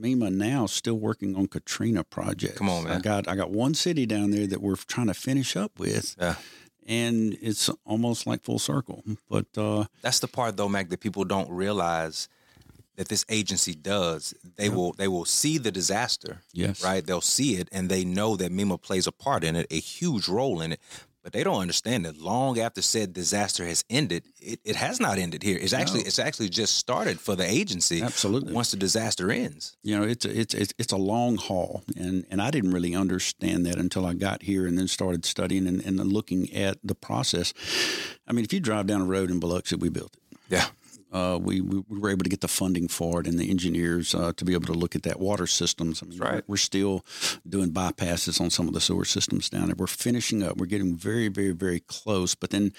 MEMA 0.00 0.32
now, 0.32 0.64
still 0.64 0.98
working 0.98 1.36
on 1.36 1.46
Katrina 1.46 2.04
projects. 2.04 2.56
Come 2.56 2.70
on, 2.70 2.84
man. 2.84 2.96
I 2.96 3.00
got 3.00 3.28
I 3.28 3.36
got 3.36 3.50
one 3.50 3.74
city 3.74 4.06
down 4.06 4.30
there 4.30 4.46
that 4.46 4.62
we're 4.62 4.76
trying 4.76 5.08
to 5.08 5.14
finish 5.14 5.56
up 5.56 5.78
with. 5.78 6.16
Yeah 6.18 6.36
and 6.88 7.36
it's 7.42 7.70
almost 7.84 8.26
like 8.26 8.42
full 8.42 8.58
circle. 8.58 9.04
But 9.28 9.46
uh, 9.56 9.84
that's 10.02 10.18
the 10.18 10.26
part 10.26 10.56
though, 10.56 10.68
Mac, 10.68 10.88
that 10.88 11.00
people 11.00 11.24
don't 11.24 11.50
realize 11.50 12.28
that 12.96 13.08
this 13.08 13.24
agency 13.28 13.74
does. 13.74 14.34
They 14.56 14.68
will 14.68 14.92
they 14.94 15.06
will 15.06 15.26
see 15.26 15.58
the 15.58 15.70
disaster. 15.70 16.42
Yes. 16.52 16.82
Right? 16.82 17.06
They'll 17.06 17.20
see 17.20 17.56
it 17.56 17.68
and 17.70 17.88
they 17.88 18.04
know 18.04 18.36
that 18.36 18.50
MEMA 18.50 18.78
plays 18.78 19.06
a 19.06 19.12
part 19.12 19.44
in 19.44 19.54
it, 19.54 19.66
a 19.70 19.78
huge 19.78 20.28
role 20.28 20.60
in 20.60 20.72
it. 20.72 20.80
But 21.28 21.34
they 21.34 21.44
don't 21.44 21.60
understand 21.60 22.06
that 22.06 22.18
long 22.18 22.58
after 22.58 22.80
said 22.80 23.12
disaster 23.12 23.66
has 23.66 23.84
ended, 23.90 24.24
it, 24.40 24.60
it 24.64 24.76
has 24.76 24.98
not 24.98 25.18
ended 25.18 25.42
here. 25.42 25.58
It's 25.60 25.74
actually 25.74 26.00
No. 26.00 26.06
it's 26.06 26.18
actually 26.18 26.48
just 26.48 26.76
started 26.76 27.20
for 27.20 27.36
the 27.36 27.44
agency. 27.44 28.00
Absolutely. 28.00 28.54
Once 28.54 28.70
the 28.70 28.78
disaster 28.78 29.30
ends. 29.30 29.76
you 29.82 29.94
know, 29.94 30.04
it's 30.04 30.24
a, 30.24 30.40
it's 30.40 30.54
it's 30.54 30.72
it's 30.78 30.90
a 30.90 30.96
long 30.96 31.36
haul, 31.36 31.82
and 31.98 32.24
and 32.30 32.40
I 32.40 32.50
didn't 32.50 32.70
really 32.70 32.94
understand 32.94 33.66
that 33.66 33.76
until 33.76 34.06
I 34.06 34.14
got 34.14 34.42
here 34.44 34.66
and 34.66 34.78
then 34.78 34.88
started 34.88 35.26
studying 35.26 35.66
and, 35.66 35.84
and 35.84 35.98
looking 36.10 36.50
at 36.54 36.78
the 36.82 36.94
process. 36.94 37.52
I 38.26 38.32
mean, 38.32 38.46
if 38.46 38.52
you 38.54 38.60
drive 38.60 38.86
down 38.86 39.02
a 39.02 39.04
road 39.04 39.30
in 39.30 39.38
Biloxi, 39.38 39.76
we 39.76 39.90
built 39.90 40.16
it. 40.16 40.38
Yeah. 40.48 40.64
Uh, 41.12 41.38
we, 41.40 41.60
we 41.60 41.82
were 41.88 42.10
able 42.10 42.24
to 42.24 42.30
get 42.30 42.40
the 42.40 42.48
funding 42.48 42.88
for 42.88 43.20
it 43.20 43.26
and 43.26 43.38
the 43.38 43.50
engineers 43.50 44.14
uh, 44.14 44.32
to 44.36 44.44
be 44.44 44.54
able 44.54 44.66
to 44.66 44.72
look 44.72 44.94
at 44.94 45.02
that 45.04 45.18
water 45.18 45.46
systems. 45.46 46.02
I 46.02 46.06
mean, 46.06 46.18
right. 46.18 46.44
We're 46.46 46.56
still 46.56 47.04
doing 47.48 47.70
bypasses 47.70 48.40
on 48.40 48.50
some 48.50 48.68
of 48.68 48.74
the 48.74 48.80
sewer 48.80 49.04
systems 49.04 49.48
down 49.48 49.66
there. 49.66 49.76
We're 49.76 49.86
finishing 49.86 50.42
up. 50.42 50.58
We're 50.58 50.66
getting 50.66 50.96
very, 50.96 51.28
very, 51.28 51.52
very 51.52 51.80
close. 51.80 52.34
But 52.34 52.50
then 52.50 52.72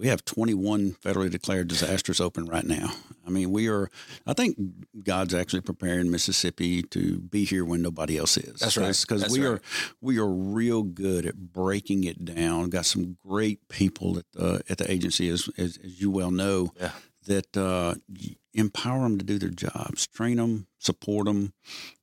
we 0.00 0.08
have 0.08 0.24
21 0.24 0.92
federally 0.92 1.30
declared 1.30 1.68
disasters 1.68 2.22
open 2.22 2.46
right 2.46 2.64
now. 2.64 2.90
I 3.26 3.30
mean, 3.30 3.52
we 3.52 3.68
are. 3.68 3.90
I 4.26 4.32
think 4.32 4.56
God's 5.04 5.34
actually 5.34 5.60
preparing 5.60 6.10
Mississippi 6.10 6.82
to 6.84 7.18
be 7.18 7.44
here 7.44 7.66
when 7.66 7.82
nobody 7.82 8.16
else 8.16 8.38
is. 8.38 8.60
That's 8.60 8.78
right. 8.78 8.96
Because 8.98 9.30
we 9.30 9.44
right. 9.44 9.58
are 9.58 9.60
we 10.00 10.18
are 10.18 10.26
real 10.26 10.84
good 10.84 11.26
at 11.26 11.36
breaking 11.52 12.04
it 12.04 12.24
down. 12.24 12.70
Got 12.70 12.86
some 12.86 13.18
great 13.26 13.68
people 13.68 14.18
at 14.18 14.24
the 14.32 14.62
at 14.70 14.78
the 14.78 14.90
agency, 14.90 15.28
as 15.28 15.50
as, 15.58 15.78
as 15.84 16.00
you 16.00 16.10
well 16.10 16.30
know 16.30 16.72
Yeah. 16.80 16.92
That 17.26 17.56
uh, 17.56 17.94
empower 18.54 19.02
them 19.02 19.18
to 19.18 19.24
do 19.24 19.38
their 19.38 19.50
jobs, 19.50 20.06
train 20.06 20.36
them, 20.36 20.66
support 20.78 21.26
them, 21.26 21.52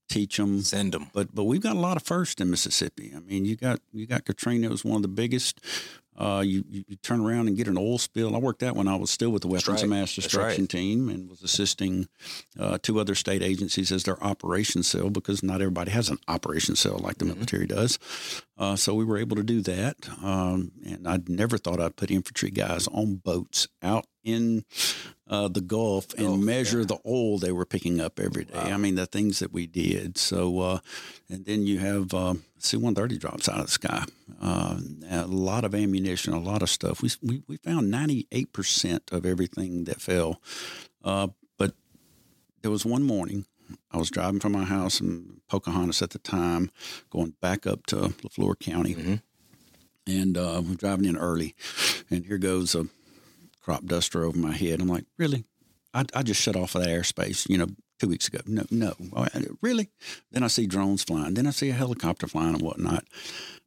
teach 0.10 0.38
them. 0.38 0.62
Send 0.62 0.94
them. 0.94 1.08
But 1.14 1.34
but 1.34 1.44
we've 1.46 1.62
got 1.62 1.76
a 1.76 1.80
lot 1.80 1.98
of 1.98 2.04
firsts 2.04 2.42
in 2.42 2.50
Mississippi. 2.50 3.14
I 3.16 3.20
mean, 3.20 3.46
you 3.46 3.56
got 3.56 3.80
you 3.92 4.06
got 4.08 4.26
Katrina. 4.26 4.70
Was 4.70 4.86
one 4.86 4.98
of 4.98 5.02
the 5.02 5.08
biggest. 5.08 5.60
Uh, 6.20 6.42
you, 6.44 6.64
you 6.68 6.84
turn 7.04 7.20
around 7.22 7.48
and 7.48 7.56
get 7.56 7.68
an 7.68 7.78
oil 7.78 8.00
spill. 8.00 8.36
I 8.36 8.40
worked 8.40 8.62
that 8.62 8.76
when 8.76 8.88
I 8.88 8.96
was 8.96 9.12
still 9.12 9.30
with 9.30 9.44
the 9.44 9.48
Weapons 9.48 9.68
right. 9.68 9.84
of 9.84 9.90
Mass 9.90 10.16
Destruction 10.16 10.64
right. 10.64 10.70
team 10.70 11.10
and 11.10 11.30
was 11.30 11.44
assisting 11.44 12.08
uh, 12.60 12.80
two 12.82 13.00
other 13.00 13.14
state 13.14 13.44
agencies 13.44 13.92
as 13.92 14.02
their 14.06 14.20
operations 14.24 14.88
cell 14.88 15.12
because 15.12 15.44
not 15.44 15.62
everybody 15.62 15.92
has 15.92 16.10
an 16.10 16.18
operations 16.28 16.80
cell 16.80 16.98
like 16.98 17.20
the 17.20 17.26
Mm-hmm. 17.26 17.36
military 17.36 17.68
does. 17.68 18.00
Uh, 18.58 18.76
so 18.76 18.94
we 18.96 19.06
were 19.06 19.18
able 19.18 19.36
to 19.36 19.44
do 19.44 19.62
that. 19.62 19.96
Um, 20.24 20.72
and 20.86 21.08
I'd 21.08 21.30
never 21.30 21.58
thought 21.58 21.80
I'd 21.80 21.96
put 21.96 22.10
infantry 22.10 22.50
guys 22.50 22.88
on 22.88 23.16
boats 23.16 23.68
out 23.84 24.06
in 24.24 24.66
uh, 25.30 25.48
the 25.48 25.62
Gulf 25.62 26.14
and 26.14 26.28
Gulf, 26.28 26.40
measure 26.40 26.80
yeah. 26.80 26.86
the 26.86 27.00
oil 27.06 27.38
they 27.38 27.52
were 27.52 27.66
picking 27.66 28.02
up 28.02 28.20
every 28.20 28.46
day. 28.46 28.58
I 28.58 28.78
mean, 28.78 28.96
the 28.96 29.06
things 29.06 29.40
that 29.40 29.54
we 29.54 29.68
did. 29.68 30.18
So, 30.18 30.60
uh, 30.60 30.80
and 31.30 31.46
then 31.46 31.66
you 31.68 31.80
have 31.80 32.14
uh, 32.14 32.36
C-130 32.60 33.20
drops 33.20 33.48
out 33.48 33.60
of 33.60 33.66
the 33.68 33.72
sky. 33.72 34.06
Uh, 34.42 34.80
a 35.10 35.28
lot 35.28 35.64
of 35.64 35.76
ammunition, 35.76 36.34
a 36.34 36.40
lot 36.40 36.62
of 36.62 36.70
stuff. 36.70 37.02
We, 37.02 37.12
we, 37.22 37.44
we 37.48 37.58
found 37.58 37.94
98% 37.94 39.12
of 39.12 39.26
everything 39.26 39.84
that 39.86 40.02
fell. 40.02 40.42
Uh, 41.04 41.28
but 41.58 41.74
there 42.62 42.72
was 42.72 42.86
one 42.86 43.04
morning 43.04 43.46
I 43.92 43.98
was 43.98 44.10
driving 44.10 44.40
from 44.40 44.52
my 44.52 44.66
house 44.66 45.00
in 45.00 45.42
Pocahontas 45.50 46.02
at 46.02 46.10
the 46.10 46.20
time, 46.20 46.72
going 47.10 47.36
back 47.42 47.66
up 47.66 47.86
to 47.88 48.14
Leflore 48.24 48.60
County, 48.60 49.22
and 50.06 50.38
uh, 50.38 50.62
we're 50.66 50.76
driving 50.76 51.06
in 51.06 51.18
early, 51.18 51.56
and 52.10 52.26
here 52.26 52.38
goes 52.38 52.76
a 52.76 52.88
crop 53.62 53.86
duster 53.86 54.24
over 54.24 54.38
my 54.38 54.56
head. 54.56 54.82
I'm 54.82 54.88
like, 54.88 55.06
really? 55.18 55.46
I, 55.94 56.06
I 56.14 56.24
just 56.24 56.42
shut 56.42 56.56
off 56.56 56.76
of 56.76 56.84
that 56.84 56.90
airspace, 56.90 57.50
you 57.50 57.58
know, 57.58 57.68
two 58.00 58.10
weeks 58.10 58.28
ago. 58.28 58.40
No, 58.46 58.66
no, 58.70 58.94
really? 59.62 59.90
Then 60.32 60.44
I 60.44 60.48
see 60.48 60.68
drones 60.68 61.04
flying. 61.04 61.34
Then 61.34 61.48
I 61.48 61.52
see 61.52 61.70
a 61.70 61.74
helicopter 61.74 62.28
flying 62.28 62.56
and 62.56 62.62
whatnot. 62.62 63.06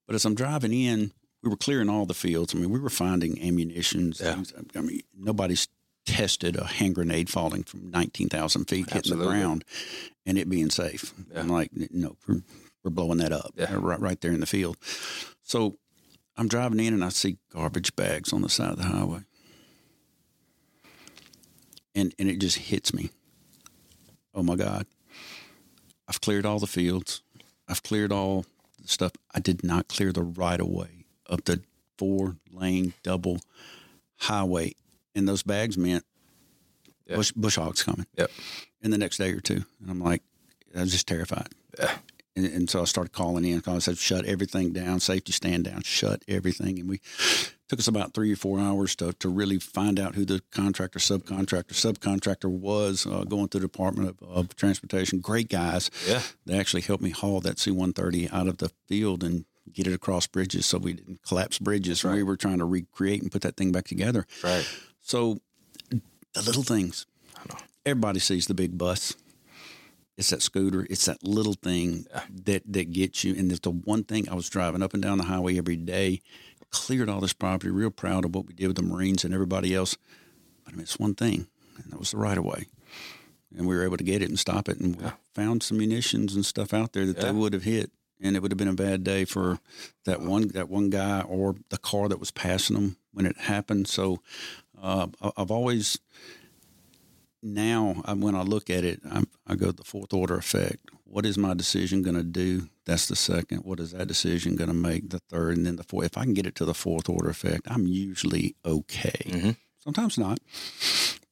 But 0.07 0.15
as 0.15 0.25
I'm 0.25 0.35
driving 0.35 0.73
in, 0.73 1.13
we 1.43 1.51
were 1.51 1.57
clearing 1.57 1.89
all 1.89 2.07
the 2.07 2.15
fields. 2.15 2.55
I 2.55 2.59
mean, 2.59 2.71
we 2.71 2.79
were 2.79 2.91
finding 2.91 3.41
ammunition. 3.43 4.13
Yeah. 4.21 4.43
I 4.77 4.81
mean, 4.81 5.01
nobody's 5.17 5.69
tested 6.07 6.57
a 6.57 6.65
hand 6.67 6.95
grenade 6.95 7.29
falling 7.31 7.63
from 7.63 7.91
19,000 7.91 8.65
feet 8.67 8.87
hitting 8.87 8.97
Absolutely. 8.99 9.27
the 9.27 9.31
ground 9.33 9.65
and 10.27 10.39
it 10.39 10.49
being 10.49 10.71
safe. 10.71 11.13
Yeah. 11.33 11.41
I'm 11.41 11.49
like, 11.49 11.71
no, 11.73 12.17
we're, 12.27 12.43
we're 12.83 12.91
blowing 12.91 13.19
that 13.19 13.33
up 13.33 13.53
Yeah. 13.57 13.75
right, 13.79 14.01
right 14.01 14.21
there 14.21 14.33
in 14.33 14.41
the 14.41 14.47
field. 14.47 14.77
So 15.43 15.79
I'm 16.37 16.49
driving 16.49 16.81
in 16.81 16.95
and 16.95 17.05
I 17.05 17.11
see 17.11 17.39
garbage 17.53 17.95
bags 17.97 18.33
on 18.33 18.43
the 18.43 18.49
side 18.49 18.71
of 18.73 18.77
the 18.79 18.85
highway. 18.85 19.21
And, 21.95 22.15
and 22.19 22.29
it 22.29 22.39
just 22.39 22.59
hits 22.59 22.95
me. 22.95 23.11
Oh 24.35 24.43
my 24.43 24.57
God. 24.57 24.87
I've 26.09 26.21
cleared 26.21 26.47
all 26.47 26.59
the 26.59 26.67
fields. 26.67 27.23
I've 27.69 27.83
cleared 27.83 28.13
all 28.13 28.47
the 28.81 28.89
stuff. 28.89 29.13
I 29.35 29.41
did 29.41 29.63
not 29.65 29.89
clear 29.89 30.13
the 30.13 30.23
right 30.23 30.61
of 30.61 30.69
way 30.69 31.05
of 31.27 31.45
the 31.45 31.63
four 31.99 32.37
lane 32.53 32.95
double 33.03 33.41
highway. 34.19 34.73
And 35.15 35.27
those 35.29 35.43
bags 35.43 35.77
meant 35.77 36.05
Yeah. 37.07 37.17
bush, 37.17 37.33
bush 37.33 37.57
hogs 37.57 37.83
coming 37.83 38.07
Yep. 38.17 38.31
in 38.83 38.91
the 38.91 38.99
next 38.99 39.17
day 39.19 39.33
or 39.33 39.41
two. 39.41 39.65
And 39.81 39.91
I'm 39.91 40.01
like, 40.01 40.23
I 40.77 40.81
was 40.81 40.93
just 40.93 41.07
terrified. 41.09 41.49
Yeah. 41.79 41.99
And, 42.37 42.47
and 42.47 42.71
so 42.71 42.81
I 42.83 42.85
started 42.85 43.13
calling 43.13 43.45
in. 43.45 43.61
I 43.67 43.79
said, 43.81 43.99
shut 43.99 44.25
everything 44.25 44.73
down, 44.73 45.01
safety 45.01 45.33
stand 45.33 45.65
down, 45.65 45.83
shut 45.83 46.23
everything. 46.29 46.79
And 46.79 46.89
we 46.89 47.01
took 47.69 47.81
us 47.81 47.89
about 47.89 48.15
three 48.15 48.33
or 48.33 48.37
four 48.37 48.61
hours 48.61 48.95
to, 48.97 49.13
to 49.15 49.29
really 49.29 49.59
find 49.59 49.99
out 49.99 50.15
who 50.15 50.25
the 50.25 50.41
contractor, 50.53 51.01
subcontractor, 51.01 51.73
subcontractor 51.75 52.49
was 52.49 53.05
uh, 53.05 53.25
going 53.25 53.49
through 53.49 53.63
the 53.63 53.67
Department 53.67 54.09
of, 54.11 54.29
of 54.29 54.55
Transportation. 54.57 55.19
Great 55.19 55.49
guys. 55.49 55.91
Yeah. 56.09 56.23
They 56.47 56.57
actually 56.59 56.83
helped 56.83 57.03
me 57.03 57.11
haul 57.11 57.41
that 57.41 57.59
C 57.59 57.73
130 57.73 58.31
out 58.31 58.47
of 58.47 58.59
the 58.59 58.71
field 58.87 59.25
and 59.25 59.45
get 59.73 59.89
it 59.89 59.93
across 59.93 60.27
bridges 60.29 60.67
so 60.67 60.79
we 60.79 60.93
didn't 60.95 61.23
collapse 61.27 61.59
bridges. 61.59 62.05
Right. 62.05 62.15
We 62.15 62.23
were 62.23 62.37
trying 62.37 62.59
to 62.59 62.65
recreate 62.65 63.23
and 63.23 63.31
put 63.33 63.43
that 63.43 63.57
thing 63.57 63.73
back 63.73 63.87
together. 63.89 64.25
Right. 64.45 64.67
So 65.01 65.39
the 65.91 66.43
little 66.43 66.63
things. 66.63 67.07
Everybody 67.87 68.21
sees 68.21 68.47
the 68.47 68.55
big 68.55 68.77
bus. 68.77 69.17
It's 70.17 70.31
that 70.31 70.43
scooter. 70.43 70.87
It's 70.91 71.07
that 71.07 71.23
little 71.25 71.55
thing 71.55 72.07
that 72.45 72.63
that 72.67 72.93
gets 72.93 73.25
you. 73.25 73.35
And 73.35 73.51
it's 73.51 73.61
the 73.61 73.71
one 73.71 74.05
thing 74.05 74.29
I 74.29 74.35
was 74.35 74.51
driving 74.51 74.83
up 74.83 74.93
and 74.93 75.03
down 75.03 75.19
the 75.19 75.25
highway 75.25 75.57
every 75.57 75.77
day, 75.77 76.21
cleared 76.71 77.09
all 77.09 77.21
this 77.21 77.33
property, 77.33 77.71
real 77.71 77.91
proud 77.91 78.25
of 78.25 78.35
what 78.35 78.47
we 78.47 78.53
did 78.55 78.67
with 78.67 78.77
the 78.77 78.83
Marines 78.83 79.25
and 79.25 79.33
everybody 79.33 79.75
else. 79.75 79.97
But 80.65 80.75
I 80.75 80.77
mean, 80.77 80.83
it's 80.83 80.99
one 80.99 81.15
thing, 81.15 81.47
and 81.83 81.91
that 81.91 81.99
was 81.99 82.11
the 82.11 82.19
right 82.19 82.37
of 82.39 82.45
way. 82.45 82.67
And 83.57 83.67
we 83.67 83.75
were 83.75 83.83
able 83.85 83.97
to 83.97 84.05
get 84.05 84.23
it 84.23 84.29
and 84.29 84.39
stop 84.39 84.69
it, 84.69 84.79
and 84.79 84.95
we 85.01 85.09
found 85.35 85.63
some 85.63 85.79
munitions 85.79 86.35
and 86.37 86.45
stuff 86.47 86.73
out 86.73 86.93
there 86.93 87.07
that 87.07 87.17
Yeah. 87.17 87.25
they 87.25 87.33
would 87.33 87.53
have 87.55 87.65
hit, 87.65 87.91
and 88.21 88.37
it 88.37 88.43
would 88.43 88.53
have 88.53 88.59
been 88.59 88.69
a 88.69 88.75
bad 88.75 89.03
day 89.03 89.25
for 89.25 89.59
that 90.05 90.21
one 90.21 90.49
that 90.49 90.69
one 90.69 90.91
guy 90.91 91.23
or 91.23 91.57
the 91.71 91.79
car 91.79 92.09
that 92.09 92.21
was 92.21 92.31
passing 92.31 92.77
them 92.77 92.97
when 93.13 93.27
it 93.27 93.37
happened. 93.39 93.89
So 93.89 94.21
uh, 94.81 95.07
I've 95.37 95.51
always 95.51 95.99
now 97.43 97.95
when 98.07 98.35
I 98.35 98.43
look 98.43 98.71
at 98.71 98.85
it, 98.85 99.01
I, 99.11 99.25
I 99.47 99.55
go 99.55 99.73
the 99.73 99.85
fourth 99.85 100.13
order 100.13 100.37
effect. 100.37 100.91
What 101.05 101.27
is 101.27 101.39
my 101.39 101.55
decision 101.55 102.03
going 102.03 102.17
to 102.17 102.23
do? 102.23 102.69
That's 102.85 103.07
the 103.07 103.17
second. 103.17 103.65
What 103.65 103.81
is 103.81 103.93
that 103.93 104.09
decision 104.09 104.57
going 104.57 104.69
to 104.69 104.75
make? 104.75 105.11
The 105.11 105.19
third, 105.19 105.57
and 105.57 105.67
then 105.67 105.77
the 105.77 105.83
fourth. 105.83 106.07
If 106.07 106.19
I 106.19 106.25
can 106.25 106.35
get 106.35 106.47
it 106.47 106.55
to 106.57 106.65
the 106.65 106.75
fourth 106.75 107.09
order 107.09 107.29
effect, 107.29 107.63
I'm 107.67 107.87
usually 107.87 108.55
okay. 108.65 109.23
Mhm. 109.27 109.57
Sometimes 109.79 110.19
not, 110.19 110.39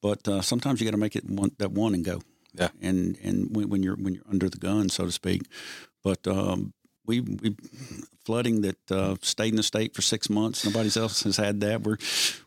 but 0.01 0.27
uh, 0.27 0.41
sometimes 0.41 0.81
you 0.81 0.87
got 0.87 0.93
to 0.93 0.97
make 0.97 1.15
it 1.15 1.29
one, 1.29 1.51
that 1.59 1.71
one 1.73 1.95
and 1.95 2.05
go. 2.05 2.23
Yeah. 2.55 2.71
And 2.81 3.19
and 3.23 3.55
when, 3.55 3.69
when 3.69 3.83
you're 3.83 3.97
when 3.97 4.15
you're 4.15 4.29
under 4.29 4.49
the 4.49 4.57
gun, 4.59 4.89
so 4.89 5.05
to 5.05 5.13
speak. 5.13 5.43
But 6.03 6.27
um, 6.27 6.73
we 7.05 7.21
we 7.21 7.57
flooding 8.29 8.61
that 8.61 8.91
uh, 8.91 9.17
stayed 9.23 9.49
in 9.49 9.57
the 9.57 9.63
state 9.63 9.95
for 9.95 10.03
six 10.03 10.29
months. 10.29 10.63
Nobody 10.63 10.91
else 11.01 11.23
has 11.23 11.39
had 11.39 11.63
that. 11.63 11.81
We're 11.83 11.97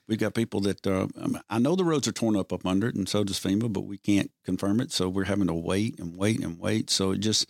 we've 0.07 0.19
got 0.19 0.35
people 0.35 0.59
that 0.59 0.85
uh, 0.85 1.07
I 1.49 1.57
know 1.57 1.75
the 1.75 1.83
roads 1.83 2.07
are 2.07 2.11
torn 2.11 2.35
up 2.35 2.53
up 2.53 2.67
under 2.67 2.87
it, 2.87 2.93
and 2.93 3.09
so 3.09 3.23
does 3.23 3.39
FEMA, 3.39 3.73
but 3.73 3.85
we 3.85 3.97
can't 3.97 4.29
confirm 4.45 4.79
it. 4.79 4.91
So 4.91 5.09
we're 5.09 5.23
having 5.23 5.47
to 5.47 5.55
wait 5.55 5.97
and 5.97 6.15
wait 6.15 6.39
and 6.39 6.59
wait. 6.59 6.91
So 6.91 7.11
it 7.11 7.17
just. 7.19 7.49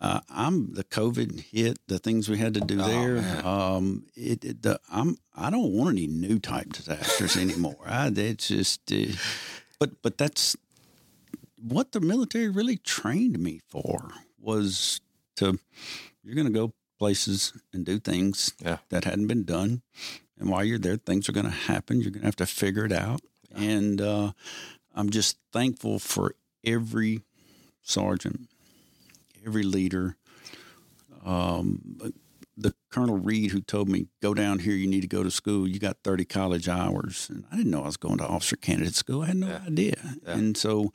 Uh, 0.00 0.20
I'm 0.30 0.74
the 0.74 0.84
COVID 0.84 1.40
hit, 1.50 1.80
the 1.88 1.98
things 1.98 2.28
we 2.28 2.38
had 2.38 2.54
to 2.54 2.60
do 2.60 2.80
Oh, 2.80 2.86
there. 2.86 3.44
Um, 3.44 4.04
it, 4.14 4.44
it 4.44 4.62
the, 4.62 4.78
I'm 4.92 5.16
I 5.34 5.50
don't 5.50 5.72
want 5.72 5.90
any 5.90 6.06
new 6.06 6.38
type 6.38 6.72
disasters 6.72 7.36
anymore. 7.36 7.82
I, 7.84 8.12
it's 8.14 8.46
just, 8.46 8.92
uh, 8.92 9.12
but 9.80 10.00
but 10.00 10.16
that's 10.16 10.56
what 11.56 11.90
the 11.90 12.00
military 12.00 12.48
really 12.48 12.76
trained 12.76 13.40
me 13.40 13.60
for 13.68 14.12
was 14.40 15.00
to 15.36 15.58
you're 16.22 16.36
going 16.36 16.46
to 16.46 16.52
go 16.52 16.72
places 16.98 17.52
and 17.72 17.84
do 17.84 17.98
things 17.98 18.52
Yeah. 18.62 18.78
that 18.90 19.04
hadn't 19.04 19.26
been 19.28 19.44
done, 19.44 19.82
and 20.38 20.48
while 20.50 20.64
you're 20.64 20.78
there, 20.78 20.96
things 20.96 21.28
are 21.28 21.32
going 21.32 21.46
to 21.46 21.50
happen. 21.52 22.00
You're 22.00 22.10
going 22.10 22.22
to 22.22 22.26
have 22.26 22.36
to 22.36 22.46
figure 22.46 22.84
it 22.84 22.92
out, 22.92 23.20
and 23.54 24.00
uh, 24.00 24.32
I'm 24.94 25.10
just 25.10 25.38
thankful 25.52 25.98
for 25.98 26.34
every 26.64 27.22
sergeant, 27.82 28.48
every 29.46 29.62
leader 29.62 30.16
um, 31.24 32.00
the 32.56 32.74
Colonel 32.90 33.18
Reed 33.18 33.50
who 33.52 33.60
told 33.60 33.88
me, 33.88 34.06
go 34.22 34.34
down 34.34 34.60
here, 34.60 34.74
you 34.74 34.86
need 34.88 35.02
to 35.02 35.06
go 35.08 35.22
to 35.22 35.30
school. 35.30 35.68
You 35.68 35.78
got 35.78 35.98
30 36.02 36.24
college 36.24 36.68
hours. 36.68 37.28
And 37.30 37.44
I 37.52 37.56
didn't 37.56 37.70
know 37.70 37.82
I 37.82 37.86
was 37.86 37.96
going 37.96 38.18
to 38.18 38.26
officer 38.26 38.56
candidate 38.56 38.94
school. 38.94 39.22
I 39.22 39.26
had 39.26 39.36
no 39.36 39.46
Yeah. 39.48 39.62
idea. 39.66 40.16
Yeah. 40.24 40.34
And 40.36 40.56
so, 40.56 40.92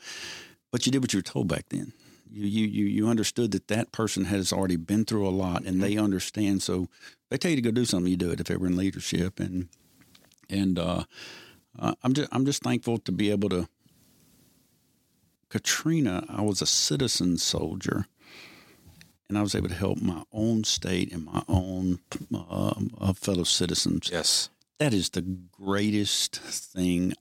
but 0.71 0.85
you 0.85 0.91
did 0.91 1.01
what 1.01 1.13
you 1.13 1.19
were 1.19 1.23
told 1.23 1.47
back 1.47 1.69
then. 1.69 1.93
You, 2.33 2.47
you, 2.47 2.65
you, 2.65 2.85
you 2.85 3.07
understood 3.07 3.51
that 3.51 3.67
that 3.67 3.91
person 3.91 4.25
has 4.25 4.51
already 4.51 4.75
been 4.75 5.05
through 5.05 5.27
a 5.27 5.29
lot 5.29 5.65
and 5.65 5.81
they 5.83 5.97
understand. 5.97 6.63
So 6.63 6.87
they 7.29 7.37
tell 7.37 7.51
you 7.51 7.57
to 7.57 7.61
go 7.61 7.69
do 7.71 7.85
something, 7.85 8.09
you 8.09 8.17
do 8.17 8.31
it 8.31 8.39
if 8.39 8.47
they 8.47 8.57
were 8.57 8.65
in 8.65 8.75
leadership. 8.75 9.39
And, 9.39 9.69
and, 10.49 10.79
uh, 10.79 11.03
uh, 11.77 11.93
I'm 12.03 12.13
just, 12.13 12.29
I'm 12.31 12.45
just 12.45 12.63
thankful 12.63 12.97
to 12.97 13.11
be 13.11 13.29
able 13.29 13.49
to, 13.49 13.67
Katrina, 15.49 16.25
I 16.27 16.41
was 16.41 16.61
a 16.61 16.65
citizen 16.65 17.37
soldier 17.37 18.07
and 19.29 19.37
I 19.37 19.41
was 19.41 19.53
able 19.55 19.69
to 19.69 19.75
help 19.75 20.01
my 20.01 20.23
own 20.31 20.63
state 20.63 21.11
and 21.11 21.25
my 21.25 21.43
own 21.47 21.99
uh, 22.33 22.73
uh, 22.99 23.13
fellow 23.13 23.43
citizens. 23.43 24.09
Yes. 24.11 24.49
That 24.79 24.93
is 24.93 25.09
the 25.11 25.21
greatest 25.21 26.35
thing 26.37 27.13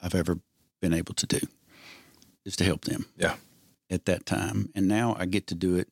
I've 0.00 0.14
ever 0.14 0.40
been 0.80 0.92
able 0.92 1.14
to 1.14 1.26
do 1.26 1.40
is 2.44 2.56
to 2.56 2.64
help 2.64 2.84
them 2.84 3.06
Yeah. 3.16 3.36
At 3.92 4.06
that 4.06 4.26
time. 4.26 4.70
And 4.74 4.88
now 4.88 5.14
I 5.18 5.26
get 5.26 5.46
to 5.48 5.54
do 5.54 5.76
it 5.76 5.88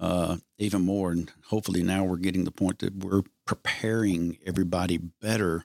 uh, 0.00 0.36
even 0.58 0.82
more. 0.82 1.10
And 1.10 1.32
hopefully 1.46 1.82
now 1.82 2.04
we're 2.04 2.16
getting 2.18 2.44
the 2.44 2.50
point 2.52 2.78
that 2.80 2.94
we're 2.94 3.22
preparing 3.46 4.38
everybody 4.46 4.98
better 4.98 5.64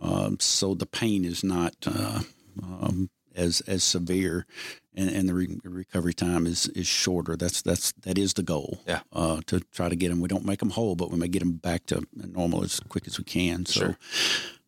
um, 0.00 0.38
so 0.40 0.74
the 0.74 0.86
pain 0.86 1.24
is 1.24 1.42
not 1.42 1.74
uh, 1.86 2.20
um, 2.62 3.10
as 3.34 3.60
as 3.62 3.82
severe 3.82 4.46
and, 4.94 5.08
and 5.10 5.28
the 5.28 5.34
re- 5.34 5.60
recovery 5.64 6.14
time 6.14 6.46
is, 6.46 6.66
is 6.68 6.86
shorter. 6.86 7.36
That's 7.36 7.62
that's 7.62 7.92
that 8.02 8.18
is 8.18 8.34
the 8.34 8.42
goal. 8.42 8.80
Yeah. 8.86 9.00
Uh, 9.12 9.40
to 9.46 9.60
try 9.60 9.88
to 9.88 9.96
get 9.96 10.10
them. 10.10 10.20
We 10.20 10.28
don't 10.28 10.44
make 10.44 10.58
them 10.58 10.70
whole, 10.70 10.94
but 10.94 11.10
we 11.10 11.18
may 11.18 11.28
get 11.28 11.40
them 11.40 11.52
back 11.52 11.86
to 11.86 12.06
normal 12.14 12.64
as 12.64 12.80
quick 12.80 13.06
as 13.06 13.18
we 13.18 13.24
can. 13.24 13.66
So 13.66 13.80
Sure. 13.80 13.98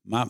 my 0.07 0.27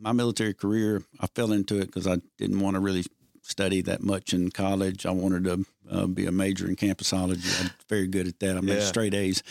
my 0.00 0.12
military 0.12 0.54
career, 0.54 1.02
I 1.20 1.26
fell 1.28 1.52
into 1.52 1.78
it 1.78 1.86
because 1.86 2.06
I 2.06 2.16
didn't 2.36 2.60
want 2.60 2.74
to 2.74 2.80
really 2.80 3.04
study 3.48 3.80
that 3.82 4.02
much 4.02 4.32
in 4.34 4.50
college. 4.50 5.06
I 5.06 5.10
wanted 5.10 5.44
to 5.44 5.64
uh, 5.90 6.06
be 6.06 6.26
a 6.26 6.32
major 6.32 6.66
in 6.68 6.76
campusology. 6.76 7.60
I'm 7.64 7.70
very 7.88 8.06
good 8.06 8.28
at 8.28 8.38
that. 8.40 8.56
I 8.56 8.60
made 8.60 8.78
Yeah. 8.78 8.84
straight 8.84 9.14
A's. 9.14 9.42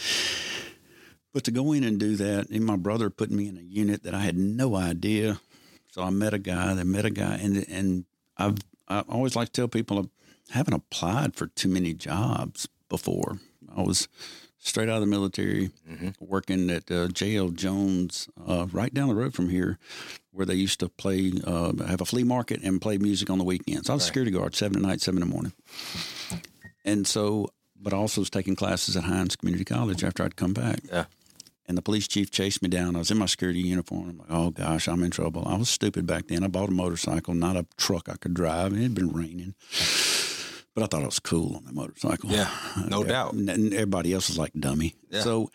But 1.34 1.44
to 1.46 1.52
go 1.52 1.72
in 1.74 1.84
and 1.84 2.00
do 2.00 2.16
that, 2.16 2.50
and 2.50 2.64
my 2.66 2.78
brother 2.78 3.10
put 3.10 3.30
me 3.32 3.48
in 3.48 3.58
a 3.58 3.62
unit 3.62 4.04
that 4.04 4.14
I 4.14 4.20
had 4.20 4.38
no 4.38 4.76
idea. 4.76 5.40
So 5.92 6.02
I 6.04 6.10
met 6.10 6.34
a 6.34 6.40
guy, 6.40 6.72
I 6.72 6.84
met 6.84 7.06
a 7.06 7.10
guy, 7.10 7.36
and 7.42 7.66
and 7.70 8.06
I've 8.38 8.58
I 8.88 9.00
always 9.10 9.36
like 9.36 9.48
to 9.50 9.62
tell 9.62 9.68
people 9.68 10.00
I 10.00 10.58
haven't 10.58 10.74
applied 10.74 11.36
for 11.36 11.48
too 11.48 11.68
many 11.70 11.94
jobs 11.94 12.68
before. 12.90 13.40
I 13.76 13.82
was 13.82 14.08
straight 14.68 14.90
out 14.90 14.96
of 14.96 15.02
the 15.02 15.08
military, 15.08 15.72
working 16.20 16.70
at 16.70 16.92
uh, 16.92 17.08
J.L. 17.08 17.50
Jones, 17.50 18.28
uh, 18.48 18.68
right 18.72 18.94
down 18.94 19.08
the 19.08 19.16
road 19.16 19.34
from 19.34 19.50
here, 19.50 19.80
where 20.32 20.46
they 20.46 20.56
used 20.56 20.80
to 20.82 20.90
play, 20.90 21.32
uh, 21.46 21.74
have 21.86 22.02
a 22.02 22.06
flea 22.06 22.24
market 22.24 22.62
and 22.64 22.82
play 22.82 22.98
music 22.98 23.30
on 23.30 23.38
the 23.38 23.44
weekends. 23.44 23.90
I 23.90 23.94
was 23.94 24.04
a 24.04 24.08
security 24.08 24.32
guard, 24.32 24.56
seven 24.56 24.78
at 24.78 24.82
night, 24.88 25.02
seven 25.02 25.22
in 25.22 25.28
the 25.28 25.34
morning. 25.34 25.54
And 26.86 27.08
so, 27.08 27.50
but 27.80 27.94
I 27.94 27.98
also 27.98 28.22
was 28.22 28.30
taking 28.30 28.56
classes 28.56 28.96
at 28.96 29.04
Hinds 29.04 29.36
Community 29.36 29.66
College 29.66 30.04
after 30.04 30.24
I'd 30.24 30.36
come 30.36 30.54
back. 30.54 30.80
Yeah. 30.92 31.06
And 31.70 31.78
the 31.78 31.82
police 31.82 32.08
chief 32.08 32.32
chased 32.32 32.62
me 32.62 32.70
down. 32.70 32.96
I 32.96 33.00
was 33.00 33.12
in 33.12 33.18
my 33.18 33.26
security 33.26 33.60
uniform. 33.60 34.10
I'm 34.10 34.18
like, 34.20 34.28
oh 34.30 34.52
gosh, 34.52 34.88
I'm 34.88 35.04
in 35.04 35.12
trouble. 35.12 35.46
I 35.46 35.58
was 35.58 35.70
stupid 35.70 36.06
back 36.08 36.28
then. 36.28 36.44
I 36.44 36.48
bought 36.48 36.70
a 36.70 36.72
motorcycle, 36.72 37.34
not 37.34 37.58
a 37.58 37.66
truck 37.76 38.08
I 38.08 38.16
could 38.16 38.34
drive. 38.34 38.72
And 38.72 38.80
it 38.80 38.84
had 38.84 38.96
been 38.96 39.12
raining. 39.12 39.54
But 40.78 40.84
I 40.84 40.88
thought 40.96 41.02
I 41.02 41.08
was 41.08 41.18
cool 41.18 41.56
on 41.56 41.66
that 41.66 41.74
motorcycle. 41.74 42.30
Yeah, 42.30 42.52
no 42.88 43.04
doubt. 43.04 43.34
And 43.34 43.74
everybody 43.74 44.14
else 44.14 44.28
was 44.28 44.38
like 44.38 44.54
dummy. 44.54 44.94
Yeah. 45.10 45.22
So 45.22 45.50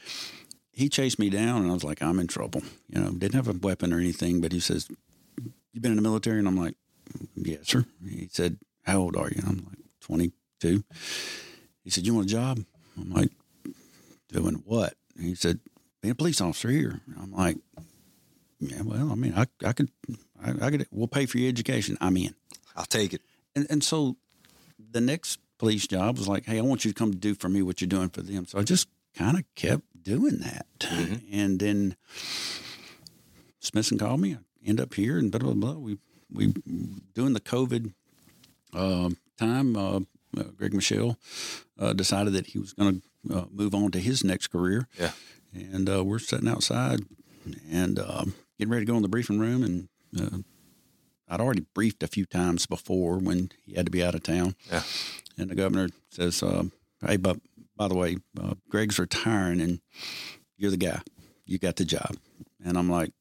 he 0.72 0.88
chased 0.88 1.20
me 1.20 1.30
down, 1.30 1.62
and 1.62 1.70
I 1.70 1.74
was 1.74 1.84
like, 1.84 2.02
I'm 2.02 2.18
in 2.18 2.26
trouble. 2.26 2.60
You 2.88 3.00
know, 3.00 3.10
didn't 3.12 3.36
have 3.36 3.46
a 3.46 3.52
weapon 3.52 3.92
or 3.92 4.00
anything, 4.00 4.40
but 4.40 4.50
he 4.50 4.58
says, 4.58 4.88
"You've 5.72 5.80
been 5.80 5.92
in 5.92 5.96
the 5.96 6.02
military?" 6.02 6.40
And 6.40 6.48
I'm 6.48 6.56
like, 6.56 6.74
"Yes, 7.36 7.68
sir." 7.68 7.84
He 8.04 8.30
said, 8.32 8.58
"How 8.82 8.98
old 8.98 9.14
are 9.14 9.28
you?" 9.28 9.36
And 9.38 9.46
I'm 9.46 9.64
like, 9.64 9.78
"22." 10.00 10.82
He 11.84 11.90
said, 11.90 12.04
"You 12.04 12.14
want 12.14 12.26
a 12.26 12.28
job?" 12.28 12.58
I'm 12.98 13.12
like, 13.12 13.30
"Doing 14.28 14.64
what?" 14.66 14.94
And 15.16 15.24
he 15.24 15.36
said, 15.36 15.60
"Being 16.00 16.10
a 16.10 16.16
police 16.16 16.40
officer 16.40 16.68
here." 16.68 17.00
And 17.06 17.16
I'm 17.22 17.30
like, 17.32 17.58
"Yeah, 18.58 18.82
well, 18.82 19.12
I 19.12 19.14
mean, 19.14 19.34
I 19.36 19.46
I 19.64 19.72
could, 19.72 19.88
I, 20.44 20.66
I 20.66 20.70
could, 20.72 20.88
we'll 20.90 21.06
pay 21.06 21.26
for 21.26 21.38
your 21.38 21.48
education. 21.48 21.96
I'm 22.00 22.16
in." 22.16 22.34
I'll 22.74 22.86
take 22.86 23.14
it. 23.14 23.22
And 23.54 23.68
and 23.70 23.84
so 23.84 24.16
the 24.92 25.00
next 25.00 25.38
police 25.58 25.86
job 25.86 26.18
was 26.18 26.28
like, 26.28 26.46
hey, 26.46 26.58
I 26.58 26.62
want 26.62 26.84
you 26.84 26.90
to 26.90 26.94
come 26.94 27.12
do 27.12 27.34
for 27.34 27.48
me 27.48 27.62
what 27.62 27.80
you're 27.80 27.88
doing 27.88 28.08
for 28.08 28.22
them. 28.22 28.46
So 28.46 28.58
I 28.58 28.62
just 28.62 28.88
kind 29.16 29.38
of 29.38 29.44
kept 29.54 29.84
doing 30.02 30.38
that. 30.38 30.66
And 31.32 31.58
then 31.60 31.96
Smithson 33.60 33.98
called 33.98 34.20
me. 34.20 34.34
I 34.34 34.68
end 34.68 34.80
up 34.80 34.94
here 34.94 35.18
and 35.18 35.30
blah 35.30 35.40
blah 35.40 35.54
blah. 35.54 35.74
We 35.74 35.98
we 36.32 36.54
doing 37.14 37.32
the 37.34 37.40
COVID 37.40 37.92
uh, 38.74 39.10
time. 39.38 39.76
Uh, 39.76 40.00
uh, 40.36 40.44
Greg 40.56 40.72
Michel 40.72 41.18
uh, 41.78 41.92
decided 41.92 42.32
that 42.32 42.46
he 42.48 42.58
was 42.58 42.72
going 42.72 43.02
to 43.28 43.36
uh, 43.36 43.44
move 43.50 43.74
on 43.74 43.90
to 43.90 43.98
his 43.98 44.24
next 44.24 44.48
career. 44.48 44.88
Yeah. 44.98 45.12
And 45.52 45.88
uh, 45.88 46.02
we're 46.04 46.18
sitting 46.18 46.48
outside 46.48 47.00
and 47.70 47.98
um, 47.98 48.34
getting 48.58 48.72
ready 48.72 48.86
to 48.86 48.90
go 48.90 48.96
in 48.96 49.02
the 49.02 49.08
briefing 49.08 49.38
room. 49.38 49.62
And 49.62 49.88
uh, 50.18 50.38
I'd 51.32 51.40
already 51.40 51.64
briefed 51.72 52.02
a 52.02 52.08
few 52.08 52.26
times 52.26 52.66
before 52.66 53.16
when 53.16 53.50
he 53.64 53.72
had 53.72 53.86
to 53.86 53.90
be 53.90 54.04
out 54.04 54.14
of 54.14 54.22
town. 54.22 54.54
Yeah. 54.70 54.82
And 55.38 55.48
the 55.48 55.54
governor 55.54 55.88
says, 56.10 56.42
uh, 56.42 56.64
"Hey, 57.00 57.16
but 57.16 57.38
by 57.74 57.88
the 57.88 57.94
way, 57.94 58.18
uh, 58.38 58.54
Greg's 58.68 58.98
retiring, 58.98 59.62
and 59.62 59.80
you're 60.58 60.70
the 60.70 60.76
guy. 60.76 61.00
You 61.46 61.58
got 61.58 61.76
the 61.76 61.86
job." 61.86 62.18
And 62.62 62.76
I'm 62.76 62.90
like, 62.90 63.12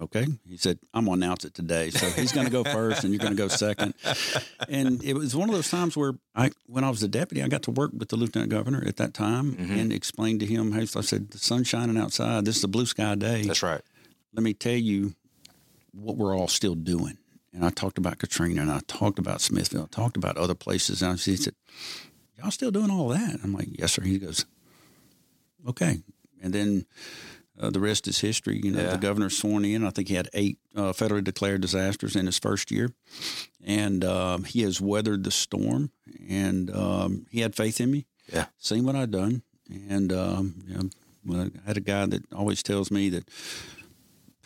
"Okay." 0.00 0.26
He 0.48 0.56
said, 0.56 0.78
"I'm 0.94 1.04
gonna 1.04 1.18
announce 1.18 1.44
it 1.44 1.52
today, 1.52 1.90
so 1.90 2.08
he's 2.08 2.32
gonna 2.32 2.48
go 2.48 2.64
first, 2.64 3.04
and 3.04 3.12
you're 3.12 3.22
gonna 3.22 3.34
go 3.34 3.48
second. 3.48 3.92
And 4.66 5.04
it 5.04 5.12
was 5.12 5.36
one 5.36 5.50
of 5.50 5.54
those 5.54 5.70
times 5.70 5.98
where 5.98 6.14
I, 6.34 6.52
when 6.64 6.84
I 6.84 6.90
was 6.90 7.02
a 7.02 7.08
deputy, 7.08 7.42
I 7.42 7.48
got 7.48 7.64
to 7.64 7.70
work 7.70 7.90
with 7.92 8.08
the 8.08 8.16
lieutenant 8.16 8.50
governor 8.50 8.82
at 8.86 8.96
that 8.96 9.12
time 9.12 9.56
and 9.58 9.92
explained 9.92 10.40
to 10.40 10.46
him, 10.46 10.72
"Hey, 10.72 10.86
so 10.86 11.00
I 11.00 11.02
said 11.02 11.32
the 11.32 11.38
sun's 11.38 11.68
shining 11.68 11.98
outside. 11.98 12.46
This 12.46 12.56
is 12.56 12.64
a 12.64 12.68
blue 12.68 12.86
sky 12.86 13.14
day. 13.14 13.42
That's 13.42 13.62
right. 13.62 13.82
Let 14.32 14.42
me 14.42 14.54
tell 14.54 14.72
you 14.72 15.14
what 15.94 16.16
we're 16.16 16.36
all 16.36 16.48
still 16.48 16.74
doing." 16.74 17.18
And 17.52 17.64
I 17.64 17.70
talked 17.70 17.98
about 17.98 18.18
Katrina, 18.18 18.62
and 18.62 18.70
I 18.70 18.80
talked 18.86 19.18
about 19.18 19.40
Smithville, 19.40 19.84
I 19.84 19.94
talked 19.94 20.16
about 20.16 20.36
other 20.36 20.54
places, 20.54 21.02
and 21.02 21.18
he 21.20 21.36
said, 21.36 21.54
"Y'all 22.36 22.50
still 22.50 22.70
doing 22.72 22.90
all 22.90 23.08
that?" 23.08 23.38
I'm 23.44 23.52
like, 23.52 23.68
"Yes, 23.78 23.92
sir." 23.92 24.02
He 24.02 24.18
goes, 24.18 24.44
"Okay," 25.66 26.02
and 26.42 26.52
then. 26.52 26.86
Uh, 27.56 27.70
the 27.70 27.78
rest 27.78 28.08
is 28.08 28.18
history. 28.18 28.60
You 28.64 28.72
know, 28.72 28.82
Yeah. 28.82 28.90
the 28.90 28.98
governor 28.98 29.30
sworn 29.30 29.64
in. 29.64 29.84
I 29.84 29.90
think 29.90 30.08
he 30.08 30.14
had 30.14 30.28
eight 30.34 30.58
uh, 30.74 30.92
federally 30.92 31.22
declared 31.22 31.60
disasters 31.60 32.16
in 32.16 32.26
his 32.26 32.36
first 32.36 32.72
year, 32.72 32.90
and 33.64 34.04
um, 34.04 34.42
he 34.42 34.62
has 34.62 34.80
weathered 34.80 35.22
the 35.22 35.30
storm. 35.30 35.92
And 36.28 36.68
um, 36.74 37.26
he 37.30 37.42
had 37.42 37.54
faith 37.54 37.80
in 37.80 37.92
me. 37.92 38.06
Yeah. 38.32 38.46
seen 38.58 38.82
what 38.84 38.96
I'd 38.96 39.12
done, 39.12 39.42
and 39.88 40.12
um, 40.12 40.64
you 40.66 40.90
know, 41.30 41.42
I 41.44 41.50
had 41.64 41.76
a 41.76 41.80
guy 41.80 42.06
that 42.06 42.24
always 42.32 42.60
tells 42.60 42.90
me 42.90 43.08
that 43.10 43.28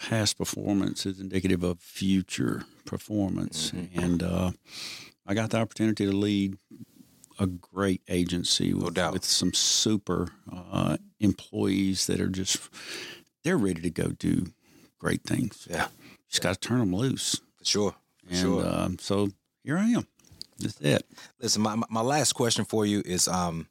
past 0.01 0.39
performance 0.39 1.07
is 1.07 1.21
indicative 1.21 1.63
of 1.63 1.81
future 1.81 2.65
performance, 2.85 3.73
and 3.95 4.23
uh, 4.23 4.53
I 5.27 5.35
got 5.35 5.51
the 5.51 5.59
opportunity 5.59 6.07
to 6.07 6.13
lead 6.13 6.57
a 7.39 7.47
great 7.47 8.03
agency 8.09 8.75
with, 8.75 8.95
doubt. 8.95 9.13
with 9.13 9.25
some 9.25 9.55
super 9.55 10.29
uh, 10.53 10.97
employees 11.21 12.07
that 12.07 12.21
are 12.21 12.29
just 12.29 12.59
they're 13.45 13.57
ready 13.59 13.81
to 13.83 13.91
go 13.91 14.09
do 14.09 14.47
great 14.99 15.23
things. 15.23 15.69
Yeah. 15.71 15.89
Just 16.29 16.43
got 16.43 16.55
to 16.55 16.69
turn 16.69 16.81
them 16.81 16.95
loose, 16.95 17.41
For 17.59 17.65
sure. 17.65 17.91
For 18.25 18.29
and 18.31 18.39
sure. 18.39 18.67
um, 18.69 18.99
so 18.99 19.29
here 19.63 19.79
I 19.79 19.87
am. 19.91 20.07
That's 20.59 20.81
it. 20.81 21.07
Listen, 21.41 21.63
my 21.63 21.77
my 21.89 22.01
last 22.01 22.33
question 22.33 22.65
for 22.65 22.85
you 22.85 23.03
is 23.07 23.29
um 23.29 23.69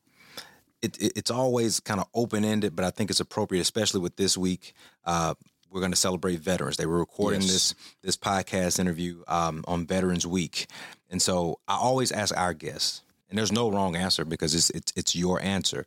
it, 0.82 0.98
it 1.02 1.12
it's 1.18 1.32
always 1.32 1.80
kind 1.82 2.00
of 2.00 2.08
open 2.14 2.46
ended, 2.46 2.76
but 2.76 2.86
I 2.86 2.92
think 2.92 3.10
it's 3.10 3.20
appropriate, 3.20 3.62
especially 3.62 4.00
with 4.00 4.16
this 4.16 4.38
week. 4.38 4.74
Uh 5.04 5.34
we're 5.72 5.82
going 5.82 5.91
to 5.91 5.97
celebrate 5.97 6.39
veterans. 6.39 6.78
They 6.78 6.86
were 6.86 6.99
recording 6.99 7.41
Yes. 7.41 7.51
this 7.51 7.76
this 8.03 8.18
podcast 8.18 8.80
interview 8.80 9.24
um, 9.28 9.63
on 9.68 9.86
Veterans 9.86 10.26
Week, 10.26 10.68
and 11.09 11.22
so 11.22 11.59
I 11.68 11.76
always 11.78 12.11
ask 12.11 12.36
our 12.38 12.53
guests, 12.53 13.03
and 13.30 13.38
there's 13.38 13.51
no 13.51 13.70
wrong 13.70 13.95
answer 13.95 14.26
because 14.26 14.55
it's 14.55 14.70
it's, 14.72 14.93
it's 14.95 15.15
your 15.15 15.41
answer. 15.41 15.86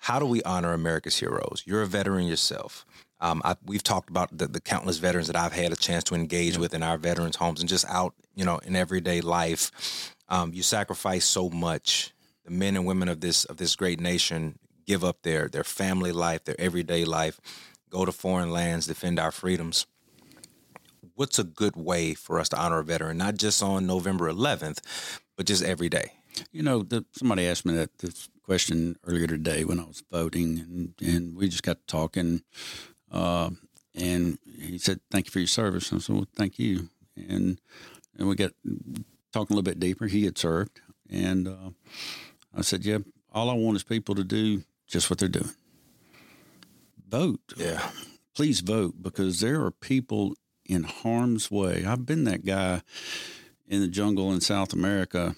How 0.00 0.18
do 0.18 0.26
we 0.26 0.42
honor 0.42 0.72
America's 0.72 1.18
heroes? 1.18 1.62
You're 1.64 1.82
a 1.82 1.86
veteran 1.86 2.26
yourself. 2.26 2.84
Um, 3.20 3.40
I, 3.44 3.54
we've 3.64 3.84
talked 3.84 4.10
about 4.10 4.36
the, 4.36 4.48
the 4.48 4.60
countless 4.60 4.98
veterans 4.98 5.28
that 5.28 5.36
I've 5.36 5.52
had 5.52 5.72
a 5.72 5.76
chance 5.76 6.02
to 6.04 6.16
engage 6.16 6.58
with 6.58 6.74
in 6.74 6.82
our 6.82 6.98
veterans' 6.98 7.36
homes 7.36 7.60
and 7.60 7.68
just 7.68 7.84
out, 7.88 8.14
you 8.34 8.44
know, 8.44 8.58
in 8.58 8.74
everyday 8.74 9.20
life. 9.20 10.12
Um, 10.28 10.52
you 10.52 10.64
sacrifice 10.64 11.24
so 11.24 11.48
much. 11.48 12.12
The 12.44 12.50
men 12.50 12.74
and 12.74 12.84
women 12.84 13.08
of 13.08 13.20
this 13.20 13.44
of 13.44 13.58
this 13.58 13.76
great 13.76 14.00
nation 14.00 14.58
give 14.88 15.04
up 15.04 15.22
their 15.22 15.46
their 15.46 15.62
family 15.62 16.10
life, 16.10 16.42
their 16.42 16.60
everyday 16.60 17.04
life, 17.04 17.40
go 17.92 18.04
to 18.04 18.12
foreign 18.12 18.50
lands, 18.50 18.86
defend 18.86 19.20
our 19.20 19.30
freedoms. 19.30 19.86
What's 21.14 21.38
a 21.38 21.44
good 21.44 21.76
way 21.76 22.14
for 22.14 22.40
us 22.40 22.48
to 22.48 22.58
honor 22.58 22.78
a 22.78 22.84
veteran, 22.84 23.18
not 23.18 23.36
just 23.36 23.62
on 23.62 23.86
November 23.86 24.32
11th, 24.32 24.80
but 25.36 25.46
just 25.46 25.62
every 25.62 25.90
day? 25.90 26.12
You 26.50 26.62
know, 26.62 26.82
the, 26.82 27.04
somebody 27.12 27.46
asked 27.46 27.66
me 27.66 27.74
that 27.74 27.98
this 27.98 28.30
question 28.42 28.96
earlier 29.06 29.26
today 29.26 29.64
when 29.64 29.78
I 29.78 29.84
was 29.84 30.02
voting, 30.10 30.58
and, 30.58 30.94
and 31.06 31.36
we 31.36 31.48
just 31.48 31.62
got 31.62 31.78
to 31.80 31.86
talking. 31.86 32.42
Uh, 33.10 33.50
and 33.94 34.38
he 34.58 34.78
said, 34.78 35.00
"Thank 35.10 35.26
you 35.26 35.30
for 35.30 35.40
your 35.40 35.46
service." 35.46 35.92
I 35.92 35.98
said, 35.98 36.16
"Well, 36.16 36.26
thank 36.34 36.58
you." 36.58 36.88
And 37.14 37.60
and 38.16 38.26
we 38.26 38.34
got 38.34 38.52
talking 39.32 39.54
a 39.54 39.58
little 39.58 39.62
bit 39.62 39.78
deeper. 39.78 40.06
He 40.06 40.24
had 40.24 40.38
served, 40.38 40.80
and 41.10 41.46
uh, 41.46 41.70
I 42.56 42.62
said, 42.62 42.86
"Yeah, 42.86 42.98
all 43.30 43.50
I 43.50 43.54
want 43.54 43.76
is 43.76 43.82
people 43.82 44.14
to 44.14 44.24
do 44.24 44.62
just 44.86 45.10
what 45.10 45.18
they're 45.18 45.28
doing. 45.28 45.50
Vote. 47.12 47.52
Yeah. 47.58 47.90
Please 48.34 48.60
vote 48.60 48.94
because 49.02 49.40
there 49.40 49.62
are 49.62 49.70
people 49.70 50.34
in 50.64 50.84
harm's 50.84 51.50
way. 51.50 51.84
I've 51.84 52.06
been 52.06 52.24
that 52.24 52.42
guy 52.46 52.80
in 53.68 53.82
the 53.82 53.88
jungle 53.88 54.32
in 54.32 54.40
South 54.40 54.72
America, 54.72 55.36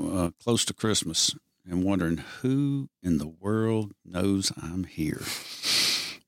uh, 0.00 0.30
close 0.40 0.64
to 0.66 0.72
Christmas, 0.72 1.34
and 1.68 1.82
wondering 1.82 2.18
who 2.40 2.88
in 3.02 3.18
the 3.18 3.26
world 3.26 3.94
knows 4.04 4.52
I'm 4.62 4.84
here. 4.84 5.22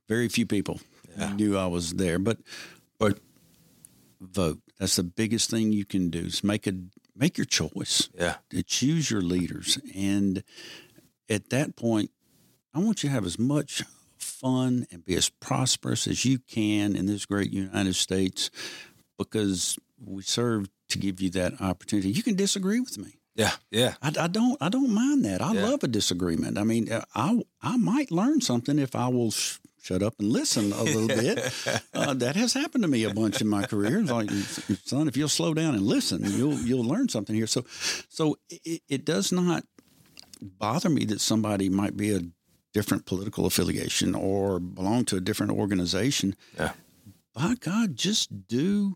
Very 0.08 0.28
few 0.28 0.44
people 0.44 0.80
Yeah. 1.16 1.32
knew 1.34 1.56
I 1.56 1.66
was 1.66 1.92
there, 1.94 2.18
but 2.18 2.38
but 2.98 3.20
vote. 4.20 4.58
That's 4.80 4.96
the 4.96 5.04
biggest 5.04 5.50
thing 5.50 5.70
you 5.70 5.84
can 5.84 6.10
do. 6.10 6.26
Is 6.26 6.42
make 6.42 6.66
a 6.66 6.72
make 7.14 7.38
your 7.38 7.44
choice 7.44 8.08
Yeah. 8.18 8.38
to 8.50 8.64
choose 8.64 9.08
your 9.08 9.22
leaders. 9.22 9.78
And 9.94 10.42
at 11.28 11.50
that 11.50 11.76
point, 11.76 12.10
I 12.74 12.80
want 12.80 13.04
you 13.04 13.08
to 13.08 13.12
have 13.14 13.24
as 13.24 13.38
much 13.38 13.84
fun 14.28 14.86
and 14.92 15.04
be 15.04 15.14
as 15.16 15.28
prosperous 15.30 16.06
as 16.06 16.24
you 16.24 16.38
can 16.38 16.94
in 16.96 17.06
this 17.06 17.26
great 17.26 17.50
United 17.52 17.94
States 17.94 18.50
because 19.18 19.78
we 20.04 20.22
serve 20.22 20.68
to 20.90 20.98
give 20.98 21.20
you 21.20 21.30
that 21.30 21.60
opportunity. 21.60 22.10
You 22.10 22.22
can 22.22 22.36
disagree 22.36 22.80
with 22.80 22.98
me. 22.98 23.14
Yeah. 23.34 23.52
Yeah. 23.70 23.94
I, 24.02 24.12
I 24.20 24.26
don't. 24.26 24.56
I 24.60 24.68
don't 24.68 24.92
mind 24.92 25.24
that. 25.24 25.40
I 25.40 25.52
Yeah. 25.54 25.66
love 25.66 25.82
a 25.84 25.88
disagreement. 25.88 26.58
I 26.58 26.64
mean, 26.64 26.90
uh, 26.90 27.04
I 27.14 27.40
I 27.62 27.76
might 27.76 28.10
learn 28.10 28.40
something 28.40 28.78
if 28.78 28.96
I 28.96 29.08
will 29.08 29.30
sh- 29.30 29.58
shut 29.80 30.02
up 30.02 30.14
and 30.18 30.30
listen 30.32 30.72
a 30.72 30.82
little 30.82 31.08
bit. 31.08 31.38
Uh, 31.94 32.14
that 32.14 32.36
has 32.36 32.52
happened 32.52 32.82
to 32.84 32.88
me 32.88 33.02
a 33.04 33.12
bunch 33.12 33.40
in 33.40 33.48
my 33.48 33.64
career. 33.66 33.98
It's 34.00 34.10
Like, 34.10 34.30
son, 34.84 35.08
if 35.08 35.16
you'll 35.16 35.28
slow 35.28 35.52
down 35.52 35.74
and 35.74 35.82
listen, 35.84 36.22
you'll 36.24 36.54
you'll 36.54 36.84
learn 36.84 37.08
something 37.08 37.34
here. 37.34 37.46
So, 37.48 37.64
so 38.08 38.38
it, 38.50 38.82
it 38.88 39.04
does 39.04 39.32
not 39.32 39.64
bother 40.40 40.88
me 40.88 41.04
that 41.06 41.20
somebody 41.20 41.68
might 41.68 41.96
be 41.96 42.14
a 42.14 42.20
different 42.72 43.06
political 43.06 43.46
affiliation 43.46 44.14
or 44.14 44.58
belong 44.60 45.04
to 45.06 45.16
a 45.16 45.20
different 45.20 45.52
organization. 45.52 46.36
Yeah. 46.56 46.72
By 47.34 47.54
God, 47.58 47.96
just 47.96 48.46
do 48.48 48.94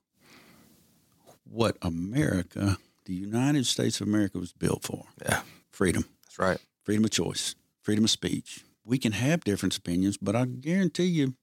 what 1.44 1.76
America, 1.82 2.78
the 3.04 3.14
United 3.14 3.66
States 3.66 4.00
of 4.00 4.08
America, 4.08 4.38
was 4.38 4.52
built 4.52 4.82
for 4.84 5.04
Yeah. 5.24 5.42
freedom, 5.70 6.04
That's 6.24 6.38
right. 6.38 6.58
freedom 6.84 7.04
of 7.04 7.10
choice, 7.10 7.54
freedom 7.82 8.04
of 8.04 8.10
speech. 8.10 8.64
We 8.84 8.98
can 8.98 9.12
have 9.12 9.44
different 9.44 9.76
opinions, 9.76 10.16
but 10.16 10.34
I 10.34 10.44
guarantee 10.46 11.04
you, 11.06 11.34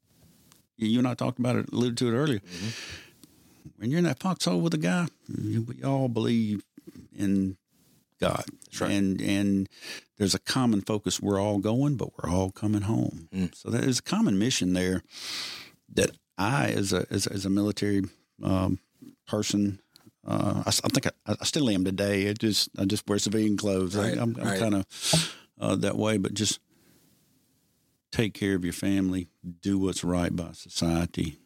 you 0.78 1.00
and 1.00 1.08
I 1.08 1.14
talked 1.14 1.40
about 1.40 1.56
it, 1.56 1.70
alluded 1.72 1.98
to 2.00 2.08
it 2.10 2.12
earlier. 2.14 2.40
Mm-hmm. 2.40 2.70
When 3.78 3.92
you're 3.92 4.00
in 4.00 4.06
that 4.06 4.20
foxhole 4.20 4.62
with 4.62 4.74
a 4.74 4.78
guy, 4.78 5.08
we 5.28 5.84
all 5.84 6.10
believe 6.10 6.64
in 7.16 7.58
God. 8.20 8.46
That's 8.66 8.82
right. 8.82 8.92
And 8.92 9.22
and 9.22 9.70
there's 10.18 10.36
a 10.36 10.40
common 10.40 10.82
focus. 10.82 11.22
We're 11.22 11.40
all 11.40 11.60
going, 11.60 11.96
but 11.96 12.10
we're 12.18 12.30
all 12.30 12.52
coming 12.52 12.82
home. 12.82 13.30
Mm. 13.34 13.56
So 13.56 13.70
there's 13.70 14.00
a 14.00 14.04
common 14.04 14.38
mission 14.38 14.74
there 14.74 15.04
that 15.94 16.12
I, 16.38 16.70
as 16.70 16.94
a 16.94 17.06
as, 17.10 17.28
as 17.28 17.46
a 17.46 17.50
military 17.50 18.04
um, 18.44 18.80
person, 19.28 19.80
uh, 20.28 20.64
I, 20.66 20.70
I 20.70 20.88
think 20.90 21.08
I, 21.08 21.12
I 21.40 21.44
still 21.46 21.70
am 21.70 21.86
today. 21.86 22.24
It 22.24 22.40
just 22.40 22.70
I 22.78 22.86
just 22.86 23.08
wear 23.08 23.20
civilian 23.20 23.58
clothes. 23.58 23.96
Right, 23.96 24.18
I, 24.18 24.22
I'm, 24.22 24.36
I'm 24.40 24.48
right. 24.48 24.60
kind 24.60 24.76
of 24.76 25.36
uh, 25.60 25.76
that 25.78 25.98
way, 25.98 26.18
but 26.18 26.34
just 26.34 26.60
take 28.12 28.34
care 28.34 28.56
of 28.56 28.64
your 28.64 28.74
family, 28.74 29.28
do 29.62 29.78
what's 29.78 30.04
right 30.04 30.36
by 30.36 30.52
society, 30.54 31.38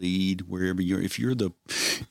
lead 0.00 0.42
wherever 0.42 0.80
you're. 0.80 1.00
If 1.00 1.18
you're 1.18 1.34
the 1.34 1.50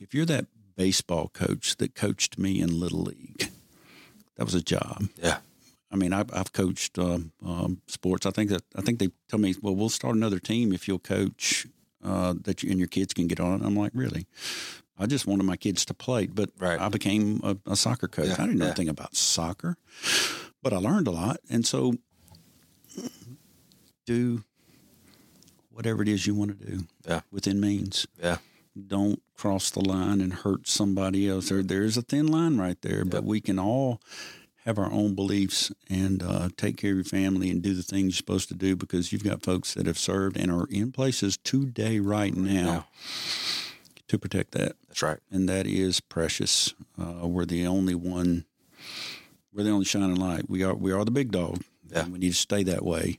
if 0.00 0.14
you're 0.14 0.26
that 0.26 0.46
baseball 0.76 1.28
coach 1.28 1.76
that 1.76 1.94
coached 1.94 2.38
me 2.38 2.60
in 2.60 2.80
little 2.80 3.02
league, 3.02 3.50
that 4.36 4.44
was 4.44 4.54
a 4.54 4.62
job. 4.62 5.04
Yeah. 5.16 5.38
I 5.90 5.96
mean, 5.96 6.12
I've, 6.12 6.32
I've 6.34 6.52
coached 6.52 6.98
um, 6.98 7.32
um, 7.44 7.80
sports. 7.86 8.26
I 8.26 8.30
think 8.30 8.50
that 8.50 8.62
I 8.76 8.80
think 8.80 8.98
they 8.98 9.10
tell 9.28 9.38
me, 9.38 9.54
well, 9.62 9.76
we'll 9.76 9.88
start 9.88 10.16
another 10.16 10.40
team 10.40 10.72
if 10.72 10.88
you'll 10.88 10.98
coach 10.98 11.66
uh, 12.04 12.34
that 12.42 12.62
you 12.62 12.70
and 12.70 12.78
your 12.78 12.88
kids 12.88 13.14
can 13.14 13.28
get 13.28 13.38
on. 13.40 13.62
I'm 13.62 13.76
like, 13.76 13.92
really? 13.94 14.26
I 14.98 15.06
just 15.06 15.26
wanted 15.26 15.44
my 15.44 15.56
kids 15.56 15.84
to 15.86 15.94
play, 15.94 16.26
but 16.26 16.50
Right. 16.58 16.80
I 16.80 16.88
became 16.88 17.40
a, 17.44 17.56
a 17.66 17.76
soccer 17.76 18.08
coach. 18.08 18.26
Yeah, 18.28 18.34
I 18.38 18.46
didn't 18.46 18.58
know 18.58 18.64
yeah. 18.66 18.70
anything 18.70 18.88
about 18.88 19.14
soccer, 19.16 19.76
but 20.62 20.72
I 20.72 20.76
learned 20.78 21.06
a 21.08 21.10
lot, 21.12 21.38
and 21.50 21.64
so 21.66 21.94
do 24.06 24.44
whatever 25.70 26.02
it 26.02 26.08
is 26.08 26.26
you 26.26 26.34
want 26.34 26.58
to 26.58 26.66
do 26.66 26.84
Yeah. 27.06 27.20
within 27.32 27.60
means. 27.60 28.06
Yeah. 28.22 28.38
Don't 28.74 29.22
cross 29.36 29.70
the 29.70 29.80
line 29.80 30.20
and 30.20 30.32
hurt 30.32 30.66
somebody 30.66 31.28
else. 31.28 31.48
There, 31.48 31.62
there's 31.62 31.96
a 31.96 32.02
thin 32.02 32.26
line 32.26 32.58
right 32.58 32.80
there, 32.82 33.04
but 33.04 33.24
we 33.24 33.40
can 33.40 33.58
all 33.58 34.00
have 34.64 34.78
our 34.78 34.90
own 34.90 35.14
beliefs 35.14 35.70
and 35.90 36.22
uh, 36.22 36.48
take 36.56 36.78
care 36.78 36.90
of 36.92 36.96
your 36.96 37.04
family 37.04 37.50
and 37.50 37.62
do 37.62 37.74
the 37.74 37.82
things 37.82 38.04
you're 38.04 38.12
supposed 38.12 38.48
to 38.48 38.54
do 38.54 38.74
because 38.74 39.12
you've 39.12 39.22
got 39.22 39.42
folks 39.42 39.74
that 39.74 39.86
have 39.86 39.98
served 39.98 40.36
and 40.36 40.50
are 40.50 40.66
in 40.70 40.90
places 40.90 41.36
today, 41.36 42.00
right 42.00 42.34
now, 42.34 42.86
to 44.08 44.18
protect 44.18 44.52
that. 44.52 44.76
That's 44.88 45.02
right. 45.02 45.18
And 45.30 45.48
that 45.48 45.66
is 45.66 46.00
precious. 46.00 46.74
Uh, 46.98 47.28
we're 47.28 47.44
the 47.44 47.66
only 47.66 47.94
one. 47.94 48.46
We're 49.52 49.64
the 49.64 49.70
only 49.70 49.84
shining 49.84 50.16
light. 50.16 50.48
We 50.48 50.64
are. 50.64 50.74
We 50.74 50.92
are 50.92 51.04
the 51.04 51.10
big 51.10 51.30
dog. 51.30 51.62
Yeah. 51.90 52.04
And 52.04 52.12
we 52.12 52.18
need 52.18 52.30
to 52.30 52.34
stay 52.34 52.62
that 52.64 52.84
way 52.84 53.18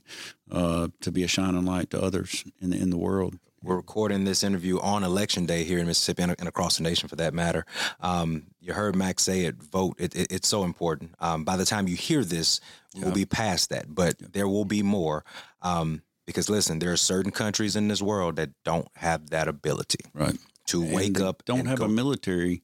uh, 0.50 0.88
to 1.00 1.12
be 1.12 1.22
a 1.22 1.28
shining 1.28 1.64
light 1.64 1.90
to 1.90 2.02
others 2.02 2.44
in 2.60 2.70
the, 2.70 2.76
in 2.76 2.90
the 2.90 2.98
world. 2.98 3.38
We're 3.66 3.74
recording 3.74 4.22
this 4.22 4.44
interview 4.44 4.78
on 4.78 5.02
election 5.02 5.44
day 5.44 5.64
here 5.64 5.80
in 5.80 5.88
Mississippi 5.88 6.22
and, 6.22 6.36
and 6.38 6.48
across 6.48 6.76
the 6.76 6.84
nation 6.84 7.08
for 7.08 7.16
that 7.16 7.34
matter. 7.34 7.66
Um, 8.00 8.44
you 8.60 8.72
heard 8.72 8.94
Max 8.94 9.24
say 9.24 9.40
it, 9.40 9.56
vote. 9.56 9.96
It, 9.98 10.14
it, 10.14 10.30
it's 10.30 10.46
so 10.46 10.62
important. 10.62 11.16
Um, 11.18 11.42
by 11.42 11.56
the 11.56 11.64
time 11.64 11.88
you 11.88 11.96
hear 11.96 12.22
this, 12.22 12.60
we'll 12.94 13.10
be 13.12 13.24
past 13.26 13.70
that, 13.70 13.92
but 13.92 14.14
there 14.32 14.46
will 14.46 14.66
be 14.66 14.84
more. 14.84 15.24
Um, 15.62 16.02
because 16.26 16.48
listen, 16.48 16.78
there 16.78 16.92
are 16.92 16.96
certain 16.96 17.32
countries 17.32 17.74
in 17.74 17.88
this 17.88 18.00
world 18.00 18.36
that 18.36 18.50
don't 18.64 18.86
have 18.94 19.30
that 19.30 19.48
ability 19.48 20.04
Right. 20.14 20.38
to 20.68 20.80
wake 20.80 21.06
And 21.08 21.16
they 21.16 21.24
up. 21.24 21.44
Don't 21.44 21.58
and 21.60 21.68
have 21.68 21.80
go- 21.80 21.86
a 21.86 21.88
military 21.88 22.62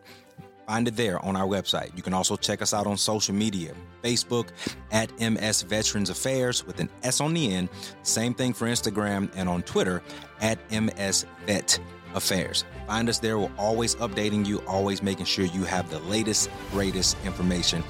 Find 0.67 0.89
it 0.89 0.97
there 0.97 1.25
on 1.25 1.37
our 1.37 1.47
website. 1.47 1.97
You 1.97 2.03
can 2.03 2.13
also 2.13 2.37
check 2.37 2.61
us 2.61 2.75
out 2.75 2.89
on 2.89 2.97
social 2.97 3.35
media 3.35 3.73
Facebook 4.03 4.49
at 4.91 5.13
MS 5.21 5.63
Veterans 5.63 6.11
Affairs 6.11 6.67
with 6.67 6.81
an 6.81 6.91
S 7.05 7.21
on 7.21 7.35
the 7.35 7.53
end. 7.53 7.69
Same 8.03 8.35
thing 8.35 8.53
for 8.53 8.67
Instagram 8.67 9.31
and 9.37 9.49
on 9.49 9.63
Twitter 9.63 10.03
at 10.41 10.59
MS 10.73 11.25
Vet 11.47 11.79
affairs. 12.17 12.65
Find 12.89 13.09
us 13.09 13.21
there. 13.21 13.39
We're 13.39 13.51
always 13.59 13.95
updating 13.97 14.45
you, 14.45 14.59
always 14.67 15.03
making 15.03 15.27
sure 15.27 15.45
you 15.45 15.65
have 15.65 15.89
the 15.91 16.01
latest, 16.01 16.51
greatest 16.73 17.17
information 17.25 17.83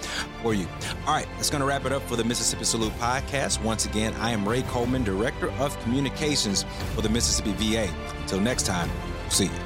for 0.43 0.53
you. 0.53 0.69
All 1.07 1.15
right, 1.15 1.29
that's 1.37 1.49
going 1.49 1.63
to 1.63 1.67
wrap 1.67 1.87
it 1.87 1.93
up 1.93 2.03
for 2.03 2.17
the 2.17 2.25
Mississippi 2.25 2.65
Salute 2.65 2.93
podcast. 2.99 3.63
Once 3.63 3.87
again, 3.87 4.13
I 4.15 4.33
am 4.33 4.47
Ray 4.47 4.63
Coleman, 4.63 5.05
Director 5.05 5.51
of 5.53 5.79
Communications 5.81 6.65
for 6.95 7.01
the 7.01 7.09
Mississippi 7.09 7.53
VA. 7.53 7.89
Until 8.21 8.41
next 8.41 8.67
time, 8.67 8.91
see 9.31 9.47
you. 9.47 9.66